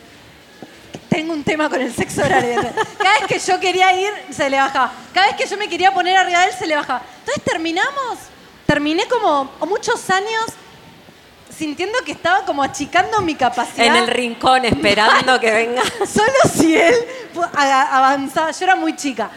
tengo 1.16 1.32
un 1.32 1.46
tema 1.46 1.70
con 1.70 1.80
el 1.82 1.94
sexo 1.94 2.26
oral. 2.26 2.74
Cada 2.98 3.20
vez 3.20 3.28
que 3.28 3.40
yo 3.40 3.58
quería 3.58 3.94
ir, 3.98 4.12
se 4.32 4.50
le 4.50 4.58
bajaba. 4.58 4.92
Cada 5.14 5.28
vez 5.28 5.38
que 5.38 5.48
yo 5.48 5.56
me 5.56 5.70
quería 5.70 5.94
poner 5.94 6.18
arriba 6.18 6.42
de 6.42 6.48
él, 6.48 6.54
se 6.60 6.68
le 6.68 6.76
bajaba. 6.76 7.02
Entonces 7.20 7.42
terminamos, 7.42 8.18
terminé 8.66 9.06
como 9.08 9.50
muchos 9.66 10.10
años 10.10 10.44
sintiendo 11.58 11.98
que 12.06 12.12
estaba 12.12 12.44
como 12.44 12.62
achicando 12.62 13.22
mi 13.22 13.34
capacidad. 13.36 13.86
En 13.86 13.96
el 13.96 14.08
rincón 14.08 14.66
esperando 14.66 15.40
que 15.40 15.52
venga. 15.52 15.84
Solo 16.06 16.54
si 16.54 16.76
él 16.76 16.94
avanzaba. 17.54 18.52
Yo 18.52 18.66
era 18.66 18.76
muy 18.76 18.94
chica. 18.98 19.30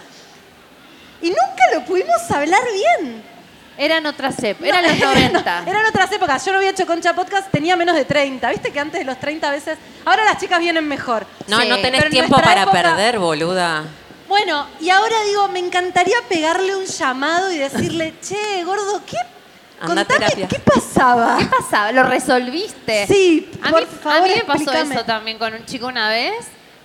Y 1.23 1.29
nunca 1.29 1.65
lo 1.75 1.85
pudimos 1.85 2.31
hablar 2.31 2.63
bien. 2.73 3.23
Eran 3.77 4.05
otras 4.07 4.43
épocas, 4.43 4.69
eran 4.69 4.83
No, 4.83 4.89
los 4.91 4.99
90. 5.15 5.63
Eran 5.67 5.87
otras 5.87 6.11
épocas. 6.13 6.45
Yo 6.45 6.53
no 6.53 6.59
había 6.59 6.71
hecho 6.71 6.87
Concha 6.87 7.15
Podcast, 7.15 7.51
tenía 7.51 7.77
menos 7.77 7.95
de 7.95 8.05
30. 8.05 8.51
¿Viste 8.51 8.73
que 8.73 8.81
antes 8.81 8.99
de 9.01 9.05
los 9.05 9.19
30 9.21 9.49
a 9.49 9.53
veces... 9.53 9.79
Ahora 10.05 10.25
las 10.25 10.39
chicas 10.39 10.59
vienen 10.59 10.87
mejor. 10.89 11.27
No, 11.47 11.61
Sí. 11.61 11.69
no 11.69 11.77
tenés 11.79 12.01
Pero 12.01 12.11
tiempo 12.11 12.37
para 12.41 12.63
época- 12.63 12.83
perder, 12.83 13.19
boluda. 13.21 13.85
Bueno, 14.27 14.67
y 14.81 14.91
ahora 14.91 15.15
digo, 15.27 15.49
me 15.49 15.59
encantaría 15.61 16.17
pegarle 16.29 16.77
un 16.77 16.85
llamado 16.85 17.51
y 17.53 17.59
decirle, 17.59 18.15
che, 18.23 18.63
gordo, 18.65 19.01
¿qué? 19.07 19.17
Anda 19.81 20.05
Contame, 20.05 20.27
terapia. 20.27 20.49
¿qué 20.49 20.59
pasaba? 20.75 21.39
¿Qué 21.39 21.47
pasaba? 21.47 21.93
¿Lo 21.93 22.03
resolviste? 22.03 23.07
Sí, 23.07 23.49
a 23.63 23.71
por 23.71 23.83
mí, 23.83 23.87
favor, 24.03 24.19
a 24.19 24.23
mí 24.27 24.35
me 24.35 24.45
pasó 24.45 24.63
explícame. 24.65 24.95
eso 24.97 25.05
también 25.05 25.39
con 25.39 25.55
un 25.55 25.65
chico 25.65 25.87
una 25.87 26.09
vez, 26.09 26.35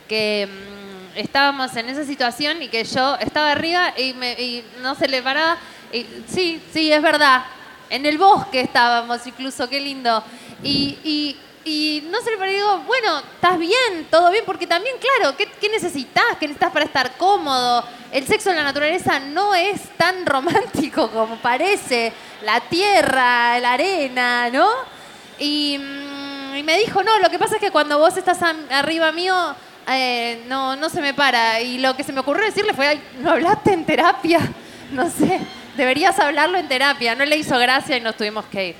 que 0.07 0.47
mm, 0.47 0.72
estábamos 1.15 1.75
en 1.75 1.89
esa 1.89 2.05
situación 2.05 2.61
y 2.61 2.67
que 2.69 2.83
yo 2.83 3.15
estaba 3.19 3.51
arriba 3.51 3.93
y, 3.97 4.13
me- 4.13 4.33
y 4.33 4.65
no 4.81 4.95
se 4.95 5.07
le 5.07 5.21
paraba. 5.21 5.57
Y, 5.91 6.05
sí, 6.27 6.61
sí, 6.73 6.91
es 6.91 7.01
verdad. 7.01 7.43
En 7.89 8.05
el 8.05 8.17
bosque 8.17 8.61
estábamos 8.61 9.25
incluso, 9.27 9.69
qué 9.69 9.79
lindo. 9.79 10.23
Y, 10.63 10.97
y- 11.03 11.37
y 11.65 12.03
no 12.09 12.19
se 12.21 12.31
le 12.31 12.37
paraba 12.37 12.51
y 12.51 12.55
digo, 12.59 12.77
bueno, 12.79 13.19
¿estás 13.35 13.57
bien? 13.57 14.07
¿Todo 14.11 14.29
bien? 14.31 14.43
Porque 14.45 14.67
también, 14.67 14.95
claro, 14.97 15.37
¿qué, 15.37 15.45
qué 15.61 15.69
necesitas? 15.69 16.23
¿Qué 16.39 16.47
necesitas 16.47 16.73
para 16.73 16.83
estar 16.85 17.15
cómodo? 17.17 17.85
El 18.11 18.27
sexo 18.27 18.49
en 18.49 18.57
la 18.57 18.63
naturaleza 18.63 19.19
no 19.19 19.55
es 19.55 19.81
tan 19.97 20.25
romántico 20.25 21.09
como 21.09 21.37
parece. 21.37 22.11
La 22.43 22.59
tierra, 22.59 23.59
la 23.59 23.73
arena, 23.73 24.49
¿no? 24.49 24.67
Y, 25.39 25.77
mm, 25.79 26.55
y 26.57 26.63
me 26.63 26.77
dijo, 26.79 27.01
no, 27.01 27.17
lo 27.19 27.29
que 27.29 27.39
pasa 27.39 27.55
es 27.55 27.61
que 27.61 27.71
cuando 27.71 27.97
vos 27.97 28.17
estás 28.17 28.39
arriba 28.69 29.11
mío, 29.13 29.33
eh, 29.87 30.43
no, 30.47 30.75
no 30.75 30.89
se 30.89 31.01
me 31.01 31.13
para. 31.13 31.59
Y 31.61 31.77
lo 31.79 31.95
que 31.95 32.03
se 32.03 32.11
me 32.13 32.19
ocurrió 32.21 32.45
decirle 32.45 32.73
fue, 32.73 32.87
"Ay, 32.87 33.03
no 33.19 33.31
hablaste 33.31 33.73
en 33.73 33.85
terapia. 33.85 34.39
No 34.93 35.09
sé, 35.09 35.39
deberías 35.75 36.19
hablarlo 36.19 36.55
en 36.59 36.67
terapia. 36.67 37.15
No 37.15 37.25
le 37.25 37.35
hizo 37.35 37.57
gracia 37.57 37.97
y 37.97 38.01
nos 38.01 38.15
tuvimos 38.15 38.45
que 38.45 38.67
ir. 38.67 38.75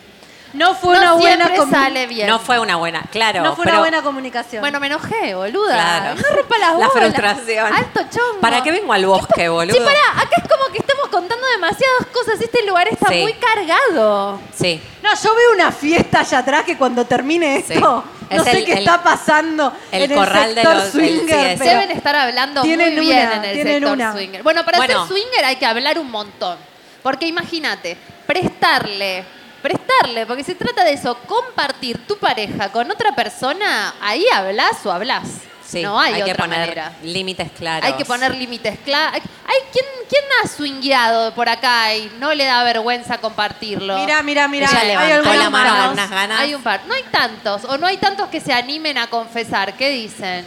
No 0.53 0.75
fue 0.75 0.93
no 0.93 1.01
una 1.01 1.13
buena 1.13 1.45
siempre 1.47 1.65
comu- 1.65 1.71
sale 1.71 2.05
bien. 2.05 2.27
No 2.27 2.37
fue 2.37 2.59
una 2.59 2.75
buena, 2.75 3.01
claro. 3.11 3.41
No 3.41 3.55
fue 3.55 3.63
pero- 3.65 3.77
una 3.77 3.81
buena 3.81 4.01
comunicación. 4.03 4.61
Bueno, 4.61 4.79
me 4.79 4.85
enojé, 4.85 5.33
boluda. 5.33 5.73
Claro. 5.73 6.21
No 6.21 6.35
rompa 6.35 6.57
las 6.59 6.77
La 6.77 6.89
frustración. 6.89 7.73
Alto 7.73 8.01
chongo. 8.11 8.39
¿Para 8.41 8.61
qué 8.61 8.71
vengo 8.71 8.93
al 8.93 9.03
bosque, 9.07 9.49
boludo? 9.49 9.73
Sí, 9.73 9.79
pará, 9.79 10.21
acá 10.23 10.35
es 10.43 10.47
como 10.47 10.71
que 10.71 10.77
estamos 10.77 11.07
contando 11.07 11.47
demasiadas 11.47 12.05
cosas. 12.13 12.39
Este 12.39 12.63
lugar 12.67 12.87
está 12.89 13.07
Sí. 13.09 13.23
muy 13.23 13.33
cargado. 13.33 14.39
Sí. 14.55 14.79
No, 15.01 15.09
yo 15.15 15.33
veo 15.33 15.51
una 15.55 15.71
fiesta 15.71 16.19
allá 16.19 16.37
atrás 16.37 16.63
que 16.63 16.77
cuando 16.77 17.05
termine 17.05 17.55
esto, 17.57 18.03
Es 18.21 18.22
no 18.37 18.43
sé 18.43 18.51
el- 18.51 18.65
qué 18.65 18.71
el- 18.73 18.79
está 18.79 19.03
pasando 19.03 19.73
el 19.91 20.03
en 20.03 20.11
el 20.11 20.17
corral 20.17 20.49
de 20.55 20.61
sector 20.61 20.75
los- 20.75 20.85
el- 20.85 20.91
swinger. 20.91 21.57
sí, 21.57 21.63
Deben 21.63 21.91
estar 21.91 22.15
hablando 22.15 22.61
Tienen 22.61 22.95
muy 22.95 23.05
bien 23.05 23.27
una, 23.27 23.35
en 23.35 23.43
el 23.45 23.63
sector 23.67 23.91
una. 23.93 24.13
swinger. 24.13 24.43
Bueno, 24.43 24.63
para 24.65 24.77
Bueno. 24.77 25.07
ser 25.07 25.15
swinger 25.17 25.45
hay 25.45 25.55
que 25.57 25.65
hablar 25.65 25.97
un 25.99 26.09
montón. 26.11 26.57
Porque 27.01 27.27
imagínate, 27.27 27.97
prestarle, 28.25 29.23
prestarle, 29.61 30.25
porque 30.25 30.43
se 30.43 30.55
trata 30.55 30.83
de 30.83 30.93
eso, 30.93 31.17
compartir 31.25 32.05
tu 32.07 32.17
pareja 32.17 32.69
con 32.71 32.89
otra 32.91 33.13
persona, 33.15 33.93
ahí 34.01 34.25
hablas 34.33 34.85
o 34.85 34.91
hablas. 34.91 35.23
Sí, 35.65 35.81
no 35.81 35.99
hay, 35.99 36.15
que 36.15 36.23
otra 36.23 36.35
poner 36.45 36.59
manera. 36.59 36.91
límites 37.03 37.51
claros. 37.57 37.85
Hay 37.85 37.93
que 37.93 38.05
poner 38.05 38.35
límites 38.35 38.77
claros. 38.83 39.15
Hay 39.47 39.57
quien, 39.71 39.85
quién 40.09 40.23
ha 40.43 40.47
swingueado 40.47 41.33
por 41.33 41.49
acá 41.49 41.95
y 41.95 42.11
no 42.19 42.33
le 42.33 42.45
da 42.45 42.63
vergüenza 42.63 43.17
compartirlo. 43.17 43.97
Mirá, 43.97 44.21
mirá, 44.21 44.47
mirá. 44.47 44.67
Ella 44.69 44.79
hay 44.81 44.87
levantó 44.87 45.13
algunos 45.15 45.37
la 45.37 45.49
mano 45.49 45.83
con 45.83 45.93
unas 45.93 46.09
ganas. 46.09 46.39
Hay 46.41 46.53
un 46.55 46.61
par. 46.61 46.81
No 46.87 46.93
hay 46.93 47.03
tantos, 47.11 47.63
o 47.65 47.77
no 47.77 47.87
hay 47.87 47.97
tantos 47.97 48.27
que 48.29 48.39
se 48.41 48.53
animen 48.53 48.97
a 48.97 49.07
confesar. 49.07 49.73
¿Qué 49.73 49.89
dicen? 49.89 50.45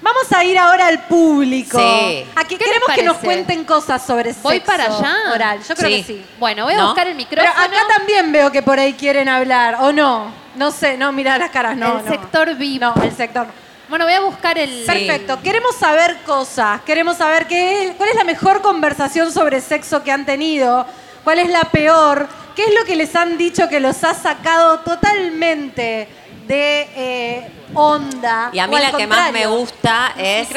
Vamos 0.00 0.32
a 0.32 0.42
ir 0.44 0.58
ahora 0.58 0.88
al 0.88 1.00
público. 1.04 1.78
Sí. 1.78 2.24
Aquí 2.34 2.56
¿Qué 2.56 2.64
queremos 2.64 2.88
que 2.92 3.02
nos 3.04 3.18
cuenten 3.18 3.64
cosas 3.64 4.04
sobre 4.04 4.32
¿Voy 4.42 4.56
sexo 4.56 4.66
para 4.72 4.84
allá? 4.86 5.16
oral. 5.32 5.60
Yo 5.68 5.74
creo 5.76 5.90
Sí. 5.90 5.96
que 5.98 6.02
sí. 6.04 6.26
Bueno, 6.40 6.64
voy 6.64 6.74
a 6.74 6.78
¿No? 6.78 6.86
buscar 6.86 7.06
el 7.06 7.14
Pero 7.16 7.28
micrófono. 7.42 7.64
acá 7.64 7.76
también 7.96 8.32
veo 8.32 8.50
que 8.50 8.62
por 8.62 8.80
ahí 8.80 8.94
quieren 8.94 9.28
hablar, 9.28 9.76
¿o 9.80 9.92
no? 9.92 10.32
No 10.56 10.70
sé, 10.72 10.96
no, 10.96 11.12
mira 11.12 11.38
las 11.38 11.50
caras, 11.50 11.76
no. 11.76 11.98
el 11.98 12.04
no. 12.04 12.10
sector 12.10 12.54
VIP. 12.56 12.80
No, 12.80 12.94
el 13.00 13.14
sector. 13.16 13.46
Bueno, 13.92 14.06
voy 14.06 14.14
a 14.14 14.22
buscar 14.22 14.56
el. 14.56 14.84
Perfecto. 14.86 15.38
Queremos 15.42 15.76
saber 15.76 16.16
cosas. 16.24 16.80
Queremos 16.80 17.18
saber 17.18 17.46
qué 17.46 17.88
es- 17.88 17.96
cuál 17.96 18.08
es 18.08 18.14
la 18.14 18.24
mejor 18.24 18.62
conversación 18.62 19.30
sobre 19.30 19.60
sexo 19.60 20.02
que 20.02 20.10
han 20.10 20.24
tenido. 20.24 20.86
¿Cuál 21.24 21.40
es 21.40 21.50
la 21.50 21.64
peor? 21.64 22.26
¿Qué 22.56 22.62
es 22.64 22.74
lo 22.74 22.86
que 22.86 22.96
les 22.96 23.14
han 23.14 23.36
dicho 23.36 23.68
que 23.68 23.80
los 23.80 24.02
ha 24.02 24.14
sacado 24.14 24.78
totalmente 24.80 26.08
de 26.46 26.88
eh, 26.96 27.50
onda. 27.74 28.48
Y 28.54 28.60
a 28.60 28.66
mí 28.66 28.78
la 28.78 28.92
que 28.92 29.06
más 29.06 29.30
me 29.30 29.44
gusta 29.46 30.14
es 30.16 30.48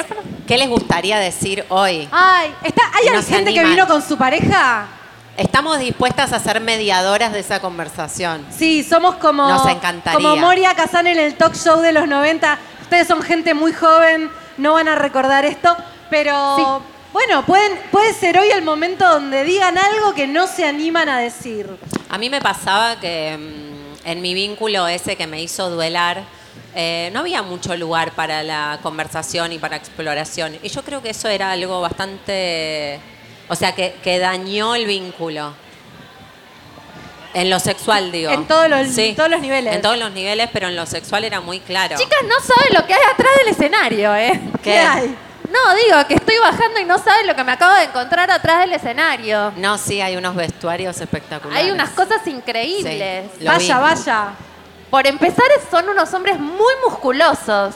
qué 0.48 0.58
les 0.58 0.70
gustaría 0.70 1.20
decir 1.20 1.66
hoy. 1.68 2.08
Ay, 2.14 2.54
¿está, 2.64 2.84
¿hay 2.94 3.22
gente 3.22 3.54
que 3.54 3.66
vino 3.66 3.86
con 3.86 4.02
su 4.02 4.18
pareja? 4.18 4.88
Estamos 5.36 5.78
dispuestas 5.80 6.32
a 6.32 6.40
ser 6.40 6.62
mediadoras 6.62 7.34
de 7.34 7.42
esa 7.42 7.60
conversación. 7.60 8.46
Sí, 8.58 8.82
somos 8.82 9.16
como, 9.16 9.46
Nos 9.50 9.68
encantaría. 9.68 10.14
como 10.30 10.38
Moria 10.38 10.74
Kazan 10.74 11.08
en 11.08 11.20
el 11.20 11.36
talk 11.36 11.54
show 11.54 11.82
de 11.82 11.92
los 11.92 12.08
90. 12.08 12.58
Ustedes 12.86 13.08
son 13.08 13.24
gente 13.24 13.56
muy 13.56 13.74
joven, 13.74 14.30
no 14.58 14.74
van 14.74 14.88
a 14.88 14.94
recordar 14.94 15.44
esto, 15.44 15.76
pero 16.12 16.84
bueno, 17.12 17.44
pueden, 17.44 17.80
puede 17.92 18.14
ser 18.14 18.38
hoy 18.38 18.52
el 18.52 18.62
momento 18.62 19.10
donde 19.10 19.44
digan 19.44 19.76
algo 19.76 20.14
que 20.14 20.28
no 20.28 20.46
se 20.46 20.66
animan 20.66 21.10
a 21.10 21.18
decir. 21.18 21.68
A 22.10 22.20
mí 22.20 22.30
me 22.30 22.42
pasaba 22.42 23.00
que 23.00 23.36
mm, 23.36 24.08
en 24.08 24.22
mi 24.22 24.36
vínculo 24.36 24.88
ese 24.88 25.16
que 25.16 25.26
me 25.26 25.42
hizo 25.42 25.72
duelar, 25.72 26.26
eh, 26.76 27.10
no 27.12 27.22
había 27.22 27.42
mucho 27.42 27.76
lugar 27.76 28.12
para 28.12 28.44
la 28.44 28.78
conversación 28.84 29.52
y 29.52 29.58
para 29.58 29.78
exploración. 29.78 30.56
Y 30.62 30.70
yo 30.70 30.84
creo 30.84 31.02
que 31.02 31.10
eso 31.10 31.28
era 31.28 31.52
algo 31.52 31.82
bastante... 31.82 33.00
O 33.50 33.56
sea, 33.56 33.74
que, 33.74 33.96
que 34.04 34.20
dañó 34.20 34.76
el 34.76 34.86
vínculo. 34.86 35.56
En 37.36 37.50
lo 37.50 37.60
sexual, 37.60 38.12
digo. 38.12 38.32
En 38.32 38.46
todos 38.48 38.70
los- 38.70 38.96
todos 39.16 39.30
los 39.30 39.42
niveles. 39.42 39.76
En 39.76 39.82
todos 39.82 39.98
los 39.98 40.12
niveles, 40.12 40.50
pero 40.52 40.68
en 40.70 40.76
lo 40.76 40.86
sexual 40.86 41.24
era 41.26 41.42
muy 41.42 41.60
claro. 41.60 41.98
Chicas, 41.98 42.20
no 42.24 42.40
saben 42.40 42.74
lo 42.74 42.86
que 42.88 42.94
hay 42.94 43.02
atrás 43.14 43.30
del 43.40 43.50
escenario, 43.50 44.16
¿eh? 44.16 44.40
¿Qué? 44.64 44.78
hay? 44.80 45.16
No, 45.52 45.76
digo 45.76 46.08
que 46.08 46.16
estoy 46.16 46.38
bajando 46.40 46.80
y 46.80 46.86
no 46.86 46.98
saben 46.98 47.28
lo 47.28 47.36
que 47.36 47.44
me 47.44 47.52
acabo 47.52 47.76
de 47.76 47.84
encontrar 47.84 48.32
atrás 48.32 48.62
del 48.62 48.74
escenario. 48.74 49.54
No, 49.58 49.78
sí, 49.78 50.02
hay 50.02 50.16
unos 50.18 50.36
vestuarios 50.36 51.00
espectaculares. 51.00 51.64
Hay 51.64 51.72
unas 51.72 51.92
cosas 51.92 52.26
increíbles. 52.26 53.26
Sí, 53.38 53.46
Vaya, 53.46 53.78
vi. 53.78 53.84
vaya. 53.84 54.28
Por 54.90 55.06
empezar, 55.06 55.46
son 55.70 55.88
unos 55.90 56.14
hombres 56.14 56.40
muy 56.40 56.74
musculosos. 56.88 57.76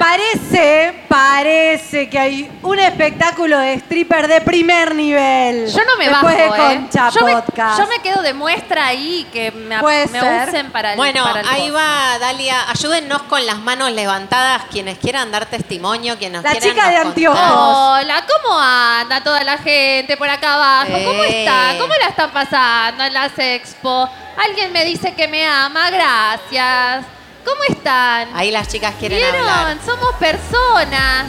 Parece, 0.00 1.04
parece 1.08 2.08
que 2.08 2.18
hay 2.18 2.50
un 2.62 2.78
espectáculo 2.78 3.58
de 3.58 3.74
stripper 3.74 4.28
de 4.28 4.40
primer 4.40 4.94
nivel. 4.94 5.66
Yo 5.70 5.80
no 5.84 5.96
me 5.98 6.08
Después 6.08 6.38
bajo, 6.38 6.54
de 6.56 6.72
¿eh? 6.72 6.76
Concha 6.78 7.10
yo, 7.10 7.26
me, 7.26 7.32
Podcast. 7.34 7.78
yo 7.78 7.86
me 7.86 7.98
quedo 7.98 8.22
de 8.22 8.32
muestra 8.32 8.86
ahí 8.86 9.26
que 9.30 9.50
me, 9.52 9.78
Puede 9.78 10.06
me 10.08 10.18
ser. 10.18 10.48
usen 10.48 10.72
para 10.72 10.92
el 10.92 10.96
Bueno, 10.96 11.22
para 11.22 11.40
el 11.40 11.48
ahí 11.48 11.70
post. 11.70 11.76
va, 11.76 12.18
Dalia. 12.18 12.70
Ayúdennos 12.70 13.22
con 13.24 13.44
las 13.44 13.58
manos 13.58 13.92
levantadas, 13.92 14.62
quienes 14.70 14.96
quieran 14.98 15.30
dar 15.30 15.44
testimonio, 15.44 16.16
quienes 16.16 16.42
La 16.44 16.52
quieran 16.52 16.70
chica 16.70 16.88
de 16.88 16.96
anteojos. 16.96 17.38
Hola, 17.38 18.24
¿cómo 18.26 18.58
anda 18.58 19.22
toda 19.22 19.44
la 19.44 19.58
gente 19.58 20.16
por 20.16 20.30
acá 20.30 20.54
abajo? 20.54 20.92
¿Cómo 21.04 21.24
Eh. 21.24 21.44
está? 21.44 21.78
¿Cómo 21.78 21.92
la 22.00 22.08
están 22.08 22.30
pasando 22.30 23.04
en 23.04 23.12
las 23.12 23.38
expo? 23.38 24.08
Alguien 24.48 24.72
me 24.72 24.82
dice 24.86 25.12
que 25.14 25.28
me 25.28 25.46
ama, 25.46 25.90
gracias. 25.90 27.04
¿Cómo 27.44 27.60
están? 27.68 28.28
Ahí 28.34 28.50
las 28.50 28.66
chicas 28.68 28.94
quieren 28.98 29.18
¿Vieron? 29.18 29.40
hablar. 29.48 29.76
Somos 29.84 30.14
personas. 30.16 31.26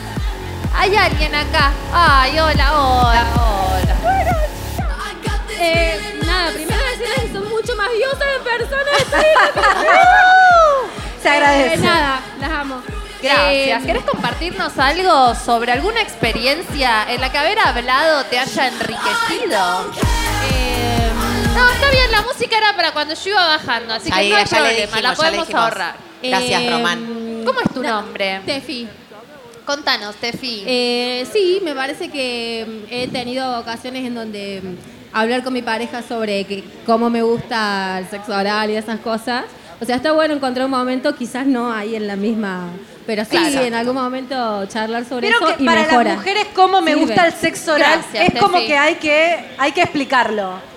Hay 0.76 0.96
alguien 0.96 1.36
acá. 1.36 1.72
Ay, 1.94 2.40
hola, 2.40 2.82
hola, 2.82 3.26
hola. 3.36 3.96
Eh, 5.60 6.20
nada, 6.26 6.52
primero 6.54 6.80
decirles 6.92 7.20
que 7.22 7.34
son 7.34 7.48
mucho 7.50 7.76
más 7.76 7.90
diosas 7.92 8.28
en 8.38 8.44
persona. 8.44 8.92
Se 11.22 11.30
agradece. 11.30 11.74
Eh, 11.76 11.78
nada, 11.78 12.20
las 12.40 12.52
amo. 12.52 12.82
Gracias. 13.22 13.84
Eh, 13.84 13.86
¿Querés 13.86 14.04
compartirnos 14.04 14.76
algo 14.80 15.36
sobre 15.36 15.72
alguna 15.72 16.02
experiencia 16.02 17.06
en 17.08 17.22
la 17.22 17.32
que 17.32 17.38
haber 17.38 17.60
hablado 17.60 18.26
te 18.26 18.40
haya 18.40 18.68
enriquecido? 18.70 19.92
eh, 20.52 21.12
No, 21.56 21.70
está 21.70 21.90
bien, 21.92 22.12
la 22.12 22.22
música 22.22 22.58
era 22.58 22.76
para 22.76 22.92
cuando 22.92 23.14
yo 23.14 23.30
iba 23.32 23.46
bajando, 23.48 23.94
así 23.94 24.10
que 24.10 24.16
Ahí, 24.18 24.30
no 24.30 24.36
hay 24.38 24.46
ya 24.46 24.60
le 24.62 24.66
problema, 24.66 24.76
dijimos, 24.76 24.96
la 24.96 25.02
ya 25.02 25.10
le 25.12 25.16
podemos 25.18 25.48
dijimos. 25.48 25.64
ahorrar. 25.64 25.96
Gracias, 26.24 26.62
eh, 26.62 26.70
Román. 26.72 27.44
¿Cómo 27.46 27.60
es 27.60 27.74
tu 27.74 27.84
nombre? 27.84 28.42
Tefi. 28.46 28.88
Contanos, 29.66 30.16
Tefi. 30.16 30.64
Eh, 30.66 31.26
sí, 31.32 31.60
me 31.64 31.74
parece 31.76 32.10
que 32.10 32.66
mm, 32.68 32.94
he 32.94 33.08
tenido 33.08 33.60
ocasiones 33.60 34.06
en 34.06 34.16
donde 34.16 34.62
mm, 34.64 35.16
hablar 35.16 35.44
con 35.44 35.54
mi 35.54 35.62
pareja 35.62 36.02
sobre 36.02 36.46
que, 36.46 36.64
cómo 36.86 37.10
me 37.10 37.22
gusta 37.22 38.00
el 38.00 38.08
sexo 38.10 38.36
oral 38.36 38.70
y 38.72 38.76
esas 38.76 39.00
cosas. 39.00 39.46
O 39.80 39.86
sea, 39.86 39.96
está 39.96 40.12
bueno 40.12 40.34
encontrar 40.34 40.66
un 40.66 40.72
momento, 40.72 41.16
quizás 41.16 41.46
no 41.46 41.72
ahí 41.74 41.96
en 41.96 42.06
la 42.08 42.16
misma, 42.16 42.70
pero 43.08 43.24
sí 43.26 43.32
Claro. 43.32 43.62
en 43.66 43.74
algún 43.74 43.96
momento 43.96 44.66
charlar 44.68 45.06
sobre 45.06 45.28
Vieron 45.28 45.44
eso 45.48 45.58
que 45.58 45.64
y 45.64 45.66
para 45.66 45.82
mejora. 45.82 46.04
las 46.04 46.18
mujeres 46.18 46.48
cómo 46.56 46.82
me 46.82 46.92
Sirve. 46.94 47.06
gusta 47.08 47.26
el 47.28 47.34
sexo 47.34 47.74
oral 47.74 48.00
Gracias, 48.12 48.34
es 48.34 48.40
como 48.42 48.58
Tefi. 48.58 48.68
que 48.68 48.78
hay 48.78 48.96
que 48.96 49.46
hay 49.58 49.72
que 49.72 49.82
explicarlo. 49.82 50.71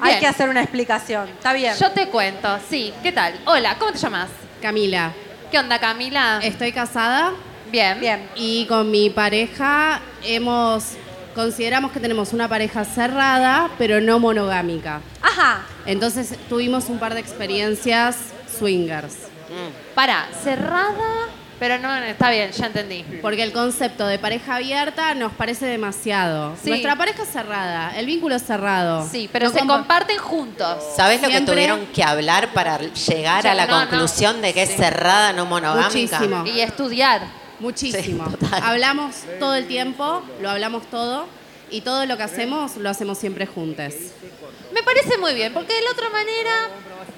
Hay 0.00 0.18
que 0.20 0.26
hacer 0.26 0.48
una 0.48 0.62
explicación. 0.62 1.28
Está 1.28 1.52
bien. 1.52 1.74
Yo 1.78 1.90
te 1.90 2.08
cuento, 2.08 2.58
sí. 2.68 2.92
¿Qué 3.02 3.12
tal? 3.12 3.34
Hola, 3.46 3.76
¿cómo 3.78 3.92
te 3.92 3.98
llamas? 3.98 4.28
Camila, 4.62 5.12
¿Qué 5.50 5.58
onda, 5.58 5.78
Camila? 5.78 6.40
estoy 6.42 6.72
casada 6.72 7.32
Bien. 7.70 8.00
Bien. 8.00 8.28
y 8.34 8.66
con 8.66 8.90
mi 8.90 9.08
pareja 9.10 10.00
hemos 10.24 10.96
consideramos 11.34 11.92
que 11.92 12.00
tenemos 12.00 12.32
una 12.32 12.48
pareja 12.48 12.84
cerrada, 12.84 13.70
pero 13.78 14.00
no 14.00 14.18
monogámica. 14.18 15.00
Ajá. 15.22 15.62
Entonces 15.86 16.34
tuvimos 16.48 16.88
un 16.88 16.98
par 16.98 17.14
de 17.14 17.20
experiencias 17.20 18.16
swingers, 18.58 19.14
Para, 19.94 20.26
cerrada, 20.42 21.28
pero 21.58 21.78
no, 21.78 21.94
está 21.96 22.30
bien, 22.30 22.50
ya 22.52 22.66
entendí. 22.66 23.04
porque 23.22 23.42
el 23.42 23.52
concepto 23.52 24.06
de 24.06 24.18
pareja 24.18 24.56
abierta 24.56 25.14
nos 25.14 25.32
parece 25.32 25.66
demasiado. 25.66 26.54
Sí. 26.62 26.70
Nuestra 26.70 26.96
pareja 26.96 27.22
es 27.22 27.28
cerrada, 27.28 27.96
el 27.98 28.06
vínculo 28.06 28.34
es 28.36 28.42
cerrado. 28.44 29.08
Sí, 29.10 29.28
pero 29.32 29.46
No 29.46 29.52
se 29.52 29.60
compa- 29.60 29.76
comparten 29.78 30.18
juntos. 30.18 30.76
¿Sabes 30.96 31.20
lo 31.22 31.28
que 31.28 31.40
tuvieron 31.40 31.86
que 31.86 32.02
hablar 32.04 32.52
para 32.52 32.78
llegar 32.78 33.46
a 33.46 33.54
la 33.54 33.66
No, 33.66 33.72
no. 33.84 33.88
conclusión 33.90 34.40
de 34.42 34.54
que 34.54 34.66
Sí. 34.66 34.72
es 34.72 34.78
cerrada, 34.78 35.32
no 35.32 35.46
monogámica? 35.46 36.18
Muchísimo. 36.20 36.46
Y 36.46 36.60
estudiar. 36.60 37.22
Muchísimo. 37.60 38.24
Sí, 38.30 38.36
total. 38.36 38.62
hablamos 38.62 39.14
todo 39.40 39.54
el 39.56 39.66
tiempo, 39.66 40.22
lo 40.40 40.48
hablamos 40.50 40.88
todo 40.90 41.26
y 41.70 41.80
todo 41.80 42.06
lo 42.06 42.16
que 42.16 42.22
hacemos 42.22 42.76
lo 42.76 42.88
hacemos 42.88 43.18
siempre 43.18 43.46
juntos. 43.46 43.92
Me 44.72 44.82
parece 44.84 45.18
muy 45.18 45.34
bien, 45.34 45.52
porque 45.52 45.72
de 45.74 45.82
la 45.82 45.90
otra 45.90 46.08
manera 46.10 46.50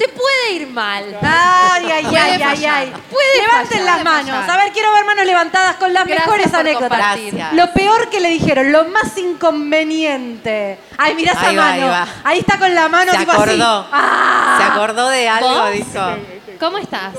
te 0.01 0.09
puede 0.09 0.53
ir 0.55 0.66
mal. 0.68 1.05
Ay, 1.20 1.84
ay, 1.90 2.05
Puede 2.05 2.18
ay, 2.18 2.32
ay, 2.32 2.38
fallar. 2.42 2.74
ay. 2.78 2.92
Puede 3.11 3.36
Levanten 3.42 3.68
fallar. 3.68 3.84
las 3.84 3.94
Puede 3.94 4.05
manos. 4.05 4.30
fallar. 4.30 4.51
A 4.51 4.64
ver, 4.64 4.72
quiero 4.72 4.92
ver 4.94 5.05
manos 5.05 5.26
levantadas 5.26 5.76
con 5.76 5.92
las 5.92 6.05
Gracias 6.07 6.26
mejores 6.26 6.48
por 6.51 6.61
anécdotas. 6.61 6.88
compartir. 6.88 7.34
Gracias. 7.34 7.53
Lo 7.55 7.72
peor 7.74 8.09
que 8.09 8.20
le 8.20 8.28
dijeron, 8.30 8.72
lo 8.72 8.84
más 8.86 9.14
inconveniente. 9.18 10.78
Ay, 10.96 11.14
mirá 11.14 11.32
esa 11.32 11.48
Ahí 11.48 11.57
va, 11.57 11.64
mano. 11.76 12.07
ahí 12.24 12.38
está 12.38 12.59
con 12.59 12.74
la 12.74 12.88
mano 12.88 13.12
Se 13.12 13.18
tipo 13.18 13.30
así. 13.32 13.40
acordó. 13.42 13.86
Ah. 13.92 14.55
Se 14.59 14.64
acordó 14.64 15.09
de 15.11 15.28
algo, 15.28 15.48
¿Vos? 15.51 15.72
dijo. 15.72 16.16
¿Cómo 16.59 16.78
estás? 16.78 17.14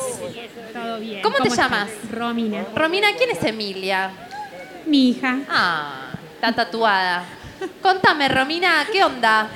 Todo 0.73 0.99
bien. 0.99 1.21
¿Cómo 1.21 1.37
te 1.37 1.49
llamas? 1.49 1.89
Romina. 2.11 2.65
Romina, 2.75 3.07
¿quién 3.15 3.29
es 3.31 3.43
Emilia? 3.43 4.09
Mi 4.87 5.09
hija. 5.09 5.37
Ah, 5.49 6.07
está 6.35 6.51
tatuada. 6.53 7.23
Contame, 7.81 8.27
Romina, 8.27 8.85
¿qué 8.91 9.03
onda? 9.03 9.49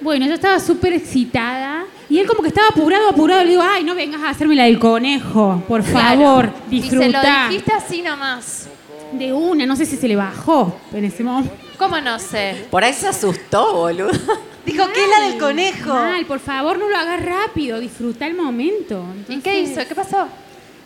Bueno, 0.00 0.26
yo 0.26 0.34
estaba 0.34 0.58
súper 0.60 0.92
excitada 0.92 1.84
y 2.12 2.18
él 2.18 2.26
como 2.26 2.42
que 2.42 2.48
estaba 2.48 2.68
apurado, 2.68 3.08
apurado. 3.08 3.42
Le 3.42 3.50
digo, 3.50 3.62
ay, 3.62 3.84
no 3.84 3.94
vengas 3.94 4.20
a 4.22 4.28
hacerme 4.30 4.54
la 4.54 4.64
del 4.64 4.78
conejo, 4.78 5.62
por 5.66 5.82
favor, 5.82 6.50
Claro. 6.50 6.64
Y 6.70 6.82
se 6.82 6.94
lo 6.96 7.00
disfruta. 7.02 7.48
dijiste 7.48 7.72
así 7.72 8.02
nomás. 8.02 8.68
De 9.12 9.32
una, 9.32 9.66
no 9.66 9.76
sé 9.76 9.84
si 9.86 9.96
se 9.96 10.08
le 10.08 10.16
bajó 10.16 10.78
en 10.92 11.04
ese 11.04 11.22
momento. 11.24 11.54
¿Cómo 11.78 12.00
no 12.00 12.18
sé? 12.18 12.66
Por 12.70 12.82
ahí 12.84 12.92
se 12.94 13.08
asustó, 13.08 13.74
boludo. 13.74 14.10
Dijo 14.66 14.86
que 14.92 15.02
es 15.04 15.08
la 15.10 15.26
del 15.28 15.38
conejo. 15.38 15.92
Mal, 15.92 16.24
por 16.24 16.38
favor, 16.38 16.78
no 16.78 16.88
lo 16.88 16.96
hagas 16.96 17.22
rápido, 17.24 17.80
disfruta 17.80 18.26
el 18.26 18.34
momento. 18.34 19.04
¿Y 19.28 19.38
qué 19.40 19.58
Entonces, 19.60 19.70
hizo? 19.78 19.88
¿Qué 19.88 19.94
pasó? 19.94 20.28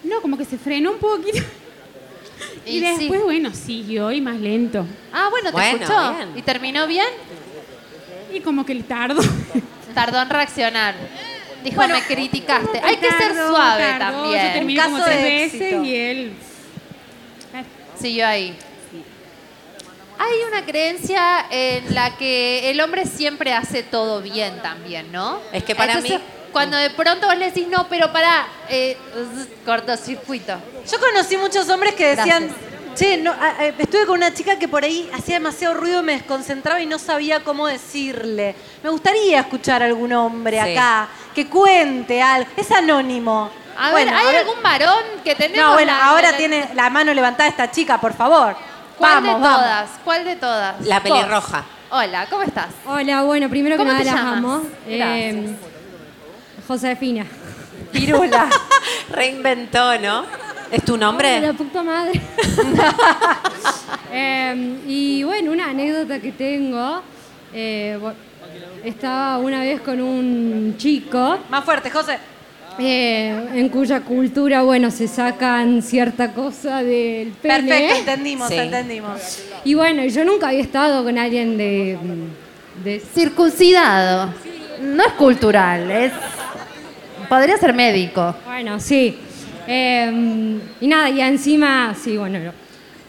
No, 0.05 0.21
como 0.23 0.37
que 0.39 0.45
se 0.45 0.59
frenó 0.59 0.93
un 0.93 0.99
poquito. 0.99 1.39
Y, 2.67 2.79
Y 2.79 2.81
después, 2.81 3.21
sí. 3.21 3.25
bueno, 3.25 3.55
siguió 3.55 4.11
y 4.13 4.21
más 4.21 4.39
lento. 4.41 4.85
Ah, 5.13 5.29
bueno, 5.31 5.47
te 5.51 5.53
Bueno, 5.53 5.79
escuchó. 5.85 6.15
bien. 6.17 6.29
¿Y 6.37 6.43
terminó 6.43 6.87
bien? 6.87 7.07
Y 8.35 8.41
como 8.41 8.67
que 8.67 8.75
le 8.75 8.83
tardó. 8.83 9.21
Tardó 9.97 10.21
en 10.23 10.31
reaccionar. 10.31 10.95
Dijo, 11.65 11.77
Bueno, 11.77 11.95
me 11.97 12.03
criticaste. 12.03 12.81
Hay 12.85 12.99
que 12.99 13.09
ser 13.11 13.33
Tardó, 13.35 13.49
suave 13.49 13.85
tardó. 13.99 14.17
Yo 14.19 14.23
también. 14.31 14.53
terminé 14.53 14.83
como 14.85 14.97
Caso 14.99 15.09
tres 15.11 15.23
de 15.25 15.31
veces 15.31 15.55
éxito. 15.63 15.83
y 15.85 15.95
él... 15.97 16.33
Siguió 17.99 18.27
ahí. 18.29 18.55
Hay 20.19 20.35
una 20.49 20.65
creencia 20.65 21.47
en 21.51 21.95
la 21.95 22.17
que 22.17 22.71
el 22.71 22.81
hombre 22.81 23.05
siempre 23.07 23.53
hace 23.53 23.83
todo 23.83 24.23
bien 24.23 24.61
también, 24.63 25.11
¿no? 25.13 25.41
Es 25.53 25.65
que 25.65 25.75
para 25.75 25.93
Entonces, 25.95 26.19
mí- 26.21 26.25
Cuando 26.53 26.77
de 26.79 26.89
pronto 26.91 27.27
vos 27.27 27.37
le 27.37 27.47
decís, 27.47 27.67
no, 27.69 27.87
pero 27.89 28.13
para 28.13 28.47
eh, 28.71 28.97
cortocircuito. 29.67 30.55
Yo 30.91 30.99
conocí 31.01 31.37
muchos 31.37 31.69
hombres 31.69 31.95
que 31.95 32.15
decían, 32.17 32.45
Gracias. 32.49 32.66
Che, 32.97 33.17
no, 33.19 33.31
a- 33.31 33.55
a- 33.61 33.67
estuve 33.67 34.07
con 34.07 34.17
una 34.17 34.33
chica 34.35 34.59
que 34.59 34.67
por 34.67 34.83
ahí 34.83 35.09
hacía 35.15 35.35
demasiado 35.37 35.75
ruido, 35.75 36.03
me 36.03 36.13
desconcentraba 36.15 36.81
y 36.81 36.87
no 36.87 36.99
sabía 36.99 37.45
cómo 37.45 37.67
decirle. 37.69 38.55
Me 38.83 38.91
gustaría 38.91 39.41
escuchar 39.41 39.83
a 39.83 39.87
algún 39.87 40.13
hombre 40.13 40.61
Sí. 40.63 40.77
acá 40.77 41.09
que 41.35 41.47
cuente 41.47 42.21
algo. 42.21 42.51
Es 42.57 42.71
anónimo. 42.73 43.51
A 43.79 43.91
Bueno, 43.91 44.11
ver, 44.11 44.19
¿hay 44.21 44.27
a 44.27 44.31
ver- 44.31 44.41
algún 44.47 44.63
varón 44.63 45.03
que 45.23 45.35
tenemos? 45.35 45.67
No, 45.69 45.73
bueno, 45.75 45.93
la- 45.93 46.07
ahora 46.07 46.31
la- 46.33 46.37
tiene 46.39 46.69
la 46.75 46.89
mano 46.91 47.13
levantada 47.13 47.49
esta 47.49 47.71
chica, 47.71 48.01
por 48.01 48.15
favor. 48.15 48.57
¿Cuál 48.97 49.15
vamos, 49.23 49.35
de 49.37 49.41
vamos. 49.43 49.61
todas? 49.61 49.91
¿Cuál 50.03 50.25
de 50.25 50.37
todas? 50.37 50.81
La 50.87 51.03
pelirroja. 51.03 51.65
Hola, 51.91 52.27
¿cómo 52.31 52.43
estás? 52.43 52.69
Hola, 52.87 53.23
bueno, 53.23 53.49
primero 53.51 53.75
que 53.77 53.79
¿Cómo 53.79 53.93
nada 53.93 53.99
te 54.03 54.07
las 54.11 54.15
llamas? 54.15 54.39
amo. 54.39 54.63
Gracias. 54.87 55.35
Eh, 55.35 55.57
Josefina. 56.67 57.27
Pirula. 57.93 58.49
Reinventó, 59.11 59.99
¿no? 59.99 60.25
¿Es 60.71 60.85
tu 60.85 60.93
De 60.95 60.99
nombre? 60.99 61.41
la 61.41 61.53
puta 61.53 61.83
madre. 61.83 62.21
Eh, 64.13 64.79
y 64.87 65.23
bueno, 65.25 65.53
una 65.53 65.71
anécdota 65.71 66.19
que 66.21 66.33
tengo. 66.33 67.03
eh, 67.53 67.99
estaba 68.85 69.39
una 69.39 69.61
vez 69.61 69.81
con 69.81 70.01
un 70.01 70.75
chico. 70.79 71.39
Más 71.51 71.65
fuerte, 71.65 71.91
José. 71.91 72.19
eh, 72.79 73.49
en 73.55 73.69
cuya 73.69 74.01
cultura, 74.01 74.63
bueno, 74.63 74.91
se 74.91 75.07
sacan 75.09 75.83
cierta 75.83 76.33
cosa 76.33 76.83
del 76.83 77.29
pene. 77.33 77.69
Perfecto, 77.69 77.95
entendimos, 77.99 78.49
Sí. 78.49 78.55
entendimos. 78.57 79.39
Y 79.65 79.75
bueno, 79.75 80.05
yo 80.07 80.25
nunca 80.25 80.49
había 80.49 80.61
estado 80.61 81.03
con 81.05 81.19
alguien 81.19 81.59
de... 81.59 81.99
de 82.85 83.01
Circuncidado. 83.01 84.33
No 84.83 85.03
es 85.05 85.13
cultural, 85.15 85.91
es. 85.91 86.13
Podría 87.29 87.57
ser 87.59 87.75
médico. 87.75 88.35
bueno, 88.47 88.79
sí. 88.81 89.19
Eh, 89.67 90.59
y 90.81 90.87
nada, 90.87 91.11
y 91.11 91.21
encima, 91.21 91.95
sí, 92.01 92.17
bueno, 92.17 92.39
no. 92.39 92.53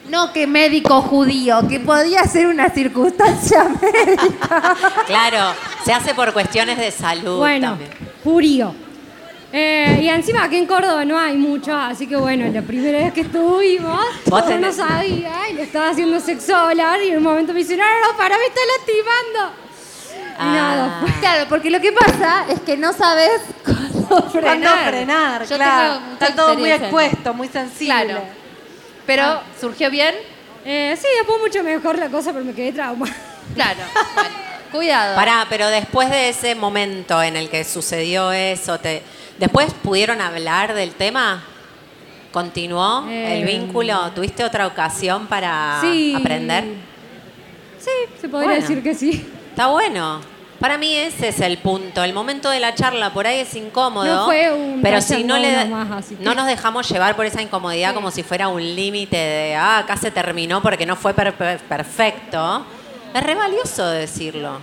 No 0.09 0.31
que 0.31 0.47
médico 0.47 1.01
judío, 1.01 1.67
que 1.67 1.81
podía 1.81 2.23
ser 2.23 2.47
una 2.47 2.69
circunstancia 2.69 3.65
médica. 3.81 4.75
Claro, 5.05 5.53
se 5.83 5.91
hace 5.91 6.13
por 6.15 6.31
cuestiones 6.31 6.77
de 6.77 6.91
salud 6.91 7.37
Bueno, 7.39 7.69
también. 7.71 7.91
jurío. 8.23 8.73
Eh, 9.51 9.99
y 10.03 10.09
encima 10.09 10.43
aquí 10.43 10.57
en 10.57 10.65
Córdoba 10.65 11.03
no 11.05 11.17
hay 11.17 11.37
mucho, 11.37 11.73
así 11.75 12.05
que 12.05 12.15
bueno, 12.17 12.49
la 12.53 12.61
primera 12.61 12.99
vez 12.99 13.13
que 13.13 13.21
estuvimos, 13.21 14.01
Vos 14.25 14.43
yo 14.47 14.57
no 14.59 14.71
sabía 14.73 15.49
y 15.49 15.53
le 15.53 15.63
estaba 15.63 15.89
haciendo 15.89 16.19
sexo 16.19 16.53
oral 16.65 17.01
y 17.03 17.09
en 17.11 17.17
un 17.17 17.23
momento 17.23 17.53
me 17.53 17.59
dice, 17.59 17.77
no, 17.77 17.83
no, 17.83 18.11
no, 18.11 18.17
para, 18.17 18.35
me 18.37 18.43
está 18.45 18.59
lastimando. 18.77 19.67
Y 20.39 20.43
nada, 20.53 20.97
pues, 21.01 21.13
Claro, 21.19 21.45
porque 21.49 21.69
lo 21.69 21.79
que 21.81 21.91
pasa 21.93 22.45
es 22.49 22.59
que 22.61 22.75
no 22.77 22.91
sabes 22.93 23.41
cuándo 24.09 24.31
¿Cuándo 24.31 24.69
frenar. 24.69 24.87
frenar? 24.89 25.45
Yo 25.47 25.55
claro. 25.55 25.99
Está 26.13 26.35
todo 26.35 26.55
muy 26.57 26.71
expuesto, 26.71 27.33
muy 27.33 27.47
sensible. 27.47 28.05
Claro. 28.05 28.21
Pero, 29.05 29.41
¿surgió 29.59 29.89
bien? 29.89 30.13
eh, 30.65 30.95
sí, 30.99 31.07
después 31.19 31.39
mucho 31.41 31.63
mejor 31.63 31.97
la 31.97 32.09
cosa, 32.09 32.33
pero 32.33 32.43
me 32.43 32.53
quedé 32.53 32.71
trauma. 32.73 33.07
Claro. 33.53 33.79
Bueno, 34.15 34.35
cuidado. 34.71 35.15
Pará, 35.15 35.45
pero 35.49 35.67
después 35.69 36.09
de 36.09 36.27
ese 36.29 36.53
momento 36.55 37.23
en 37.23 37.37
el 37.37 37.49
que 37.49 37.63
sucedió 37.63 38.31
eso, 38.33 38.77
te... 38.79 39.01
¿después 39.37 39.73
pudieron 39.81 40.19
hablar 40.19 40.73
del 40.73 40.91
tema? 40.93 41.41
¿Continuó 42.33 43.07
Eh, 43.09 43.39
el 43.39 43.45
vínculo? 43.45 44.11
¿Tuviste 44.11 44.43
otra 44.43 44.67
ocasión 44.67 45.27
para 45.27 45.79
Sí. 45.81 46.13
aprender? 46.19 46.65
Sí, 47.79 47.89
se 48.19 48.27
podría 48.27 48.49
Bueno. 48.49 48.61
decir 48.61 48.83
que 48.83 48.93
sí. 48.93 49.25
Está 49.51 49.67
bueno. 49.67 50.19
Para 50.59 50.77
mí 50.79 50.95
ese 50.97 51.27
es 51.27 51.39
el 51.41 51.59
punto. 51.59 52.03
El 52.03 52.13
momento 52.13 52.49
de 52.49 52.59
la 52.59 52.73
charla 52.73 53.11
por 53.13 53.27
ahí 53.27 53.39
es 53.41 53.53
incómodo. 53.55 54.05
No 54.05 54.25
fue 54.25 54.51
un 54.51 54.81
pero 54.81 54.99
si 55.01 55.23
no 55.23 55.37
le 55.37 55.51
cachambón 55.53 55.69
nomás, 55.87 56.03
así 56.05 56.15
que- 56.15 56.23
no 56.23 56.33
nos 56.33 56.47
dejamos 56.47 56.89
llevar 56.89 57.15
por 57.15 57.25
esa 57.27 57.41
incomodidad 57.41 57.93
como 57.93 58.09
si 58.09 58.23
fuera 58.23 58.47
un 58.47 58.61
límite 58.75 59.17
de 59.17 59.55
ah, 59.55 59.77
acá 59.79 59.97
se 59.97 60.09
terminó 60.09 60.61
porque 60.61 60.85
no 60.85 60.95
fue 60.95 61.13
per- 61.13 61.33
per- 61.35 61.59
perfecto. 61.59 62.65
Es 63.13 63.23
re 63.23 63.35
valioso 63.35 63.85
decirlo. 63.87 64.59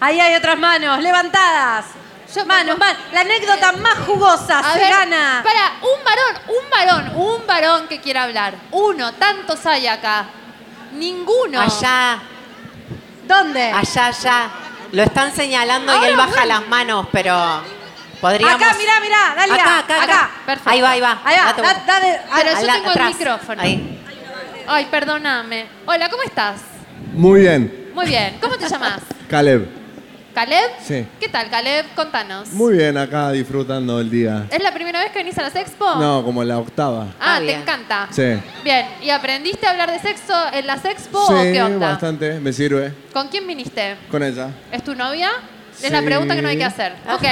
Ahí 0.00 0.20
hay 0.20 0.34
otras 0.34 0.58
manos, 0.58 1.00
levantadas. 1.00 1.86
manos, 2.46 2.76
manos. 2.78 2.98
La 3.12 3.20
anécdota 3.20 3.72
más 3.72 3.98
jugosa 4.06 4.58
A 4.58 4.72
se 4.74 4.78
ver, 4.80 4.90
gana. 4.90 5.42
Para, 5.44 5.72
un 5.80 6.04
varón, 6.04 6.58
un 6.58 6.70
varón, 6.70 7.16
un 7.16 7.46
varón 7.46 7.88
que 7.88 8.00
quiera 8.00 8.24
hablar. 8.24 8.54
Uno, 8.72 9.12
tantos 9.14 9.64
hay 9.64 9.86
acá. 9.86 10.26
Ninguno. 10.92 11.60
Allá, 11.60 12.18
¿Dónde? 13.26 13.62
allá, 13.70 14.06
allá. 14.06 14.50
Lo 14.92 15.02
están 15.02 15.32
señalando 15.34 15.92
y 15.92 15.96
Ahora, 15.96 16.08
él 16.08 16.16
baja 16.16 16.30
bueno. 16.30 16.46
las 16.46 16.68
manos, 16.68 17.06
pero 17.12 17.36
podríamos. 18.20 18.54
Acá, 18.62 18.74
mirá, 18.78 19.00
mirá, 19.00 19.34
Dalia. 19.36 19.54
Acá, 19.54 19.78
acá, 19.80 20.02
acá. 20.04 20.30
Perfecto. 20.46 20.70
Ahí 20.70 20.80
va, 20.80 20.90
ahí 20.90 21.00
va. 21.00 21.20
Ahí 21.24 21.36
va, 21.36 21.44
Date 21.46 21.62
da- 21.62 21.72
vuelta. 21.72 21.92
dale- 21.92 22.20
Pero 22.36 22.50
Al 22.56 22.66
yo 22.66 22.72
tengo 22.72 22.90
atrás. 22.90 23.10
el 23.10 23.18
micrófono. 23.18 23.62
Ahí. 23.62 24.02
Ay, 24.68 24.84
perdóname. 24.90 25.66
Hola, 25.86 26.08
¿cómo 26.08 26.22
estás? 26.22 26.60
Muy 27.12 27.40
bien, 27.40 27.90
Muy 27.94 28.06
bien. 28.06 28.38
¿Cómo 28.40 28.56
te 28.56 28.68
llamas? 28.68 29.00
Caleb. 29.28 29.68
¿Caleb? 30.36 30.70
Sí. 30.82 31.06
¿Qué 31.18 31.30
tal, 31.30 31.48
Caleb? 31.48 31.86
Contanos. 31.94 32.50
Muy 32.52 32.76
bien 32.76 32.98
acá 32.98 33.32
disfrutando 33.32 33.98
el 34.00 34.10
día. 34.10 34.44
¿Es 34.50 34.62
la 34.62 34.70
primera 34.74 35.00
vez 35.00 35.10
que 35.10 35.20
venís 35.20 35.38
a 35.38 35.42
las 35.44 35.56
expo? 35.56 35.94
No, 35.94 36.22
como 36.22 36.44
la 36.44 36.58
octava. 36.58 37.06
Ah, 37.18 37.36
Ah, 37.36 37.38
te 37.38 37.44
bien. 37.44 37.60
encanta. 37.62 38.06
Sí. 38.10 38.34
Bien, 38.62 38.84
¿y 39.02 39.08
aprendiste 39.08 39.66
a 39.66 39.70
hablar 39.70 39.90
de 39.90 39.98
sexo 39.98 40.34
en 40.52 40.66
las 40.66 40.84
expo 40.84 41.26
Sí, 41.26 41.32
o 41.32 41.42
qué 41.54 41.62
onda? 41.62 41.88
bastante, 41.92 42.38
me 42.38 42.52
sirve. 42.52 42.92
¿Con 43.14 43.28
quién 43.28 43.46
viniste? 43.46 43.96
Con 44.10 44.22
ella. 44.22 44.50
¿Es 44.70 44.84
tu 44.84 44.94
novia? 44.94 45.30
Es 45.72 45.86
Sí. 45.86 45.88
la 45.90 46.02
pregunta 46.02 46.36
que 46.36 46.42
no 46.42 46.48
hay 46.48 46.58
que 46.58 46.64
hacer. 46.64 46.92
Ok. 47.14 47.24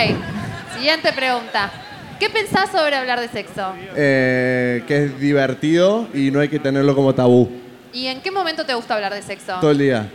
Siguiente 0.75 1.13
pregunta. 1.13 1.71
¿Qué 2.19 2.31
pensás 2.31 2.71
sobre 2.71 2.97
hablar 2.97 3.21
de 3.21 3.29
sexo? 3.29 3.75
Eh, 3.97 4.83
que 4.89 5.05
es 5.05 5.21
divertido 5.21 6.09
y 6.15 6.31
no 6.31 6.41
hay 6.41 6.49
que 6.49 6.59
tenerlo 6.59 6.95
como 6.95 7.15
tabú. 7.15 7.51
¿Y 7.93 8.07
en 8.07 8.23
qué 8.23 8.31
momento 8.31 8.65
te 8.65 8.73
gusta 8.73 8.95
hablar 8.95 9.13
de 9.13 9.21
sexo? 9.21 9.59
Todo 9.61 9.73
el 9.73 9.79
día. 9.79 10.09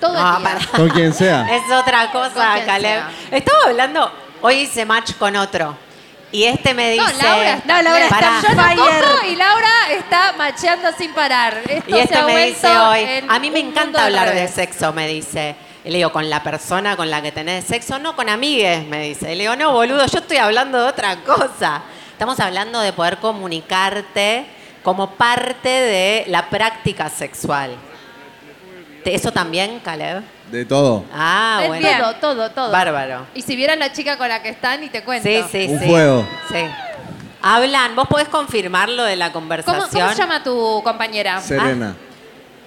Todo 0.00 0.14
Ah, 0.18 0.34
el 0.38 0.42
día. 0.42 0.52
para. 0.58 0.66
Con 0.78 0.88
quien 0.90 1.12
sea. 1.14 1.46
Es 1.56 1.70
otra 1.72 2.10
cosa, 2.10 2.54
Caleb. 2.66 3.02
sea. 3.28 3.36
Estaba 3.38 3.58
hablando, 3.66 4.12
hoy 4.42 4.54
hice 4.60 4.84
match 4.84 5.12
con 5.18 5.34
otro. 5.36 5.76
Y 6.32 6.44
este 6.44 6.74
me 6.74 6.90
dice. 6.90 7.04
No, 7.12 7.22
Laura 7.22 7.52
está, 7.54 7.76
No, 7.76 7.82
Laura 7.82 8.04
está. 8.04 8.40
Yo 8.42 8.54
no 8.54 8.62
Fire. 8.64 8.76
cojo 8.78 9.26
y 9.26 9.36
Laura 9.36 9.68
está 9.92 10.34
macheando 10.36 10.88
sin 10.98 11.12
parar. 11.14 11.60
Esto 11.68 11.90
Y 11.90 11.92
se 11.92 12.00
este 12.02 12.16
ha 12.16 12.22
me 12.26 12.46
dice 12.46 12.66
hoy, 12.68 13.06
a 13.28 13.38
mí 13.38 13.50
me 13.52 13.60
encanta 13.60 14.04
hablar 14.04 14.26
de 14.28 14.34
revés. 14.34 14.50
sexo, 14.50 14.92
me 14.92 15.06
dice. 15.06 15.54
Y 15.84 15.90
le 15.90 15.98
digo, 15.98 16.10
con 16.12 16.28
la 16.28 16.42
persona 16.42 16.96
con 16.96 17.08
la 17.10 17.20
que 17.22 17.30
tenés 17.30 17.64
sexo, 17.66 17.98
no 17.98 18.16
con 18.16 18.28
amigues, 18.28 18.84
me 18.86 19.02
dice. 19.04 19.32
Y 19.32 19.36
le 19.36 19.42
digo, 19.44 19.54
no, 19.54 19.72
boludo, 19.72 20.04
yo 20.06 20.18
estoy 20.18 20.38
hablando 20.38 20.80
de 20.82 20.88
otra 20.88 21.16
cosa. 21.18 21.82
Estamos 22.10 22.40
hablando 22.40 22.80
de 22.80 22.92
poder 22.92 23.18
comunicarte 23.18 24.46
como 24.82 25.10
parte 25.12 25.68
de 25.68 26.24
la 26.28 26.48
práctica 26.48 27.08
sexual. 27.10 27.76
¿Te- 29.04 29.14
¿Eso 29.14 29.30
también, 29.32 29.78
Caleb? 29.80 30.22
De 30.50 30.64
todo. 30.64 31.04
Ah, 31.14 31.60
Es 31.62 31.68
bueno. 31.68 31.88
todo, 31.98 32.14
todo, 32.16 32.50
todo. 32.50 32.70
Bárbaro. 32.72 33.26
Y 33.34 33.42
si 33.42 33.54
vieran 33.56 33.78
la 33.78 33.92
chica 33.92 34.16
con 34.18 34.28
la 34.28 34.42
que 34.42 34.48
están 34.48 34.82
y 34.82 34.88
te 34.88 35.02
cuento. 35.04 35.28
Sí, 35.28 35.44
sí, 35.52 35.66
Un 35.70 35.78
sí. 35.80 35.86
fuego. 35.86 36.26
Sí. 36.50 36.64
Hablan, 37.42 37.94
¿vos 37.94 38.08
podés 38.08 38.28
confirmar 38.28 38.88
lo 38.88 39.04
de 39.04 39.16
la 39.16 39.26
¿Cómo, 39.26 39.34
conversación? 39.42 39.90
cómo 39.90 40.08
se 40.08 40.14
llama 40.16 40.42
tu 40.42 40.80
compañera? 40.82 41.40
Serena. 41.40 41.94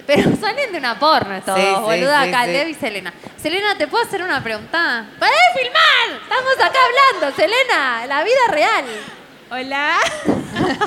Pero 0.06 0.30
salen 0.40 0.72
de 0.72 0.78
una 0.78 0.98
porno 0.98 1.38
todos, 1.42 1.58
Sí, 1.58 1.66
sí, 1.66 1.80
boluda, 1.82 2.24
sí, 2.24 2.30
Caleb 2.30 2.64
sí. 2.66 2.70
y 2.70 2.74
Selena. 2.74 3.12
Selena, 3.42 3.76
¿te 3.76 3.86
puedo 3.88 4.04
hacer 4.04 4.22
una 4.22 4.42
pregunta? 4.42 5.04
¡Para 5.18 5.32
de 5.32 5.60
filmar! 5.60 6.22
Estamos 6.22 6.54
acá 6.64 6.78
hablando, 7.18 7.36
Selena, 7.36 8.06
la 8.06 8.22
vida 8.24 8.46
real. 8.50 8.84
Hola. 9.50 9.96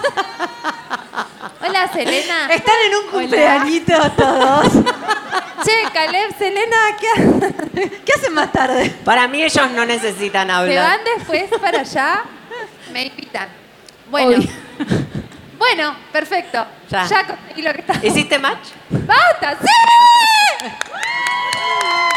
Hola, 1.64 1.88
Selena. 1.94 2.48
Están 2.52 2.76
en 2.88 2.96
un 2.96 3.12
cumpleañito 3.12 3.94
todos. 4.18 4.66
Che, 5.64 5.92
Caleb, 5.94 6.38
Selena, 6.38 6.78
¿qué 7.00 7.08
ha- 7.08 7.90
¿Qué 8.06 8.14
hacen 8.18 8.34
más 8.34 8.52
tarde? 8.52 8.90
Para 9.06 9.28
mí 9.28 9.44
ellos 9.44 9.72
no 9.72 9.86
necesitan 9.86 10.48
¿Se 10.48 10.54
hablar. 10.54 10.90
van 10.98 11.00
después 11.16 11.44
para 11.60 11.80
allá? 11.82 12.24
Me 12.92 13.04
invitan. 13.06 13.48
Bueno. 14.10 14.44
Bueno, 15.58 15.96
perfecto. 16.12 16.66
Ya. 16.90 17.06
Ya 17.06 17.26
conseguí 17.28 17.62
lo 17.62 17.72
que 17.74 17.82
está. 17.82 17.94
¿Hiciste 18.06 18.40
match? 18.40 18.70
¡Basta! 18.90 19.58
¡Sí! 19.62 20.66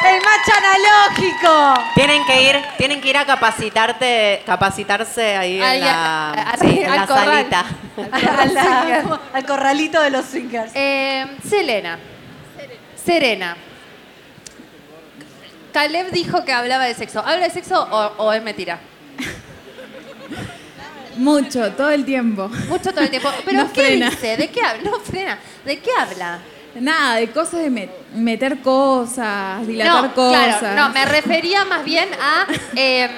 El 0.07 0.16
match 0.22 0.49
analógico. 0.57 1.74
Tienen 1.95 2.24
que 2.26 2.42
ir, 2.42 2.62
tienen 2.76 3.01
que 3.01 3.09
ir 3.11 3.16
a 3.16 3.24
capacitarte, 3.24 4.42
capacitarse 4.45 5.36
ahí 5.36 5.61
Ahí, 5.61 5.78
en 5.78 5.84
la, 5.84 6.30
a- 6.30 6.51
a- 6.51 6.57
sí, 6.59 6.80
en 6.82 6.90
al 6.90 6.97
la 7.01 7.07
corral. 7.07 7.26
salita. 7.26 7.64
Al, 8.12 8.55
la- 8.55 9.20
al 9.32 9.47
corralito 9.47 10.01
de 10.01 10.11
los 10.11 10.26
swingers. 10.26 10.72
Eh, 10.74 11.26
Selena. 11.49 11.99
Serena. 13.05 13.57
Caleb 15.73 16.11
dijo 16.13 16.45
que 16.45 16.53
hablaba 16.53 16.85
de 16.85 16.95
sexo. 16.95 17.21
¿Habla 17.21 17.45
de 17.49 17.51
sexo 17.51 17.83
o, 17.91 18.25
o 18.25 18.33
es 18.33 18.43
mentira? 18.43 18.79
Mucho, 21.17 21.71
todo 21.73 21.91
el 21.91 22.05
tiempo. 22.05 22.49
Mucho 22.69 22.91
todo 22.93 23.01
el 23.03 23.11
tiempo. 23.11 23.31
¿Pero 23.45 23.59
No 23.65 23.73
qué 23.73 23.83
frena. 23.83 24.11
dice? 24.11 24.37
¿De 24.37 24.49
qué 24.51 24.61
habla? 24.63 24.91
No 24.91 25.01
frena. 25.01 25.39
¿De 25.65 25.79
qué 25.79 25.91
habla? 25.99 26.39
Nada, 26.81 27.17
de 27.17 27.31
cosas 27.31 27.61
de 27.61 27.71
met- 27.71 27.91
meter 28.15 28.59
cosas, 28.59 29.65
dilatar 29.65 30.03
no, 30.07 30.15
cosas. 30.15 30.59
claro, 30.59 30.77
no, 30.77 30.89
me 30.91 31.05
refería 31.05 31.65
más 31.65 31.85
bien 31.85 32.09
a 32.21 32.47
eh, 32.75 33.09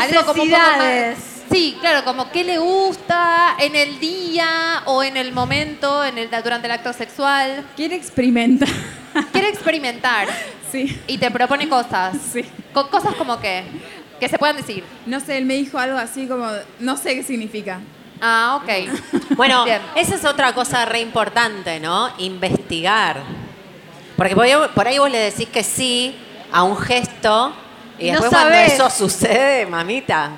algo 0.00 0.26
como 0.26 0.42
un 0.42 0.50
poco 0.50 0.60
más- 0.60 0.76
Necesidades. 0.78 1.18
Sí, 1.50 1.76
claro, 1.80 2.04
como 2.04 2.30
qué 2.30 2.42
le 2.44 2.58
gusta 2.58 3.54
en 3.58 3.76
el 3.76 3.98
día 4.00 4.82
o 4.86 5.02
en 5.02 5.16
el 5.16 5.32
momento, 5.32 6.04
en 6.04 6.18
el, 6.18 6.30
durante 6.42 6.66
el 6.66 6.72
acto 6.72 6.92
sexual. 6.92 7.64
Quiere 7.76 7.96
experimentar. 7.96 8.68
Quiere 9.32 9.48
experimentar 9.48 10.28
Sí. 10.72 11.00
y 11.06 11.18
te 11.18 11.30
propone 11.30 11.68
cosas. 11.68 12.16
Sí. 12.32 12.44
Co- 12.72 12.88
cosas 12.90 13.14
como 13.14 13.38
que, 13.38 13.62
que 14.18 14.28
se 14.28 14.38
puedan 14.38 14.56
decir. 14.56 14.82
No 15.06 15.20
sé, 15.20 15.38
él 15.38 15.44
me 15.44 15.54
dijo 15.54 15.78
algo 15.78 15.98
así 15.98 16.26
como, 16.26 16.48
no 16.80 16.96
sé 16.96 17.14
qué 17.14 17.22
significa. 17.22 17.80
Ah, 18.20 18.60
ok. 18.62 18.90
Bueno, 19.36 19.64
Bien. 19.64 19.82
esa 19.96 20.14
es 20.16 20.24
otra 20.24 20.52
cosa 20.52 20.84
re 20.84 21.00
importante, 21.00 21.78
¿no? 21.80 22.10
Investigar. 22.18 23.22
Porque 24.16 24.34
por 24.74 24.86
ahí, 24.86 24.98
vos 24.98 25.10
le 25.10 25.18
decís 25.18 25.48
que 25.48 25.62
sí 25.64 26.14
a 26.52 26.62
un 26.62 26.76
gesto 26.76 27.52
Y 27.98 28.06
No 28.12 28.20
después 28.20 28.30
cuando 28.30 28.54
eso 28.56 28.88
sucede, 28.90 29.66
mamita, 29.66 30.30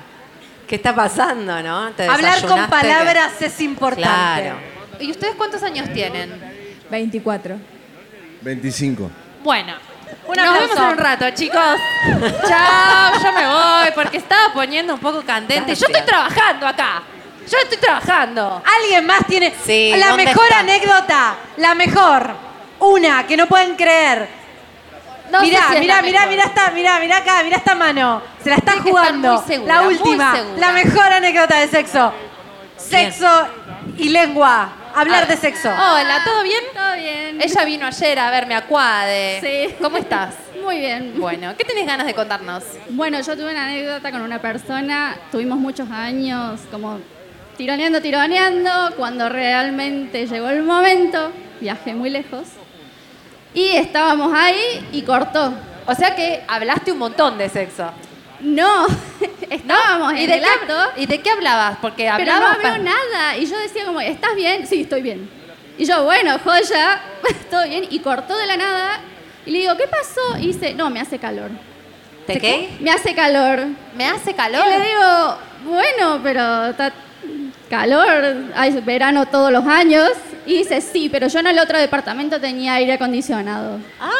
¿qué 0.67 0.75
está 0.75 0.93
pasando, 0.95 1.61
no? 1.63 1.91
Te 1.91 2.07
Hablar 2.07 2.41
con 2.45 2.61
que- 2.61 2.67
palabras 2.67 3.41
es 3.41 3.59
importante. 3.61 4.07
Claro. 4.07 4.55
¿Y 4.99 5.11
ustedes 5.11 5.35
cuántos 5.35 5.63
años 5.63 5.91
tienen? 5.93 6.39
24. 6.89 7.55
25. 8.41 9.09
Bueno. 9.43 9.73
Un 10.25 10.35
Nos 10.35 10.45
aplauso. 10.45 10.67
vemos 10.69 10.77
en 10.77 10.91
un 10.91 10.97
rato, 10.97 11.29
chicos. 11.31 11.79
Chao, 12.47 13.13
yo 13.23 13.31
me 13.31 13.47
voy 13.47 13.91
porque 13.95 14.17
estaba 14.17 14.53
poniendo 14.53 14.93
un 14.93 14.99
poco 14.99 15.21
candente. 15.21 15.73
Yo 15.75 15.87
estoy 15.87 16.05
trabajando 16.05 16.67
acá. 16.67 17.01
Yo 17.49 17.57
estoy 17.63 17.77
trabajando. 17.77 18.61
Alguien 18.81 19.05
más 19.05 19.25
tiene 19.25 19.53
Sí, 19.65 19.93
la 19.97 20.09
¿dónde 20.09 20.25
mejor 20.25 20.43
está? 20.45 20.59
anécdota, 20.59 21.35
la 21.57 21.75
mejor. 21.75 22.35
Una 22.79 23.25
que 23.25 23.37
no 23.37 23.47
pueden 23.47 23.75
creer. 23.75 24.27
No 25.31 25.39
sé 25.39 25.45
mirá, 25.47 25.61
si 25.69 25.73
es 25.75 25.79
mirá, 25.81 25.95
la 25.95 26.01
mirá, 26.01 26.19
mejor. 26.21 26.29
mirá 26.31 26.43
esta, 26.45 26.71
mirá, 26.71 26.99
mirá 26.99 27.17
acá, 27.17 27.43
mirá 27.43 27.57
esta 27.57 27.75
mano. 27.75 28.21
Se 28.43 28.49
la 28.49 28.55
está 28.55 28.71
Tiene 28.73 28.83
que 28.83 28.89
estar 28.89 29.05
jugando. 29.05 29.33
muy 29.35 29.47
segura, 29.47 29.75
la 29.75 29.87
última, 29.87 30.35
la 30.57 30.71
mejor 30.71 31.13
anécdota 31.13 31.59
de 31.59 31.67
sexo. 31.67 32.13
Sexo 32.77 33.47
y 33.97 34.09
lengua. 34.09 34.69
Hablar 34.95 35.27
de 35.27 35.37
sexo. 35.37 35.69
Hola, 35.69 36.21
¿todo 36.25 36.41
bien? 36.43 36.63
Todo 36.73 36.93
bien. 36.95 37.41
Ella 37.41 37.65
vino 37.65 37.85
ayer 37.85 38.17
a 38.17 38.31
verme 38.31 38.55
a 38.55 38.65
Cuade. 38.65 39.39
Sí. 39.41 39.75
¿Cómo 39.79 39.97
estás? 39.97 40.33
Muy 40.63 40.79
bien. 40.79 41.13
Bueno, 41.17 41.53
¿qué 41.57 41.63
tenés 41.63 41.85
ganas 41.85 42.07
de 42.07 42.13
contarnos? 42.15 42.63
Bueno, 42.89 43.19
yo 43.21 43.35
tuve 43.37 43.51
una 43.51 43.65
anécdota 43.65 44.11
con 44.11 44.21
una 44.21 44.39
persona, 44.39 45.15
tuvimos 45.31 45.59
muchos 45.59 45.89
años 45.91 46.61
como 46.71 46.99
tironeando, 47.57 48.01
tironeando, 48.01 48.71
cuando 48.97 49.29
realmente 49.29 50.25
llegó 50.25 50.49
el 50.49 50.63
momento, 50.63 51.31
viajé 51.59 51.93
muy 51.93 52.09
lejos, 52.09 52.47
y 53.53 53.69
estábamos 53.75 54.33
ahí 54.33 54.87
y 54.91 55.01
cortó. 55.01 55.53
O 55.85 55.95
sea 55.95 56.15
que 56.15 56.43
hablaste 56.47 56.91
un 56.91 56.99
montón 56.99 57.37
de 57.37 57.49
sexo. 57.49 57.89
No, 58.39 58.85
estábamos 59.49 60.13
¿Y 60.13 60.23
en 60.23 60.27
de, 60.29 60.35
el 60.35 60.41
qué, 60.41 60.49
acto, 60.49 60.91
¿Y 60.97 61.05
de 61.05 61.21
qué 61.21 61.31
hablabas? 61.31 61.77
Porque 61.81 62.09
pero 62.17 62.33
no 62.33 62.45
hablabas... 62.47 62.65
habló 62.65 62.83
nada, 62.83 63.37
y 63.37 63.45
yo 63.45 63.57
decía 63.57 63.85
como, 63.85 63.99
¿estás 63.99 64.35
bien? 64.35 64.67
Sí, 64.67 64.81
estoy 64.81 65.01
bien. 65.01 65.29
Y 65.77 65.85
yo, 65.85 66.03
bueno, 66.03 66.37
joya, 66.43 67.01
todo 67.51 67.67
bien, 67.67 67.87
y 67.89 67.99
cortó 67.99 68.37
de 68.37 68.45
la 68.45 68.57
nada, 68.57 68.99
y 69.45 69.51
le 69.51 69.59
digo, 69.59 69.75
¿qué 69.77 69.87
pasó? 69.87 70.37
Y 70.39 70.47
dice, 70.47 70.73
no, 70.73 70.89
me 70.89 70.99
hace 70.99 71.17
calor. 71.17 71.49
¿De 72.27 72.39
qué? 72.39 72.69
Me 72.81 72.91
hace 72.91 73.15
calor. 73.15 73.67
¿Me 73.95 74.05
hace 74.05 74.33
calor? 74.33 74.65
Y 74.67 74.69
le 74.69 74.85
digo, 74.85 75.37
bueno, 75.63 76.19
pero 76.21 76.75
calor, 77.69 78.35
hay 78.55 78.71
verano 78.81 79.25
todos 79.27 79.51
los 79.51 79.65
años. 79.65 80.09
Y 80.45 80.59
dice, 80.59 80.79
sí, 80.81 81.09
pero 81.09 81.27
yo 81.27 81.39
en 81.39 81.47
el 81.47 81.59
otro 81.59 81.77
departamento 81.77 82.39
tenía 82.39 82.75
aire 82.75 82.93
acondicionado. 82.93 83.79
Ah, 83.99 84.11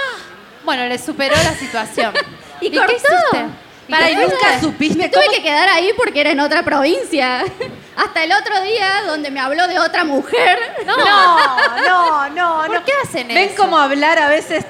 bueno, 0.65 0.85
le 0.87 0.97
superó 0.97 1.35
la 1.35 1.53
situación. 1.53 2.13
¿Y, 2.61 2.69
qué 2.69 2.77
cortó? 2.77 2.93
hiciste? 2.93 3.45
¿Y 3.87 3.91
Para, 3.91 4.05
qué 4.07 4.11
y 4.11 4.15
fuiste? 4.17 4.33
nunca 4.35 4.59
supiste 4.59 4.97
Me 4.97 5.09
tuve 5.09 5.23
cómo- 5.25 5.37
que 5.37 5.43
quedar 5.43 5.69
ahí 5.69 5.91
porque 5.95 6.19
era 6.21 6.31
en 6.31 6.39
otra 6.41 6.63
provincia. 6.63 7.45
Hasta 7.95 8.23
el 8.23 8.31
otro 8.33 8.61
día 8.63 9.03
donde 9.07 9.31
me 9.31 9.39
habló 9.39 9.67
de 9.67 9.79
otra 9.79 10.03
mujer. 10.03 10.59
No, 10.85 10.97
no, 11.87 12.29
no, 12.29 12.57
¿Por 12.67 12.75
no. 12.75 12.85
qué 12.85 12.91
hacen 13.03 13.27
¿Ven 13.29 13.37
eso? 13.49 13.55
cómo 13.57 13.77
hablar 13.77 14.19
a 14.19 14.27
veces? 14.27 14.65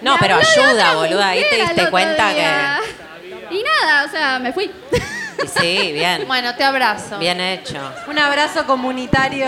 No, 0.00 0.12
Me 0.14 0.18
pero 0.20 0.36
ayuda, 0.36 0.94
boluda. 0.94 1.30
Ahí 1.30 1.44
te 1.50 1.56
diste 1.56 1.90
cuenta 1.90 2.32
día. 2.32 2.78
Y 3.50 3.62
nada, 3.82 4.04
o 4.06 4.08
sea, 4.10 4.38
me 4.38 4.52
fui. 4.52 4.70
Sí, 5.60 5.92
bien. 5.92 6.24
Bueno, 6.26 6.54
te 6.54 6.64
abrazo. 6.64 7.18
Bien 7.18 7.40
hecho. 7.40 7.78
Un 8.06 8.18
abrazo 8.18 8.66
comunitario. 8.66 9.46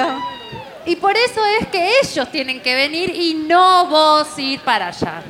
Y 0.87 0.97
por 0.97 1.17
eso 1.17 1.41
es 1.61 1.67
que 1.69 1.93
ellos 2.03 2.31
tienen 2.31 2.61
que 2.61 2.75
venir 2.75 3.11
y 3.15 3.35
no 3.35 3.87
vos 3.87 4.29
ir 4.39 4.61
para 4.61 4.89
allá. 4.89 5.23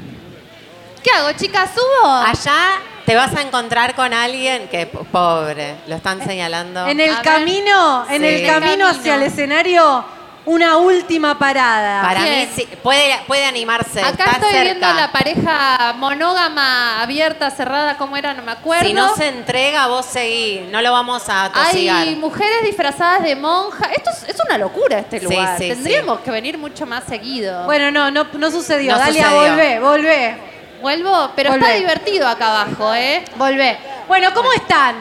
¿Qué 1.03 1.11
hago, 1.17 1.33
chicas? 1.33 1.71
¿Subo? 1.75 2.09
Allá 2.13 2.79
te 3.07 3.15
vas 3.17 3.35
a 3.35 3.41
encontrar 3.43 3.95
con 3.95 4.13
alguien 4.13 4.69
que, 4.69 4.87
po- 4.87 5.05
pobre, 5.05 5.77
lo 5.89 5.97
están 5.97 6.23
señalando. 6.25 6.87
En 6.87 7.01
el 7.01 7.11
A 7.11 7.15
ver. 7.17 7.23
camino, 7.25 8.07
en 8.11 8.21
Sí. 8.23 8.29
el 8.29 8.47
camino 8.47 8.87
hacia 8.87 9.15
el 9.17 9.23
escenario, 9.23 10.05
una 10.47 10.79
última 10.79 11.39
parada. 11.39 12.03
Para 12.03 12.23
Bien. 12.25 12.41
mí 12.41 12.49
sí, 12.55 12.69
puede, 12.83 13.21
puede 13.27 13.45
animarse. 13.45 14.01
Acá 14.01 14.11
está 14.11 14.31
estoy 14.33 14.51
cerca. 14.51 14.65
viendo 14.65 14.93
la 14.95 15.13
pareja 15.13 15.95
monógama, 15.97 17.03
abierta, 17.03 17.51
cerrada, 17.51 17.97
¿cómo 17.97 18.17
era? 18.17 18.33
No 18.35 18.43
me 18.43 18.53
acuerdo. 18.53 18.87
Si 18.87 18.95
no 18.95 19.15
se 19.15 19.29
entrega, 19.29 19.87
vos 19.87 20.07
seguí. 20.07 20.67
No 20.71 20.81
lo 20.81 20.93
vamos 20.93 21.25
a 21.29 21.51
tosigar. 21.53 21.97
Hay 22.09 22.17
mujeres 22.17 22.63
disfrazadas 22.65 23.23
de 23.23 23.37
monja. 23.37 23.91
Esto 23.95 24.11
es, 24.11 24.35
es 24.35 24.37
una 24.45 24.57
locura 24.59 24.99
este 25.01 25.21
Sí, 25.21 25.27
lugar. 25.27 25.59
sí, 25.59 25.69
Tendríamos 25.69 26.21
que 26.21 26.31
venir 26.31 26.57
mucho 26.59 26.87
más 26.87 27.05
seguido. 27.05 27.65
Bueno, 27.65 27.91
no, 27.91 28.11
no, 28.11 28.27
no 28.33 28.51
sucedió. 28.51 28.93
No 28.93 28.99
Dalia, 28.99 29.25
sucedió. 29.29 29.51
volvé, 29.51 29.81
volvé, 29.81 30.37
Vuelvo, 30.81 31.31
pero 31.37 31.53
está 31.53 31.73
divertido 31.75 32.27
acá 32.27 32.63
abajo, 32.63 32.95
¿eh? 32.95 33.23
volvé. 33.37 33.77
Bueno, 34.09 34.31
¿cómo 34.33 34.51
están? 34.55 34.97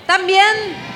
¿Están 0.00 0.26
bien? 0.26 0.87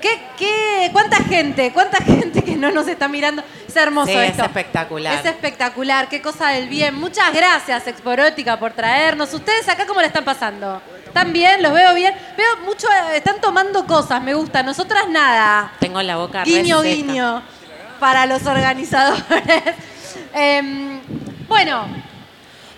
¿Qué, 0.00 0.20
qué, 0.36 0.90
¿Cuánta 0.92 1.16
gente? 1.16 1.72
¿Cuánta 1.72 1.98
gente 2.04 2.42
que 2.42 2.56
no 2.56 2.70
nos 2.70 2.86
está 2.88 3.08
mirando? 3.08 3.42
Es 3.66 3.76
hermoso 3.76 4.10
Sí, 4.10 4.16
es 4.16 4.30
esto. 4.30 4.44
espectacular. 4.44 5.14
Es 5.14 5.24
espectacular, 5.24 6.08
qué 6.08 6.22
cosa 6.22 6.48
del 6.50 6.68
bien. 6.68 6.94
Muchas 6.94 7.32
gracias, 7.32 7.86
Exporótica, 7.86 8.58
por 8.58 8.72
traernos. 8.72 9.32
¿Ustedes 9.34 9.68
acá 9.68 9.86
cómo 9.86 10.00
la 10.00 10.06
están 10.06 10.24
pasando? 10.24 10.80
¿Están 11.04 11.32
bien? 11.32 11.62
¿Los 11.62 11.72
veo 11.72 11.94
bien? 11.94 12.14
Veo 12.36 12.56
mucho, 12.64 12.86
eh, 12.88 13.16
están 13.16 13.40
tomando 13.40 13.86
cosas, 13.86 14.22
me 14.22 14.34
gusta. 14.34 14.62
Nosotras 14.62 15.08
nada. 15.08 15.72
Tengo 15.80 16.00
la 16.02 16.16
boca 16.16 16.44
Guiño, 16.44 16.80
guiño, 16.82 17.42
para 17.98 18.26
los 18.26 18.46
organizadores. 18.46 19.24
Em, 20.34 21.00
bueno, 21.48 21.86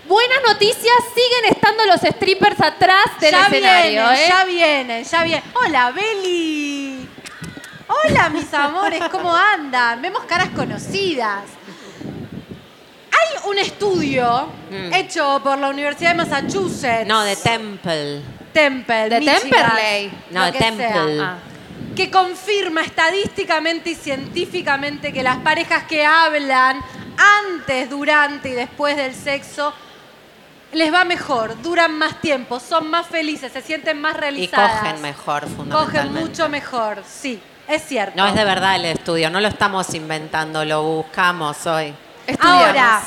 Buenas 0.07 0.39
noticias, 0.45 0.93
siguen 1.15 1.53
estando 1.55 1.85
los 1.85 2.01
strippers 2.01 2.59
atrás 2.59 3.05
del 3.21 3.31
ya 3.31 3.45
escenario, 3.45 3.91
vienen, 4.09 4.17
¿eh? 4.17 4.25
ya 4.27 4.43
vienen, 4.43 5.03
ya 5.05 5.23
vienen. 5.23 5.43
Hola, 5.53 5.91
Beli. 5.91 7.00
Hola, 7.91 8.29
mis 8.29 8.53
amores, 8.53 9.01
¿cómo 9.11 9.35
andan? 9.35 10.01
Vemos 10.01 10.23
caras 10.23 10.49
conocidas. 10.49 11.43
Hay 13.11 13.49
un 13.49 13.57
estudio 13.59 14.47
Mm. 14.69 14.93
hecho 14.93 15.41
por 15.43 15.57
la 15.57 15.69
Universidad 15.69 16.11
de 16.11 16.17
Massachusetts. 16.17 17.05
No, 17.07 17.21
de 17.23 17.35
Temple. 17.35 18.21
Temple, 18.53 19.09
De 19.09 19.19
Michigan, 19.19 19.41
Temperley. 19.41 20.11
No, 20.31 20.45
de 20.45 20.51
Temple. 20.53 21.19
Ah. 21.21 21.37
que 21.95 22.09
confirma 22.09 22.81
estadísticamente 22.81 23.89
y 23.89 23.95
científicamente 23.95 25.11
que 25.11 25.23
las 25.23 25.37
parejas 25.37 25.83
que 25.83 26.05
hablan 26.05 26.79
antes, 27.43 27.89
durante 27.89 28.49
y 28.49 28.53
después 28.53 28.95
del 28.95 29.13
sexo 29.13 29.73
les 30.71 30.93
va 30.93 31.03
mejor, 31.03 31.61
duran 31.61 31.93
más 31.97 32.21
tiempo, 32.21 32.61
son 32.61 32.89
más 32.89 33.05
felices, 33.07 33.51
se 33.51 33.61
sienten 33.61 33.99
más 33.99 34.15
Y 34.15 34.19
realizadas. 34.19 34.79
cogen 34.79 35.01
mejor, 35.01 35.41
Cogen 35.41 35.55
fundamentalmente. 35.57 36.19
mucho 36.21 36.47
mejor, 36.49 37.03
sí, 37.05 37.41
es 37.71 37.83
cierto. 37.83 38.13
No 38.15 38.27
es 38.27 38.35
de 38.35 38.43
verdad 38.43 38.75
el 38.75 38.85
estudio, 38.85 39.29
no 39.29 39.39
lo 39.39 39.47
estamos 39.47 39.93
inventando, 39.93 40.65
lo 40.65 40.83
buscamos 40.83 41.65
hoy. 41.65 41.93
Estudiamos. 42.27 42.67
Ahora, 42.67 43.01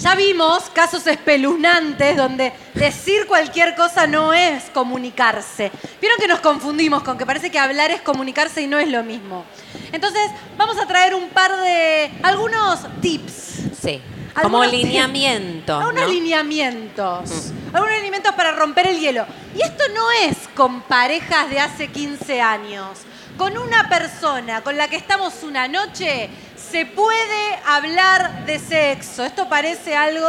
ya 0.00 0.14
vimos 0.14 0.70
casos 0.70 1.06
espeluznantes 1.06 2.16
donde 2.16 2.54
decir 2.72 3.26
cualquier 3.26 3.74
cosa 3.74 4.06
no 4.06 4.32
es 4.32 4.64
comunicarse. 4.70 5.70
Vieron 6.00 6.18
que 6.18 6.26
nos 6.26 6.40
confundimos 6.40 7.02
con 7.02 7.18
que 7.18 7.26
parece 7.26 7.50
que 7.50 7.58
hablar 7.58 7.90
es 7.90 8.00
comunicarse 8.00 8.62
y 8.62 8.66
no 8.66 8.78
es 8.78 8.88
lo 8.88 9.04
mismo. 9.04 9.44
Entonces, 9.92 10.22
vamos 10.56 10.78
a 10.78 10.86
traer 10.86 11.14
un 11.14 11.28
par 11.28 11.54
de. 11.54 12.10
algunos 12.22 12.80
tips. 13.02 13.34
Sí. 13.80 14.00
Como 14.40 14.62
Algunos 14.62 14.72
lineamiento. 14.72 15.76
Algunos 15.76 16.02
¿no? 16.02 16.08
Mm. 16.08 16.12
lineamientos. 16.12 17.52
Algunos 17.72 17.94
lineamientos 17.94 18.34
para 18.34 18.52
romper 18.52 18.86
el 18.86 19.00
hielo. 19.00 19.26
Y 19.54 19.60
esto 19.60 19.84
no 19.94 20.10
es 20.22 20.48
con 20.54 20.80
parejas 20.82 21.50
de 21.50 21.60
hace 21.60 21.88
15 21.88 22.40
años. 22.40 23.00
Con 23.40 23.56
una 23.56 23.88
persona 23.88 24.60
con 24.60 24.76
la 24.76 24.88
que 24.88 24.96
estamos 24.96 25.42
una 25.44 25.66
noche, 25.66 26.28
se 26.58 26.84
puede 26.84 27.58
hablar 27.66 28.44
de 28.44 28.58
sexo. 28.58 29.24
Esto 29.24 29.48
parece 29.48 29.96
algo 29.96 30.28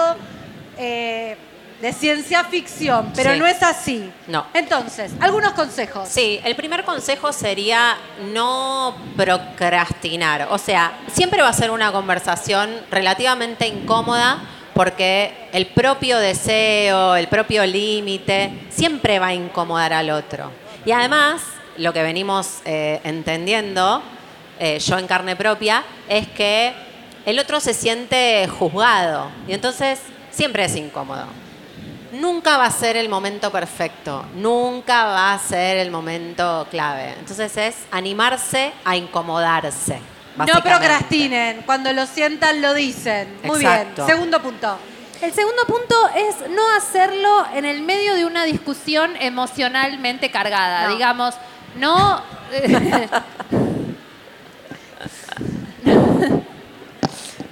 eh, 0.78 1.36
de 1.82 1.92
ciencia 1.92 2.46
ficción, 2.46 3.12
pero 3.14 3.34
Sí. 3.34 3.40
no 3.40 3.46
es 3.48 3.62
así. 3.64 4.10
No. 4.28 4.46
Entonces, 4.54 5.12
algunos 5.20 5.52
consejos. 5.52 6.08
Sí, 6.08 6.40
el 6.46 6.56
primer 6.56 6.86
consejo 6.86 7.34
sería 7.34 7.98
no 8.32 8.96
procrastinar. 9.18 10.48
O 10.50 10.58
sea, 10.58 10.94
siempre 11.12 11.42
va 11.42 11.50
a 11.50 11.54
ser 11.54 11.70
una 11.70 11.92
conversación 11.92 12.70
relativamente 12.90 13.68
incómoda 13.68 14.40
porque 14.74 15.50
el 15.52 15.66
propio 15.68 16.18
deseo, 16.18 17.18
el 17.18 17.28
propio 17.28 17.66
límite, 17.66 18.68
siempre 18.70 19.20
va 19.20 19.28
a 19.28 19.34
incomodar 19.34 19.92
al 19.92 20.12
otro. 20.12 20.50
Y 20.86 20.94
además, 20.94 21.42
lo 21.82 21.94
que 21.94 22.04
venimos 22.04 22.62
eh, 22.66 23.02
entendiendo, 23.04 24.02
eh, 24.60 24.80
yo 24.80 24.98
en 24.98 25.08
carne 25.08 25.36
propia, 25.36 25.84
es 26.08 26.28
que 26.28 26.74
el 27.26 27.40
otro 27.40 27.60
se 27.60 27.74
siente 27.74 28.48
juzgado 28.48 29.30
y 29.48 29.54
entonces 29.54 30.00
siempre 30.30 30.66
es 30.66 30.76
incómodo. 30.76 31.26
Nunca 32.14 32.58
va 32.58 32.66
a 32.66 32.72
ser 32.72 32.98
el 32.98 33.10
momento 33.10 33.52
perfecto, 33.52 34.26
nunca 34.36 35.06
va 35.06 35.34
a 35.34 35.40
ser 35.40 35.78
el 35.78 35.90
momento 35.90 36.68
clave. 36.70 37.16
Entonces 37.20 37.56
es 37.58 37.76
animarse 37.92 38.74
a 38.84 38.96
incomodarse. 38.96 40.00
No 40.38 40.62
procrastinen. 40.62 41.64
Cuando 41.66 41.92
lo 41.94 42.06
sientan, 42.06 42.62
lo 42.62 42.74
dicen. 42.74 43.38
Muy 43.44 43.62
Exacto. 43.62 44.06
bien. 44.06 44.18
Segundo 44.18 44.42
punto. 44.42 44.78
El 45.22 45.34
segundo 45.34 45.64
punto 45.66 45.96
es 46.16 46.50
no 46.50 46.64
hacerlo 46.76 47.46
en 47.54 47.66
el 47.66 47.82
medio 47.82 48.16
de 48.16 48.26
una 48.26 48.44
discusión 48.44 49.16
emocionalmente 49.20 50.32
cargada. 50.32 50.88
No. 50.88 50.94
Digamos, 50.94 51.36
no. 51.76 52.22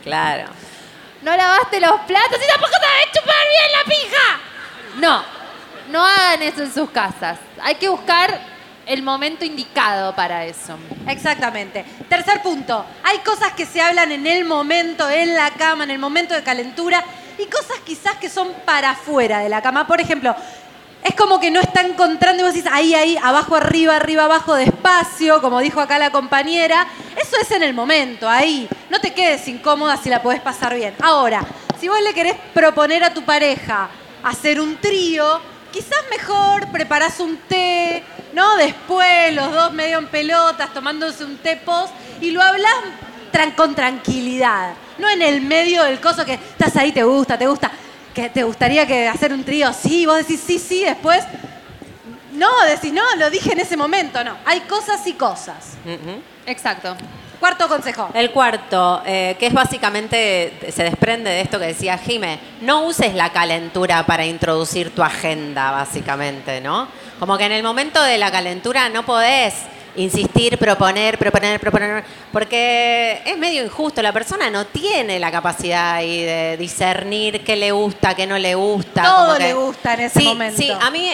Claro. 0.03 0.45
no 1.21 1.35
lavaste 1.37 1.79
los 1.79 1.99
platos 2.01 2.39
y 2.43 2.47
tampoco 2.47 2.71
sabes 2.71 3.11
chupar 3.13 3.35
bien 3.51 3.71
la 3.71 3.83
pija. 3.83 4.39
No, 4.97 5.23
no 5.91 6.03
hagan 6.03 6.41
eso 6.41 6.63
en 6.63 6.73
sus 6.73 6.89
casas. 6.89 7.37
Hay 7.61 7.75
que 7.75 7.89
buscar 7.89 8.39
el 8.87 9.03
momento 9.03 9.45
indicado 9.45 10.15
para 10.15 10.45
eso. 10.45 10.77
Exactamente. 11.07 11.85
Tercer 12.09 12.41
punto. 12.41 12.83
Hay 13.03 13.19
cosas 13.19 13.53
que 13.53 13.67
se 13.67 13.81
hablan 13.81 14.11
en 14.11 14.25
el 14.25 14.45
momento, 14.45 15.07
en 15.07 15.35
la 15.35 15.51
cama, 15.51 15.83
en 15.83 15.91
el 15.91 15.99
momento 15.99 16.33
de 16.33 16.41
calentura, 16.41 17.03
y 17.37 17.45
cosas 17.45 17.77
quizás 17.85 18.15
que 18.15 18.29
son 18.29 18.51
para 18.65 18.91
afuera 18.91 19.39
de 19.39 19.49
la 19.49 19.61
cama. 19.61 19.85
Por 19.85 20.01
ejemplo, 20.01 20.35
es 21.03 21.15
como 21.15 21.39
que 21.39 21.49
no 21.51 21.59
está 21.59 21.81
encontrando 21.81 22.41
y 22.41 22.45
vos 22.45 22.53
decís 22.53 22.69
ahí, 22.71 22.93
ahí, 22.93 23.17
abajo, 23.21 23.55
arriba, 23.55 23.95
arriba, 23.95 24.25
abajo, 24.25 24.55
despacio, 24.55 25.41
como 25.41 25.59
dijo 25.59 25.79
acá 25.79 25.97
la 25.97 26.11
compañera. 26.11 26.87
Eso 27.15 27.37
es 27.41 27.51
en 27.51 27.63
el 27.63 27.73
momento, 27.73 28.27
ahí. 28.29 28.67
No 28.89 28.99
te 28.99 29.13
quedes 29.13 29.47
incómoda 29.47 29.97
si 29.97 30.09
la 30.09 30.21
podés 30.21 30.41
pasar 30.41 30.75
bien. 30.75 30.93
Ahora, 31.01 31.43
si 31.79 31.87
vos 31.87 31.99
le 32.01 32.13
querés 32.13 32.35
proponer 32.53 33.03
a 33.03 33.13
tu 33.13 33.23
pareja 33.23 33.89
hacer 34.23 34.59
un 34.59 34.75
trío, 34.77 35.39
quizás 35.71 35.99
mejor 36.11 36.67
preparás 36.71 37.19
un 37.19 37.37
té, 37.37 38.03
¿no? 38.33 38.57
Después, 38.57 39.33
los 39.33 39.51
dos 39.53 39.71
medio 39.73 39.99
en 39.99 40.07
pelotas, 40.07 40.73
tomándose 40.73 41.23
un 41.23 41.37
té 41.37 41.55
post, 41.57 41.93
y 42.19 42.31
lo 42.31 42.41
hablás 42.41 42.73
tran- 43.31 43.55
con 43.55 43.73
tranquilidad. 43.75 44.73
No 44.97 45.09
en 45.09 45.21
el 45.21 45.39
medio 45.41 45.83
del 45.85 46.01
coso 46.01 46.25
que 46.25 46.33
estás 46.33 46.75
ahí, 46.75 46.91
te 46.91 47.03
gusta, 47.03 47.37
te 47.37 47.47
gusta. 47.47 47.71
Que 48.19 48.27
te 48.27 48.43
gustaría 48.43 48.85
que 48.85 49.07
hacer 49.07 49.31
un 49.31 49.45
trío, 49.45 49.71
sí, 49.71 50.05
vos 50.05 50.17
decís 50.17 50.43
sí, 50.45 50.59
sí, 50.59 50.83
después. 50.83 51.23
No, 52.33 52.49
decís, 52.69 52.91
no, 52.91 53.01
lo 53.17 53.29
dije 53.29 53.53
en 53.53 53.61
ese 53.61 53.77
momento, 53.77 54.21
no. 54.25 54.35
Hay 54.45 54.59
cosas 54.61 55.07
y 55.07 55.13
cosas. 55.13 55.77
Exacto. 56.45 56.97
Cuarto 57.39 57.69
consejo. 57.69 58.09
El 58.13 58.31
cuarto, 58.31 59.03
eh, 59.05 59.37
que 59.39 59.47
es 59.47 59.53
básicamente, 59.53 60.51
se 60.69 60.83
desprende 60.83 61.29
de 61.29 61.39
esto 61.39 61.59
que 61.59 61.67
decía 61.67 61.97
Jime, 61.97 62.41
no 62.59 62.83
uses 62.87 63.13
la 63.13 63.29
calentura 63.29 64.05
para 64.05 64.25
introducir 64.25 64.93
tu 64.93 65.01
agenda, 65.01 65.71
básicamente, 65.71 66.59
¿no? 66.59 66.89
Como 67.19 67.37
que 67.37 67.45
en 67.45 67.53
el 67.53 67.63
momento 67.63 68.03
de 68.03 68.17
la 68.17 68.29
calentura 68.31 68.89
no 68.89 69.05
podés 69.05 69.53
insistir, 69.99 70.57
proponer, 70.57 71.17
proponer, 71.17 71.59
proponer, 71.59 72.03
porque 72.31 73.21
es 73.25 73.37
medio 73.37 73.63
injusto, 73.63 74.01
la 74.01 74.11
persona 74.13 74.49
no 74.49 74.65
tiene 74.65 75.19
la 75.19 75.31
capacidad 75.31 75.95
ahí 75.95 76.23
de 76.23 76.57
discernir 76.57 77.43
qué 77.43 77.55
le 77.55 77.71
gusta, 77.71 78.15
qué 78.15 78.25
no 78.25 78.37
le 78.37 78.55
gusta. 78.55 79.03
Todo 79.03 79.25
como 79.25 79.37
que- 79.37 79.43
le 79.43 79.53
gusta 79.53 79.93
en 79.95 79.99
ese 80.01 80.19
Sí, 80.19 80.25
momento. 80.25 80.57
Sí, 80.61 80.71
a 80.71 80.89
mí 80.89 81.11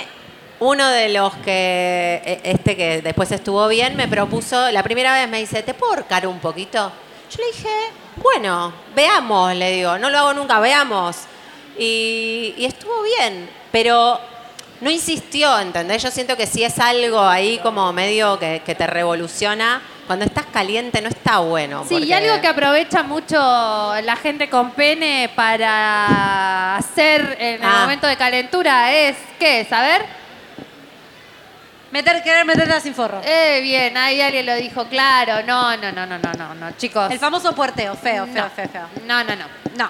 uno 0.60 0.88
de 0.90 1.10
los 1.10 1.34
que, 1.38 2.22
e- 2.26 2.40
este 2.44 2.76
que 2.78 3.02
después 3.02 3.32
estuvo 3.32 3.68
bien, 3.68 3.96
me 3.96 4.08
propuso, 4.08 4.72
la 4.72 4.84
primera 4.84 5.14
vez 5.14 5.28
me 5.30 5.40
dice, 5.40 5.64
¿te 5.64 5.74
puedo 5.74 5.94
ahorcar 5.94 6.28
un 6.28 6.40
poquito? 6.40 6.92
Yo 7.32 7.38
le 7.44 7.48
dije, 7.58 7.70
bueno, 8.18 8.72
veamos, 8.96 9.54
le 9.56 9.72
digo, 9.72 9.98
no 9.98 10.10
lo 10.10 10.20
hago 10.20 10.34
nunca, 10.34 10.60
veamos. 10.60 11.18
Y, 11.78 12.54
y 12.58 12.66
estuvo 12.66 13.02
bien, 13.04 13.50
pero 13.72 14.20
no 14.82 14.90
insistió, 14.90 15.58
¿entendés? 15.60 16.04
Yo 16.04 16.12
siento 16.12 16.36
que 16.38 16.46
si 16.48 16.64
es 16.64 16.78
algo 16.80 17.22
ahí 17.22 17.60
como 17.60 17.92
medio 17.94 18.38
que, 18.40 18.62
que 18.66 18.76
te 18.76 18.86
revoluciona, 18.88 19.82
cuando 20.06 20.26
estás 20.26 20.46
caliente 20.54 21.02
no 21.02 21.10
está 21.10 21.40
bueno. 21.40 21.84
Sí, 21.88 21.96
y 21.96 22.14
algo 22.14 22.40
que 22.42 22.48
aprovecha 22.48 23.02
mucho 23.04 23.36
la 23.38 24.16
gente 24.22 24.50
con 24.50 24.72
pene 24.72 25.32
para 25.36 26.76
hacer 26.78 27.38
en 27.40 27.56
el 27.64 27.64
Ah. 27.70 27.80
momento 27.82 28.06
de 28.06 28.16
calentura 28.16 28.94
es, 28.94 29.16
¿qué 29.40 29.62
es? 29.62 29.72
A 29.74 29.82
ver. 29.82 30.06
Meter, 31.92 32.22
querer 32.24 32.46
meterla 32.46 32.80
sin 32.82 32.94
forro. 32.94 33.22
Eh, 33.24 33.62
bien, 33.64 33.96
ahí 33.96 34.20
alguien 34.20 34.46
lo 34.46 34.56
dijo 34.56 34.86
claro. 34.88 35.44
No, 35.48 35.78
no, 35.78 35.92
no, 35.94 36.06
no, 36.06 36.18
no, 36.20 36.34
no, 36.34 36.54
no, 36.56 36.72
chicos. 36.78 37.10
El 37.10 37.20
famoso 37.20 37.56
puerteo, 37.56 37.96
feo, 37.96 38.26
feo, 38.28 38.44
No. 38.44 38.50
feo, 38.50 38.68
feo. 38.70 38.88
No, 39.06 39.24
no, 39.24 39.36
no. 39.36 39.46
No. 39.78 39.90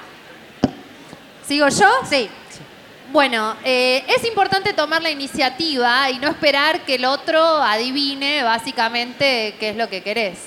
¿Sigo 1.47 1.67
yo? 1.69 1.87
Sí. 2.07 2.29
Bueno, 3.15 3.55
eh, 3.63 4.03
es 4.09 4.25
importante 4.25 4.73
tomar 4.73 5.01
la 5.01 5.09
iniciativa 5.09 6.11
y 6.11 6.19
no 6.19 6.27
esperar 6.27 6.81
que 6.81 6.95
el 6.95 7.05
otro 7.05 7.41
adivine 7.41 8.43
básicamente 8.43 9.55
qué 9.57 9.69
es 9.69 9.77
lo 9.77 9.87
que 9.87 10.03
querés. 10.03 10.37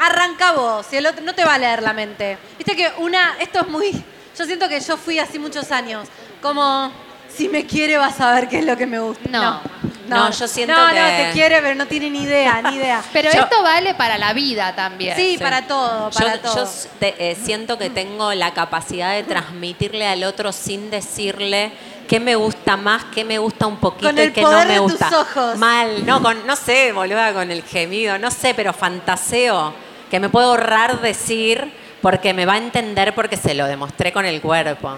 Arranca 0.00 0.50
vos, 0.50 0.84
si 0.84 0.96
el 0.96 1.06
otro 1.06 1.24
no 1.24 1.32
te 1.32 1.44
va 1.44 1.54
a 1.54 1.58
leer 1.58 1.80
la 1.80 1.92
mente. 1.92 2.38
Viste 2.58 2.74
que 2.74 2.90
una, 2.98 3.36
esto 3.38 3.60
es 3.60 3.68
muy, 3.68 3.92
yo 4.36 4.44
siento 4.46 4.68
que 4.68 4.80
yo 4.80 4.96
fui 4.96 5.20
así 5.20 5.38
muchos 5.38 5.70
años, 5.70 6.08
como 6.42 6.90
si 7.28 7.48
me 7.48 7.66
quiere 7.66 7.98
vas 7.98 8.20
a 8.20 8.34
ver 8.34 8.48
qué 8.48 8.58
es 8.58 8.64
lo 8.64 8.76
que 8.76 8.86
me 8.88 8.98
gusta. 8.98 9.30
No. 9.30 9.42
No, 9.42 9.60
yo 10.08 10.48
siento 10.48 10.74
no, 10.76 10.88
que- 10.92 11.00
No, 11.00 11.06
te 11.06 11.30
quiere, 11.32 11.60
pero 11.60 11.74
no 11.74 11.86
tiene 11.86 12.10
ni 12.10 12.22
idea, 12.22 12.62
ni 12.62 12.76
idea. 12.76 13.02
Pero 13.12 13.30
Yo- 13.32 13.40
esto 13.42 13.62
vale 13.62 13.94
para 13.94 14.18
la 14.18 14.32
vida 14.32 14.74
también. 14.74 15.16
Sí, 15.16 15.36
para 15.40 15.66
todo, 15.66 16.10
para 16.10 16.34
yo, 16.36 16.40
todo. 16.40 16.56
yo 16.64 16.70
te- 16.98 17.30
eh, 17.30 17.36
siento 17.36 17.76
que 17.78 17.90
tengo 17.90 18.32
la 18.34 18.52
capacidad 18.54 19.12
de 19.14 19.22
transmitirle 19.24 20.06
al 20.06 20.24
otro 20.24 20.52
sin 20.52 20.90
decirle 20.90 21.72
qué 22.08 22.20
me 22.20 22.36
gusta 22.36 22.76
más, 22.76 23.04
qué 23.14 23.24
me 23.24 23.38
gusta 23.38 23.66
un 23.66 23.78
poquito 23.78 24.08
Con 24.08 24.18
y 24.22 24.30
qué 24.30 24.40
no 24.42 24.48
poder 24.48 24.66
me 24.68 24.74
de 24.74 24.80
tus 24.80 24.92
gusta. 24.92 25.20
ojos. 25.20 25.56
Mal, 25.56 26.06
no, 26.06 26.22
con, 26.22 26.46
no 26.46 26.54
sé, 26.56 26.92
boluda, 26.92 27.32
con 27.32 27.50
el 27.50 27.62
gemido, 27.64 28.18
no 28.18 28.30
sé, 28.30 28.54
pero 28.54 28.72
fantaseo 28.72 29.74
que 30.10 30.20
me 30.20 30.28
puedo 30.28 30.50
ahorrar 30.50 31.00
decir 31.00 31.72
porque 32.00 32.32
me 32.32 32.46
va 32.46 32.52
a 32.54 32.58
entender 32.58 33.12
porque 33.14 33.36
se 33.36 33.54
lo 33.54 33.66
demostré 33.66 34.12
con 34.12 34.24
el 34.24 34.40
cuerpo. 34.40 34.96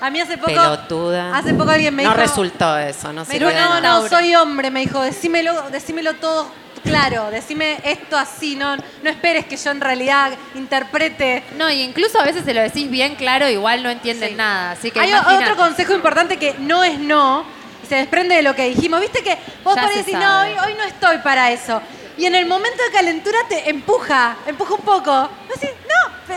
A 0.00 0.10
mí 0.10 0.20
hace 0.20 0.38
poco, 0.38 0.46
Pelotuda. 0.46 1.36
hace 1.36 1.52
poco 1.54 1.70
alguien 1.70 1.94
me 1.94 2.02
no 2.04 2.10
dijo, 2.10 2.20
resultó 2.20 2.78
eso, 2.78 3.12
no 3.12 3.24
sé. 3.24 3.38
dijo, 3.38 3.50
no, 3.50 3.80
no, 3.80 4.08
soy 4.08 4.34
hombre, 4.34 4.70
me 4.70 4.80
dijo, 4.80 5.02
decímelo, 5.02 5.70
decímelo 5.70 6.14
todo 6.14 6.50
claro, 6.82 7.30
decime 7.30 7.78
esto 7.84 8.16
así, 8.16 8.56
no, 8.56 8.76
no 8.76 9.10
esperes 9.10 9.46
que 9.46 9.56
yo 9.56 9.70
en 9.70 9.80
realidad 9.80 10.32
interprete. 10.54 11.44
No, 11.56 11.70
y 11.70 11.82
incluso 11.82 12.18
a 12.18 12.24
veces 12.24 12.44
se 12.44 12.54
lo 12.54 12.62
decís 12.62 12.90
bien 12.90 13.14
claro, 13.16 13.48
igual 13.48 13.82
no 13.82 13.90
entienden 13.90 14.36
nada. 14.36 14.72
Así 14.72 14.90
que 14.90 15.00
Hay 15.00 15.10
imagínate. 15.10 15.44
otro 15.44 15.56
consejo 15.56 15.94
importante 15.94 16.38
que 16.38 16.54
no 16.58 16.82
es 16.82 16.98
no, 16.98 17.44
y 17.82 17.86
se 17.86 17.96
desprende 17.96 18.36
de 18.36 18.42
lo 18.42 18.54
que 18.54 18.68
dijimos. 18.68 19.00
Viste 19.00 19.22
que 19.22 19.36
vos 19.62 19.78
podés 19.78 19.96
decir, 19.96 20.16
no, 20.16 20.40
hoy, 20.40 20.50
hoy 20.64 20.74
no 20.74 20.84
estoy 20.84 21.18
para 21.18 21.50
eso. 21.50 21.80
Y 22.16 22.26
en 22.26 22.34
el 22.34 22.46
momento 22.46 22.82
de 22.82 22.90
calentura 22.90 23.38
te 23.48 23.70
empuja, 23.70 24.36
empuja 24.46 24.74
un 24.74 24.82
poco. 24.82 25.10
Vos 25.12 25.60
decís, 25.60 25.74
no, 25.88 26.36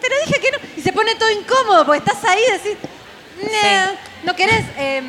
pero 0.00 0.14
dije 0.26 0.40
que 0.40 0.50
no. 0.50 0.58
Y 0.76 0.80
se 0.80 0.92
pone 0.92 1.14
todo 1.14 1.30
incómodo 1.30 1.84
porque 1.84 1.98
estás 1.98 2.24
ahí 2.24 2.40
y 2.48 2.52
decís, 2.52 2.78
"Nah, 3.42 3.86
no 4.24 4.34
querés, 4.36 4.64
eh, 4.76 5.02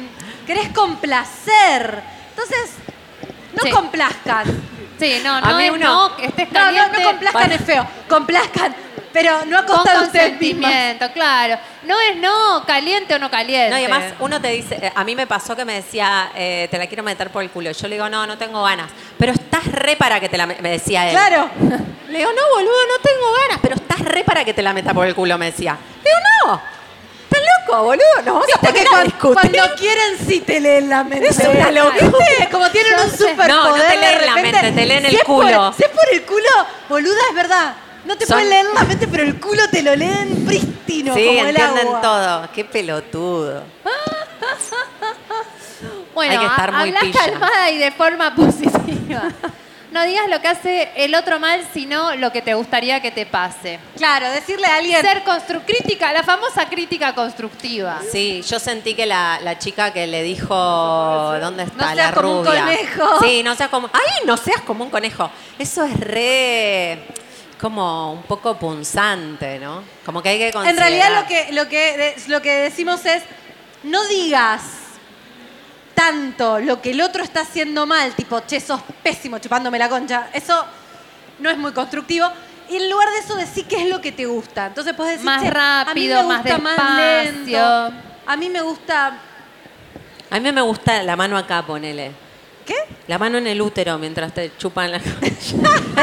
querés 0.45 0.69
complacer. 0.69 2.01
Entonces, 2.29 2.71
no 3.53 3.63
Sí. 3.63 3.69
complazcan. 3.71 4.45
Sí, 4.99 5.19
no, 5.23 5.35
A 5.35 5.41
no 5.41 5.57
mí 5.57 5.65
es 5.65 5.71
uno- 5.71 6.09
no, 6.09 6.17
estés 6.23 6.51
No, 6.51 6.59
no, 6.59 6.65
caliente. 6.65 6.99
no 6.99 7.07
complazcan 7.09 7.41
Bueno. 7.41 7.55
es 7.55 7.65
feo. 7.65 7.87
Complazcan, 8.07 8.75
pero 9.11 9.45
no 9.45 9.57
a 9.59 9.65
con 9.65 9.77
costa 9.77 9.93
de 9.93 9.97
mismas. 9.99 10.11
consentimiento, 10.11 11.11
claro. 11.11 11.57
No 11.83 11.99
es 11.99 12.17
no, 12.17 12.63
caliente 12.67 13.15
o 13.15 13.19
no 13.19 13.29
caliente. 13.31 13.71
No, 13.71 13.77
y 13.79 13.85
además 13.85 14.13
uno 14.19 14.39
te 14.39 14.49
dice, 14.49 14.75
eh, 14.79 14.91
a 14.93 15.03
mí 15.03 15.15
me 15.15 15.25
pasó 15.25 15.55
que 15.55 15.65
me 15.65 15.73
decía, 15.73 16.31
eh, 16.35 16.67
te 16.69 16.77
la 16.77 16.85
quiero 16.87 17.01
meter 17.03 17.31
por 17.31 17.41
el 17.43 17.49
culo. 17.49 17.71
Yo 17.71 17.87
le 17.87 17.95
digo, 17.95 18.07
no, 18.09 18.27
no 18.27 18.37
tengo 18.37 18.61
ganas. 18.63 18.91
Pero 19.17 19.31
estás 19.33 19.65
re 19.65 19.95
para 19.95 20.19
que 20.19 20.29
te 20.29 20.37
la 20.37 20.45
me 20.45 20.55
decía 20.69 21.07
él. 21.07 21.13
Claro. 21.13 21.49
Le 22.07 22.17
digo, 22.19 22.29
no, 22.31 22.41
boludo, 22.55 22.71
no 22.87 23.01
tengo 23.01 23.25
ganas, 23.47 23.59
pero 23.61 23.75
estás 23.75 23.99
re 23.99 24.23
para 24.23 24.45
que 24.45 24.53
te 24.53 24.61
la 24.61 24.71
meta 24.73 24.93
por 24.93 25.07
el 25.07 25.15
culo, 25.15 25.37
me 25.39 25.47
decía. 25.47 25.75
Le 26.03 26.09
digo, 26.09 26.19
no, 26.45 26.61
loco, 27.67 27.83
boludo, 27.83 28.03
no 28.25 28.33
vamos 28.33 28.47
a 28.55 28.59
poner 28.59 28.73
que 28.73 28.81
a 28.81 28.91
cuan- 28.91 29.03
discutir. 29.05 29.51
cuando 29.51 29.75
quieren 29.75 30.17
sí 30.27 30.39
te 30.41 30.59
leen 30.59 30.89
la 30.89 31.03
mente. 31.03 31.27
Es 31.29 31.37
una 31.39 31.71
locura. 31.71 32.49
Como 32.51 32.69
tienen 32.69 32.93
Yo 32.97 33.03
un 33.03 33.09
sé. 33.11 33.17
superpoder 33.17 33.49
No, 33.49 33.69
no 33.69 33.75
te 33.75 33.81
de 33.89 33.97
leen 33.97 34.25
la 34.25 34.35
mente, 34.35 34.71
te 34.71 34.85
leen 34.85 35.03
Si 35.03 35.09
el 35.09 35.15
es 35.15 35.23
por- 35.23 35.45
culo. 35.45 35.73
si 35.77 35.83
es 35.83 35.89
por 35.89 36.05
el 36.13 36.21
culo, 36.23 36.49
boluda, 36.89 37.19
es 37.29 37.35
verdad. 37.35 37.73
No 38.05 38.17
te 38.17 38.25
Son- 38.25 38.35
pueden 38.37 38.49
leer 38.49 38.65
la 38.73 38.83
mente, 38.83 39.07
pero 39.07 39.23
el 39.23 39.39
culo 39.39 39.61
te 39.69 39.83
lo 39.83 39.95
leen 39.95 40.43
prístino, 40.45 41.13
sí, 41.13 41.23
como 41.25 41.39
el 41.41 41.47
entienden 41.49 41.87
agua. 41.87 42.01
todo. 42.01 42.49
Qué 42.53 42.65
pelotudo. 42.65 43.63
Bueno, 46.13 46.31
Hay 46.33 46.39
que 46.39 46.45
estar 46.45 46.71
muy 46.73 46.91
pilla. 46.93 47.19
calmada 47.25 47.69
y 47.69 47.77
de 47.77 47.91
forma 47.91 48.33
positiva. 48.35 49.23
No 49.91 50.03
digas 50.05 50.27
lo 50.29 50.39
que 50.41 50.47
hace 50.47 50.89
el 50.95 51.13
otro 51.15 51.37
mal, 51.39 51.67
sino 51.73 52.15
lo 52.15 52.31
que 52.31 52.41
te 52.41 52.53
gustaría 52.53 53.01
que 53.01 53.11
te 53.11 53.25
pase. 53.25 53.77
Claro, 53.97 54.29
decirle 54.31 54.65
a 54.67 54.77
alguien. 54.77 55.01
Ser 55.01 55.23
constru 55.23 55.59
crítica, 55.65 56.13
la 56.13 56.23
famosa 56.23 56.69
crítica 56.69 57.13
constructiva. 57.13 57.99
Sí, 58.09 58.41
yo 58.47 58.57
sentí 58.57 58.93
que 58.95 59.05
la, 59.05 59.39
la 59.43 59.59
chica 59.59 59.91
que 59.91 60.07
le 60.07 60.23
dijo 60.23 60.55
dónde 61.41 61.63
está 61.63 61.89
No 61.89 61.95
la 61.95 62.03
seas 62.03 62.11
como 62.15 62.39
un 62.39 62.45
conejo. 62.45 63.19
Sí, 63.21 63.43
no 63.43 63.53
seas 63.55 63.69
como. 63.69 63.89
¡Ay, 63.91 64.25
no 64.25 64.37
seas 64.37 64.61
como 64.61 64.85
un 64.85 64.89
conejo! 64.89 65.29
Eso 65.59 65.83
es 65.83 65.99
re 65.99 66.99
como 67.59 68.13
un 68.13 68.23
poco 68.23 68.55
punzante, 68.57 69.59
¿no? 69.59 69.83
Como 70.05 70.23
que 70.23 70.29
hay 70.29 70.37
que 70.39 70.47
En 70.47 70.53
considerar. 70.53 70.79
realidad 70.89 71.21
lo 71.21 71.27
que, 71.27 71.51
lo, 71.51 71.67
que, 71.69 71.97
de- 71.97 72.15
lo 72.27 72.41
que 72.41 72.51
decimos 72.55 73.05
es, 73.05 73.21
no 73.83 74.03
digas 74.07 74.61
tanto 76.05 76.59
lo 76.59 76.81
que 76.81 76.91
el 76.91 77.01
otro 77.01 77.23
está 77.23 77.41
haciendo 77.41 77.85
mal, 77.85 78.13
tipo, 78.15 78.39
che, 78.47 78.59
sos 78.59 78.81
pésimo 79.03 79.37
chupándome 79.39 79.77
la 79.77 79.87
concha. 79.89 80.29
Eso 80.33 80.65
no 81.39 81.49
es 81.49 81.57
muy 81.57 81.71
constructivo. 81.73 82.27
Y 82.69 82.77
en 82.77 82.89
lugar 82.89 83.09
de 83.11 83.19
eso, 83.19 83.35
decir 83.35 83.65
qué 83.65 83.75
es 83.83 83.89
lo 83.89 83.99
que 84.01 84.11
te 84.11 84.25
gusta. 84.25 84.67
Entonces 84.67 84.93
puedes 84.95 85.13
decir, 85.13 85.25
Más 85.25 85.41
"Che, 85.43 85.49
rápido, 85.49 86.19
a 86.19 86.23
mí 86.23 86.27
me 86.27 86.33
más 86.33 86.41
gusta 86.43 86.57
más 86.59 86.97
despacio". 86.97 87.43
lento. 87.43 87.93
A 88.25 88.37
mí 88.37 88.49
me 88.49 88.61
gusta. 88.61 89.17
A 90.29 90.39
mí 90.39 90.51
me 90.51 90.61
gusta 90.61 91.03
la 91.03 91.15
mano 91.15 91.37
acá, 91.37 91.61
ponele. 91.63 92.11
¿Qué? 92.65 92.75
La 93.07 93.17
mano 93.17 93.37
en 93.39 93.47
el 93.47 93.59
útero 93.61 93.97
mientras 93.97 94.33
te 94.33 94.55
chupan 94.57 94.91
la 94.91 94.97
Es 95.21 95.53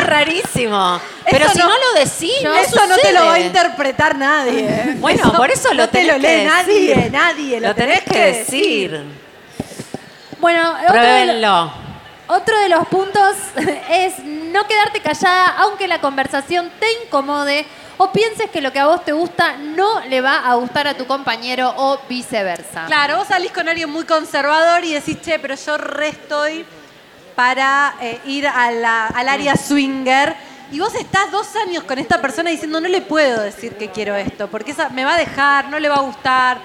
rarísimo. 0.07 1.01
Pero 1.31 1.45
Eso 1.47 1.55
si 1.55 1.59
no, 1.61 1.69
lo 1.69 2.01
decís, 2.05 2.43
no 2.45 2.55
eso 2.55 2.87
no 2.87 2.97
te 2.97 3.13
lo 3.13 3.25
va 3.27 3.35
a 3.35 3.41
interpretar 3.41 4.17
nadie. 4.19 4.61
¿eh? 4.69 4.97
Bueno, 4.99 5.21
Eso 5.23 5.33
por 5.33 5.51
eso 5.51 5.69
lo 5.73 5.85
no 5.85 5.89
te 5.89 6.05
lo 6.05 6.15
que 6.15 6.19
lee 6.19 6.45
nadie, 6.45 6.95
decir. 6.95 7.13
nadie. 7.13 7.61
Lo, 7.61 7.69
Lo 7.69 7.75
tenés 7.75 8.03
que 8.03 8.19
decir. 8.19 9.05
Bueno, 10.41 10.71
otro 10.73 10.79
de, 10.79 10.87
lo- 10.87 10.93
Pruébenlo. 10.93 11.73
otro 12.29 12.59
de 12.61 12.69
los 12.69 12.87
puntos 12.89 13.37
es 13.91 14.19
no 14.25 14.67
quedarte 14.67 15.01
callada 15.01 15.49
aunque 15.59 15.89
la 15.89 16.01
conversación 16.01 16.71
te 16.79 16.87
incomode 17.05 17.67
o 17.97 18.13
pienses 18.13 18.49
que 18.51 18.61
lo 18.61 18.73
que 18.73 18.79
a 18.79 18.87
vos 18.87 19.05
te 19.05 19.13
gusta 19.13 19.57
no 19.57 20.01
le 20.03 20.21
va 20.21 20.49
a 20.49 20.55
gustar 20.55 20.87
a 20.87 20.95
tu 20.95 21.07
compañero 21.07 21.75
o 21.77 21.99
viceversa. 22.09 22.87
Claro, 22.87 23.17
vos 23.17 23.27
salís 23.27 23.51
con 23.51 23.69
alguien 23.69 23.91
muy 23.91 24.05
conservador 24.05 24.85
y 24.85 24.95
decís, 24.95 25.21
che, 25.21 25.39
pero 25.41 25.57
yo 25.57 25.77
re 25.77 26.09
estoy 26.11 26.65
para 27.35 27.95
eh, 28.01 28.21
ir 28.25 28.47
a 28.47 28.71
la- 28.71 29.07
al 29.09 29.29
área 29.29 29.57
swinger. 29.57 30.37
Y 30.71 30.79
vos 30.81 30.95
estás 30.95 31.31
dos 31.33 31.49
años 31.57 31.83
con 31.85 31.99
esta 31.99 32.21
persona 32.21 32.51
diciendo, 32.51 32.81
no 32.81 32.89
le 32.89 33.01
puedo 33.01 33.41
decir 33.41 33.77
que 33.77 33.91
quiero 33.91 34.15
esto, 34.15 34.49
porque 34.49 34.73
esa 34.73 34.91
me 34.91 35.05
va 35.05 35.15
a 35.15 35.19
dejar, 35.19 35.69
no 35.69 35.79
le 35.81 35.89
va 35.89 35.97
a 35.97 36.01
gustar. 36.01 36.59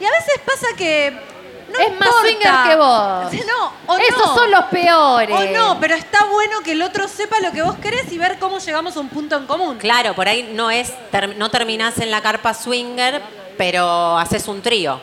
Y 0.00 0.04
a 0.04 0.10
veces 0.10 0.40
pasa 0.46 0.68
que. 0.76 1.20
No 1.68 1.78
Es 1.78 1.98
más 2.00 2.08
swinger 2.22 2.52
que 2.68 2.76
vos. 2.76 3.32
No, 3.46 3.72
o 3.94 3.98
Esos 3.98 4.26
no. 4.26 4.34
son 4.34 4.50
los 4.50 4.64
peores. 4.64 5.36
O 5.36 5.44
no, 5.52 5.78
pero 5.80 5.94
está 5.94 6.24
bueno 6.24 6.60
que 6.64 6.72
el 6.72 6.82
otro 6.82 7.06
sepa 7.08 7.40
lo 7.40 7.52
que 7.52 7.62
vos 7.62 7.76
querés 7.76 8.10
y 8.12 8.18
ver 8.18 8.38
cómo 8.38 8.58
llegamos 8.58 8.96
a 8.96 9.00
un 9.00 9.08
punto 9.08 9.36
en 9.36 9.46
común. 9.46 9.76
Claro, 9.78 10.14
por 10.14 10.28
ahí 10.28 10.50
no 10.54 10.70
es 10.70 10.92
ter- 11.10 11.36
no 11.36 11.50
terminás 11.50 11.98
en 11.98 12.10
la 12.10 12.20
carpa 12.22 12.54
swinger, 12.54 13.20
pero 13.58 14.16
haces 14.18 14.48
un 14.48 14.62
trío. 14.62 15.00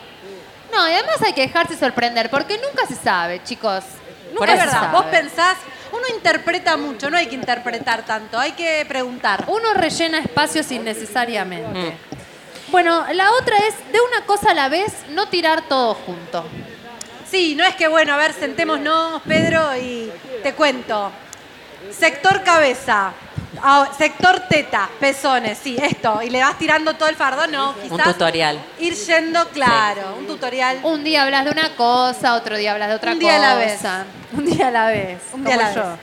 No, 0.72 0.88
y 0.88 0.92
además 0.92 1.22
hay 1.22 1.32
que 1.32 1.42
dejarse 1.42 1.76
sorprender 1.76 2.28
porque 2.30 2.58
nunca 2.58 2.86
se 2.86 2.96
sabe, 2.96 3.42
chicos. 3.44 3.84
Nunca 4.32 4.52
es 4.52 4.58
se 4.60 4.66
verdad, 4.66 4.80
sabe. 4.82 4.92
vos 4.92 5.04
pensás, 5.06 5.56
uno 5.92 6.02
interpreta 6.14 6.76
mucho, 6.76 7.08
no 7.08 7.16
hay 7.16 7.26
que 7.28 7.34
interpretar 7.36 8.04
tanto, 8.04 8.38
hay 8.38 8.52
que 8.52 8.84
preguntar. 8.86 9.44
Uno 9.46 9.72
rellena 9.74 10.18
espacios 10.18 10.70
innecesariamente. 10.72 11.96
Bueno, 12.68 13.04
la 13.12 13.30
otra 13.32 13.56
es 13.58 13.74
de 13.92 13.98
una 14.00 14.26
cosa 14.26 14.50
a 14.50 14.54
la 14.54 14.68
vez, 14.68 14.92
no 15.10 15.28
tirar 15.28 15.62
todo 15.62 15.94
junto. 15.94 16.44
Sí, 17.30 17.54
no 17.54 17.64
es 17.64 17.74
que, 17.74 17.88
bueno, 17.88 18.14
a 18.14 18.16
ver, 18.16 18.32
sentémonos, 18.32 19.22
Pedro, 19.22 19.76
y 19.76 20.10
te 20.42 20.52
cuento. 20.54 21.10
Sector 21.90 22.42
cabeza, 22.42 23.12
sector 23.96 24.40
teta, 24.48 24.88
pezones, 24.98 25.58
sí, 25.62 25.76
esto. 25.80 26.20
Y 26.22 26.30
le 26.30 26.40
vas 26.40 26.58
tirando 26.58 26.94
todo 26.94 27.08
el 27.08 27.16
fardo, 27.16 27.46
no, 27.46 27.70
Un 27.82 27.88
quizás 27.90 28.12
tutorial. 28.14 28.60
ir 28.80 28.94
yendo, 28.94 29.48
claro, 29.50 30.16
un 30.18 30.26
tutorial. 30.26 30.80
Un 30.82 31.04
día 31.04 31.22
hablas 31.24 31.44
de 31.44 31.50
una 31.52 31.70
cosa, 31.76 32.34
otro 32.34 32.56
día 32.56 32.72
hablas 32.72 32.88
de 32.90 32.94
otra 32.96 33.12
Un 33.12 33.18
cosa. 33.20 33.28
día 33.32 33.36
a 33.36 33.40
la 33.40 33.54
vez. 33.56 33.80
Un 34.32 34.44
día 34.44 34.68
a 34.68 34.70
la 34.70 34.86
vez. 34.88 35.18
Un 35.32 35.44
día 35.44 35.54
a 35.54 35.58
la 35.58 35.74
yo. 35.74 35.80
vez. 35.82 35.98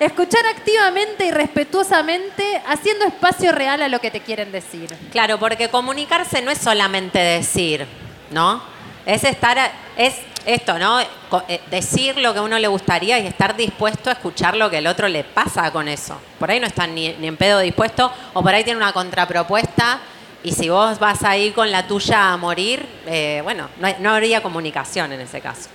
Escuchar 0.00 0.46
activamente 0.46 1.26
y 1.26 1.30
respetuosamente, 1.32 2.62
haciendo 2.66 3.04
espacio 3.04 3.50
real 3.50 3.82
a 3.82 3.88
lo 3.88 4.00
que 4.00 4.10
te 4.12 4.20
quieren 4.20 4.52
decir. 4.52 4.94
Claro, 5.10 5.38
porque 5.40 5.68
comunicarse 5.70 6.40
no 6.40 6.50
es 6.52 6.58
solamente 6.58 7.18
decir, 7.18 7.84
¿no? 8.30 8.62
Es 9.04 9.24
estar, 9.24 9.58
a- 9.58 9.72
es 9.96 10.14
esto, 10.46 10.78
¿no? 10.78 11.00
Eh, 11.00 11.60
Decir 11.70 12.16
lo 12.18 12.32
que 12.32 12.40
uno 12.40 12.58
le 12.58 12.68
gustaría 12.68 13.18
y 13.18 13.26
estar 13.26 13.56
dispuesto 13.56 14.08
a 14.08 14.12
escuchar 14.12 14.56
lo 14.56 14.70
que 14.70 14.78
el 14.78 14.86
otro 14.86 15.08
le 15.08 15.24
pasa 15.24 15.70
con 15.72 15.88
eso. 15.88 16.20
Por 16.38 16.50
ahí 16.50 16.60
no 16.60 16.66
están 16.68 16.94
ni, 16.94 17.06
en 17.06 17.36
pedo 17.36 17.58
dispuesto 17.58 18.12
o 18.34 18.42
por 18.42 18.54
ahí 18.54 18.62
tiene 18.62 18.76
una 18.78 18.92
contrapropuesta 18.92 19.98
y 20.44 20.52
si 20.52 20.68
vos 20.68 20.98
vas 21.00 21.24
ahí 21.24 21.50
con 21.50 21.70
la 21.72 21.86
tuya 21.88 22.32
a 22.32 22.36
morir, 22.36 22.86
eh, 23.06 23.40
bueno, 23.42 23.68
no 23.98 24.10
habría 24.14 24.42
comunicación 24.42 25.12
en 25.12 25.20
ese 25.22 25.40
caso. 25.40 25.68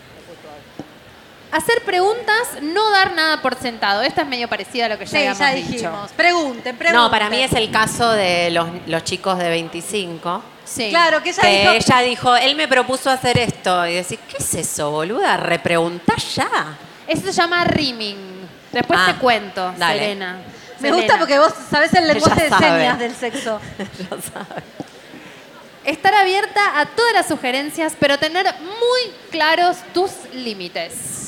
Hacer 1.53 1.83
preguntas, 1.85 2.47
no 2.63 2.89
dar 2.89 3.13
nada 3.13 3.39
por 3.41 3.55
sentado. 3.55 4.01
Esta 4.01 4.21
es 4.23 4.27
medio 4.27 4.47
parecida 4.47 4.87
a 4.87 4.89
lo 4.89 4.97
que 4.97 5.05
ya 5.05 5.11
Sí, 5.11 5.17
habíamos 5.17 5.37
ya 5.39 5.51
dicho. 5.51 5.69
dijimos. 5.71 6.11
Pregunten, 6.13 6.75
pregunten. 6.75 6.93
No, 6.93 7.11
para 7.11 7.29
mí 7.29 7.43
es 7.43 7.53
el 7.53 7.69
caso 7.69 8.09
de 8.11 8.49
los, 8.49 8.67
los 8.87 9.03
chicos 9.03 9.37
de 9.37 9.49
25. 9.49 10.41
Sí. 10.65 10.89
Claro, 10.89 11.21
que 11.21 11.29
ella 11.29 11.41
que 11.43 11.59
dijo- 11.59 11.71
ella 11.73 11.99
dijo, 11.99 12.35
él 12.37 12.55
me 12.55 12.67
propuso 12.67 13.11
hacer 13.11 13.37
esto. 13.37 13.85
Y 13.85 13.93
decís, 13.93 14.17
¿qué 14.29 14.37
es 14.37 14.53
eso, 14.55 14.89
boluda? 14.89 15.37
Repreguntá 15.37 16.15
ya. 16.15 16.75
Eso 17.07 17.21
se 17.21 17.31
llama 17.33 17.63
rimming. 17.65 18.47
Después 18.71 18.99
Ah, 18.99 19.13
te 19.13 19.19
cuento, 19.19 19.73
dale. 19.77 19.99
Selena. 19.99 20.37
Me 20.79 20.89
Selena. 20.89 20.97
gusta 20.97 21.17
porque 21.19 21.37
vos 21.37 21.53
sabés 21.69 21.93
el 21.93 22.07
lenguaje 22.07 22.47
Ella 22.47 22.55
de 22.57 22.63
sabe. 22.65 22.79
señas 22.79 22.99
del 22.99 23.15
sexo. 23.15 23.59
Estar 25.85 26.13
abierta 26.15 26.79
a 26.79 26.85
todas 26.87 27.13
las 27.13 27.27
sugerencias, 27.27 27.93
pero 27.99 28.17
tener 28.17 28.45
muy 28.61 29.13
claros 29.29 29.77
tus 29.93 30.09
límites. 30.33 31.22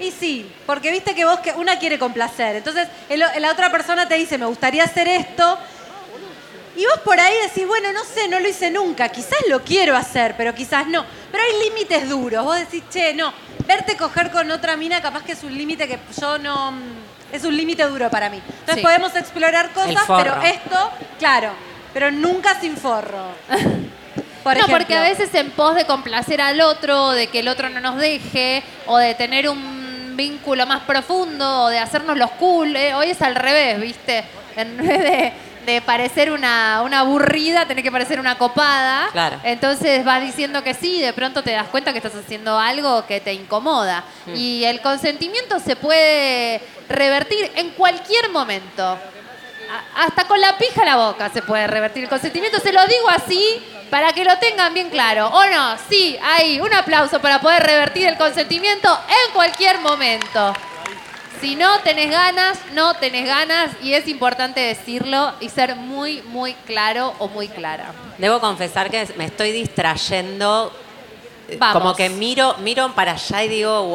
Y 0.00 0.10
sí, 0.12 0.50
porque 0.66 0.90
viste 0.90 1.14
que 1.14 1.24
vos 1.24 1.40
que 1.40 1.52
una 1.52 1.78
quiere 1.78 1.98
complacer. 1.98 2.56
Entonces, 2.56 2.88
el- 3.08 3.18
la 3.20 3.50
otra 3.50 3.70
persona 3.70 4.06
te 4.08 4.14
dice, 4.16 4.38
me 4.38 4.46
gustaría 4.46 4.84
hacer 4.84 5.08
esto. 5.08 5.58
Y 6.76 6.84
vos 6.86 7.00
por 7.04 7.18
ahí 7.18 7.34
decís, 7.48 7.66
bueno, 7.66 7.92
no 7.92 8.04
sé, 8.04 8.28
no 8.28 8.38
lo 8.38 8.48
hice 8.48 8.70
nunca. 8.70 9.08
Quizás 9.08 9.38
lo 9.48 9.62
quiero 9.64 9.96
hacer, 9.96 10.34
pero 10.36 10.54
quizás 10.54 10.86
no. 10.86 11.04
Pero 11.32 11.42
hay 11.42 11.68
límites 11.68 12.08
duros. 12.08 12.44
Vos 12.44 12.56
decís, 12.56 12.84
che, 12.90 13.12
no, 13.14 13.32
verte 13.66 13.96
coger 13.96 14.30
con 14.30 14.48
otra 14.52 14.76
mina 14.76 15.02
capaz 15.02 15.24
que 15.24 15.32
es 15.32 15.42
un 15.42 15.56
límite 15.56 15.88
que 15.88 15.98
yo 16.20 16.38
no... 16.38 16.72
mm, 16.72 17.08
Es 17.32 17.44
un 17.44 17.54
límite 17.56 17.82
duro 17.84 18.08
para 18.08 18.30
mí. 18.30 18.36
Entonces 18.48 18.76
Sí. 18.76 18.80
podemos 18.82 19.14
explorar 19.16 19.70
cosas, 19.72 20.02
pero 20.06 20.40
esto, 20.42 20.90
claro, 21.18 21.50
pero 21.92 22.10
nunca 22.10 22.58
sin 22.60 22.74
forro. 22.76 23.32
Por 24.44 24.54
no, 24.54 24.60
ejemplo. 24.60 24.78
porque 24.78 24.94
a 24.96 25.02
veces 25.02 25.34
en 25.34 25.50
pos 25.50 25.74
de 25.74 25.84
complacer 25.84 26.40
al 26.40 26.58
otro, 26.62 27.10
de 27.10 27.26
que 27.26 27.40
el 27.40 27.48
otro 27.48 27.68
no 27.68 27.80
nos 27.80 27.96
deje, 27.96 28.62
o 28.86 28.96
de 28.96 29.14
tener 29.14 29.46
un 29.48 29.87
vínculo 30.18 30.66
más 30.66 30.82
profundo, 30.82 31.68
de 31.68 31.78
hacernos 31.78 32.18
los 32.18 32.32
cool, 32.32 32.74
eh, 32.74 32.92
hoy 32.92 33.10
es 33.10 33.22
al 33.22 33.36
revés, 33.36 33.80
¿viste? 33.80 34.24
En 34.56 34.76
vez 34.76 34.98
de, 34.98 35.32
de 35.64 35.80
parecer 35.80 36.32
una, 36.32 36.82
una 36.82 37.00
aburrida, 37.00 37.66
tenés 37.66 37.84
que 37.84 37.92
parecer 37.92 38.18
una 38.18 38.36
copada. 38.36 39.08
Claro. 39.12 39.38
Entonces 39.44 40.04
vas 40.04 40.20
diciendo 40.20 40.64
que 40.64 40.74
sí, 40.74 40.96
y 40.96 41.02
de 41.02 41.12
pronto 41.12 41.42
te 41.42 41.52
das 41.52 41.68
cuenta 41.68 41.92
que 41.92 41.98
estás 41.98 42.16
haciendo 42.16 42.58
algo 42.58 43.06
que 43.06 43.20
te 43.20 43.32
incomoda. 43.32 44.02
Mm. 44.26 44.34
Y 44.34 44.64
el 44.64 44.80
consentimiento 44.80 45.60
se 45.60 45.76
puede 45.76 46.60
revertir 46.88 47.52
en 47.54 47.70
cualquier 47.70 48.28
momento. 48.30 48.98
Hasta 49.94 50.24
con 50.24 50.40
la 50.40 50.58
pija 50.58 50.82
a 50.82 50.86
la 50.86 50.96
boca 50.96 51.28
se 51.28 51.42
puede 51.42 51.66
revertir 51.66 52.02
el 52.02 52.08
consentimiento. 52.08 52.58
Se 52.58 52.72
lo 52.72 52.84
digo 52.86 53.08
así 53.10 53.62
para 53.90 54.12
que 54.12 54.24
lo 54.24 54.36
tengan 54.38 54.72
bien 54.74 54.90
claro. 54.90 55.28
¿O 55.28 55.44
no? 55.46 55.76
Sí, 55.88 56.18
ahí, 56.22 56.60
un 56.60 56.72
aplauso 56.74 57.20
para 57.20 57.40
poder 57.40 57.62
revertir 57.62 58.06
el 58.06 58.16
consentimiento 58.16 58.88
en 59.08 59.32
cualquier 59.32 59.78
momento. 59.80 60.52
Si 61.40 61.54
no 61.54 61.78
tenés 61.80 62.10
ganas, 62.10 62.58
no 62.72 62.94
tenés 62.94 63.24
ganas 63.26 63.70
y 63.80 63.94
es 63.94 64.08
importante 64.08 64.58
decirlo 64.60 65.32
y 65.38 65.48
ser 65.48 65.76
muy, 65.76 66.20
muy 66.22 66.54
claro 66.66 67.14
o 67.20 67.28
muy 67.28 67.46
clara. 67.48 67.92
Debo 68.18 68.40
confesar 68.40 68.90
que 68.90 69.06
me 69.16 69.26
estoy 69.26 69.52
distrayendo. 69.52 70.72
eh, 71.48 71.56
Vamos. 71.58 71.80
Como 71.80 71.94
que 71.94 72.08
miro, 72.08 72.56
miro 72.58 72.92
para 72.92 73.12
allá 73.12 73.44
y 73.44 73.48
digo, 73.48 73.84
wow, 73.84 73.92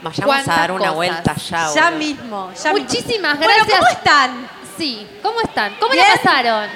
vayamos 0.00 0.18
a 0.18 0.24
¿Cuántas 0.24 0.56
dar 0.56 0.72
una 0.72 0.78
cosas? 0.80 0.94
vuelta 0.94 1.34
ya. 1.34 1.74
Ya 1.74 1.90
mismo, 1.90 2.50
ya 2.54 2.70
Muchísimas 2.72 3.38
mismo. 3.38 3.44
gracias. 3.54 3.66
Bueno, 3.66 3.76
¿cómo 3.78 3.88
están? 3.90 4.48
Sí, 4.78 5.06
¿cómo 5.22 5.40
están? 5.42 5.74
¿Cómo 5.78 5.92
¿Bien? 5.92 6.06
la 6.08 6.14
pasaron? 6.22 6.68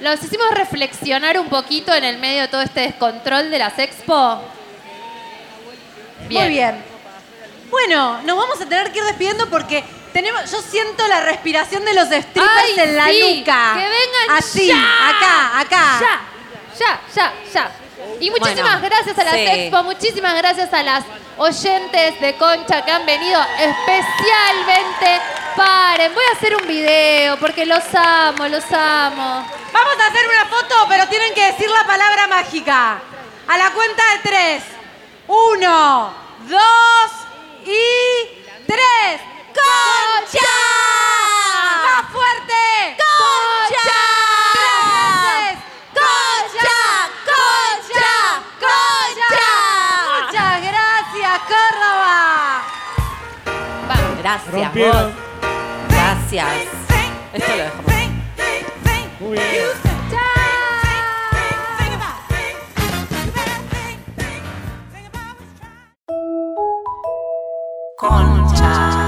Los 0.00 0.22
hicimos 0.22 0.50
reflexionar 0.52 1.38
un 1.38 1.48
poquito 1.48 1.92
en 1.94 2.04
el 2.04 2.18
medio 2.18 2.42
de 2.42 2.48
todo 2.48 2.62
este 2.62 2.80
descontrol 2.82 3.50
de 3.50 3.58
las 3.58 3.78
expo. 3.78 4.42
Muy 6.30 6.48
bien. 6.48 6.82
Bueno, 7.70 8.20
nos 8.22 8.36
vamos 8.36 8.60
a 8.60 8.66
tener 8.66 8.90
que 8.92 8.98
ir 8.98 9.04
despidiendo 9.04 9.48
porque 9.50 9.84
tenemos, 10.12 10.50
yo 10.50 10.60
siento 10.62 11.06
la 11.06 11.20
respiración 11.20 11.84
de 11.84 11.94
los 11.94 12.04
strippers 12.08 12.50
Ay, 12.64 12.80
en 12.80 12.96
la 12.96 13.06
sí, 13.06 13.36
nuca. 13.38 13.72
que 13.74 13.80
vengan 13.82 14.38
Así, 14.38 14.66
ya. 14.68 15.08
acá, 15.08 15.60
acá. 15.60 15.98
Ya, 16.00 16.20
ya, 16.78 17.00
ya, 17.14 17.32
ya. 17.52 17.70
Y 18.20 18.30
muchísimas 18.30 18.80
Bueno, 18.80 18.88
gracias 18.96 19.18
a 19.18 19.24
las 19.24 19.34
sí. 19.34 19.46
expo, 19.46 19.82
muchísimas 19.84 20.36
gracias 20.36 20.72
a 20.72 20.82
las 20.82 21.04
oyentes 21.36 22.20
de 22.20 22.36
Concha 22.36 22.84
que 22.84 22.90
han 22.90 23.06
venido 23.06 23.40
especialmente. 23.58 25.20
Paren, 25.56 26.14
voy 26.14 26.24
a 26.32 26.36
hacer 26.36 26.56
un 26.56 26.66
video 26.66 27.36
porque 27.38 27.66
los 27.66 27.82
amo, 27.94 28.46
los 28.48 28.64
amo. 28.72 29.46
Vamos 29.72 29.96
a 30.00 30.06
hacer 30.06 30.26
una 30.26 30.46
foto, 30.46 30.86
pero 30.88 31.06
tienen 31.08 31.34
que 31.34 31.52
decir 31.52 31.68
la 31.70 31.84
palabra 31.86 32.26
mágica. 32.26 32.98
A 33.46 33.58
la 33.58 33.70
cuenta 33.72 34.02
de 34.12 34.18
tres. 34.28 34.62
Uno, 35.26 36.12
dos 36.48 37.10
y 37.64 38.44
tres. 38.66 39.20
¡Concha! 39.48 40.54
¡Más 41.84 42.12
fuerte! 42.12 42.96
¡Concha! 42.96 44.47
Gracias, 54.28 54.74
vos. 54.74 55.12
Gracias. 55.88 56.46
Esto 57.32 57.56
lo 57.56 57.62
dejamos. 57.62 57.92
Muy 59.20 59.38
bien. 59.38 59.64
Concha. 67.96 69.07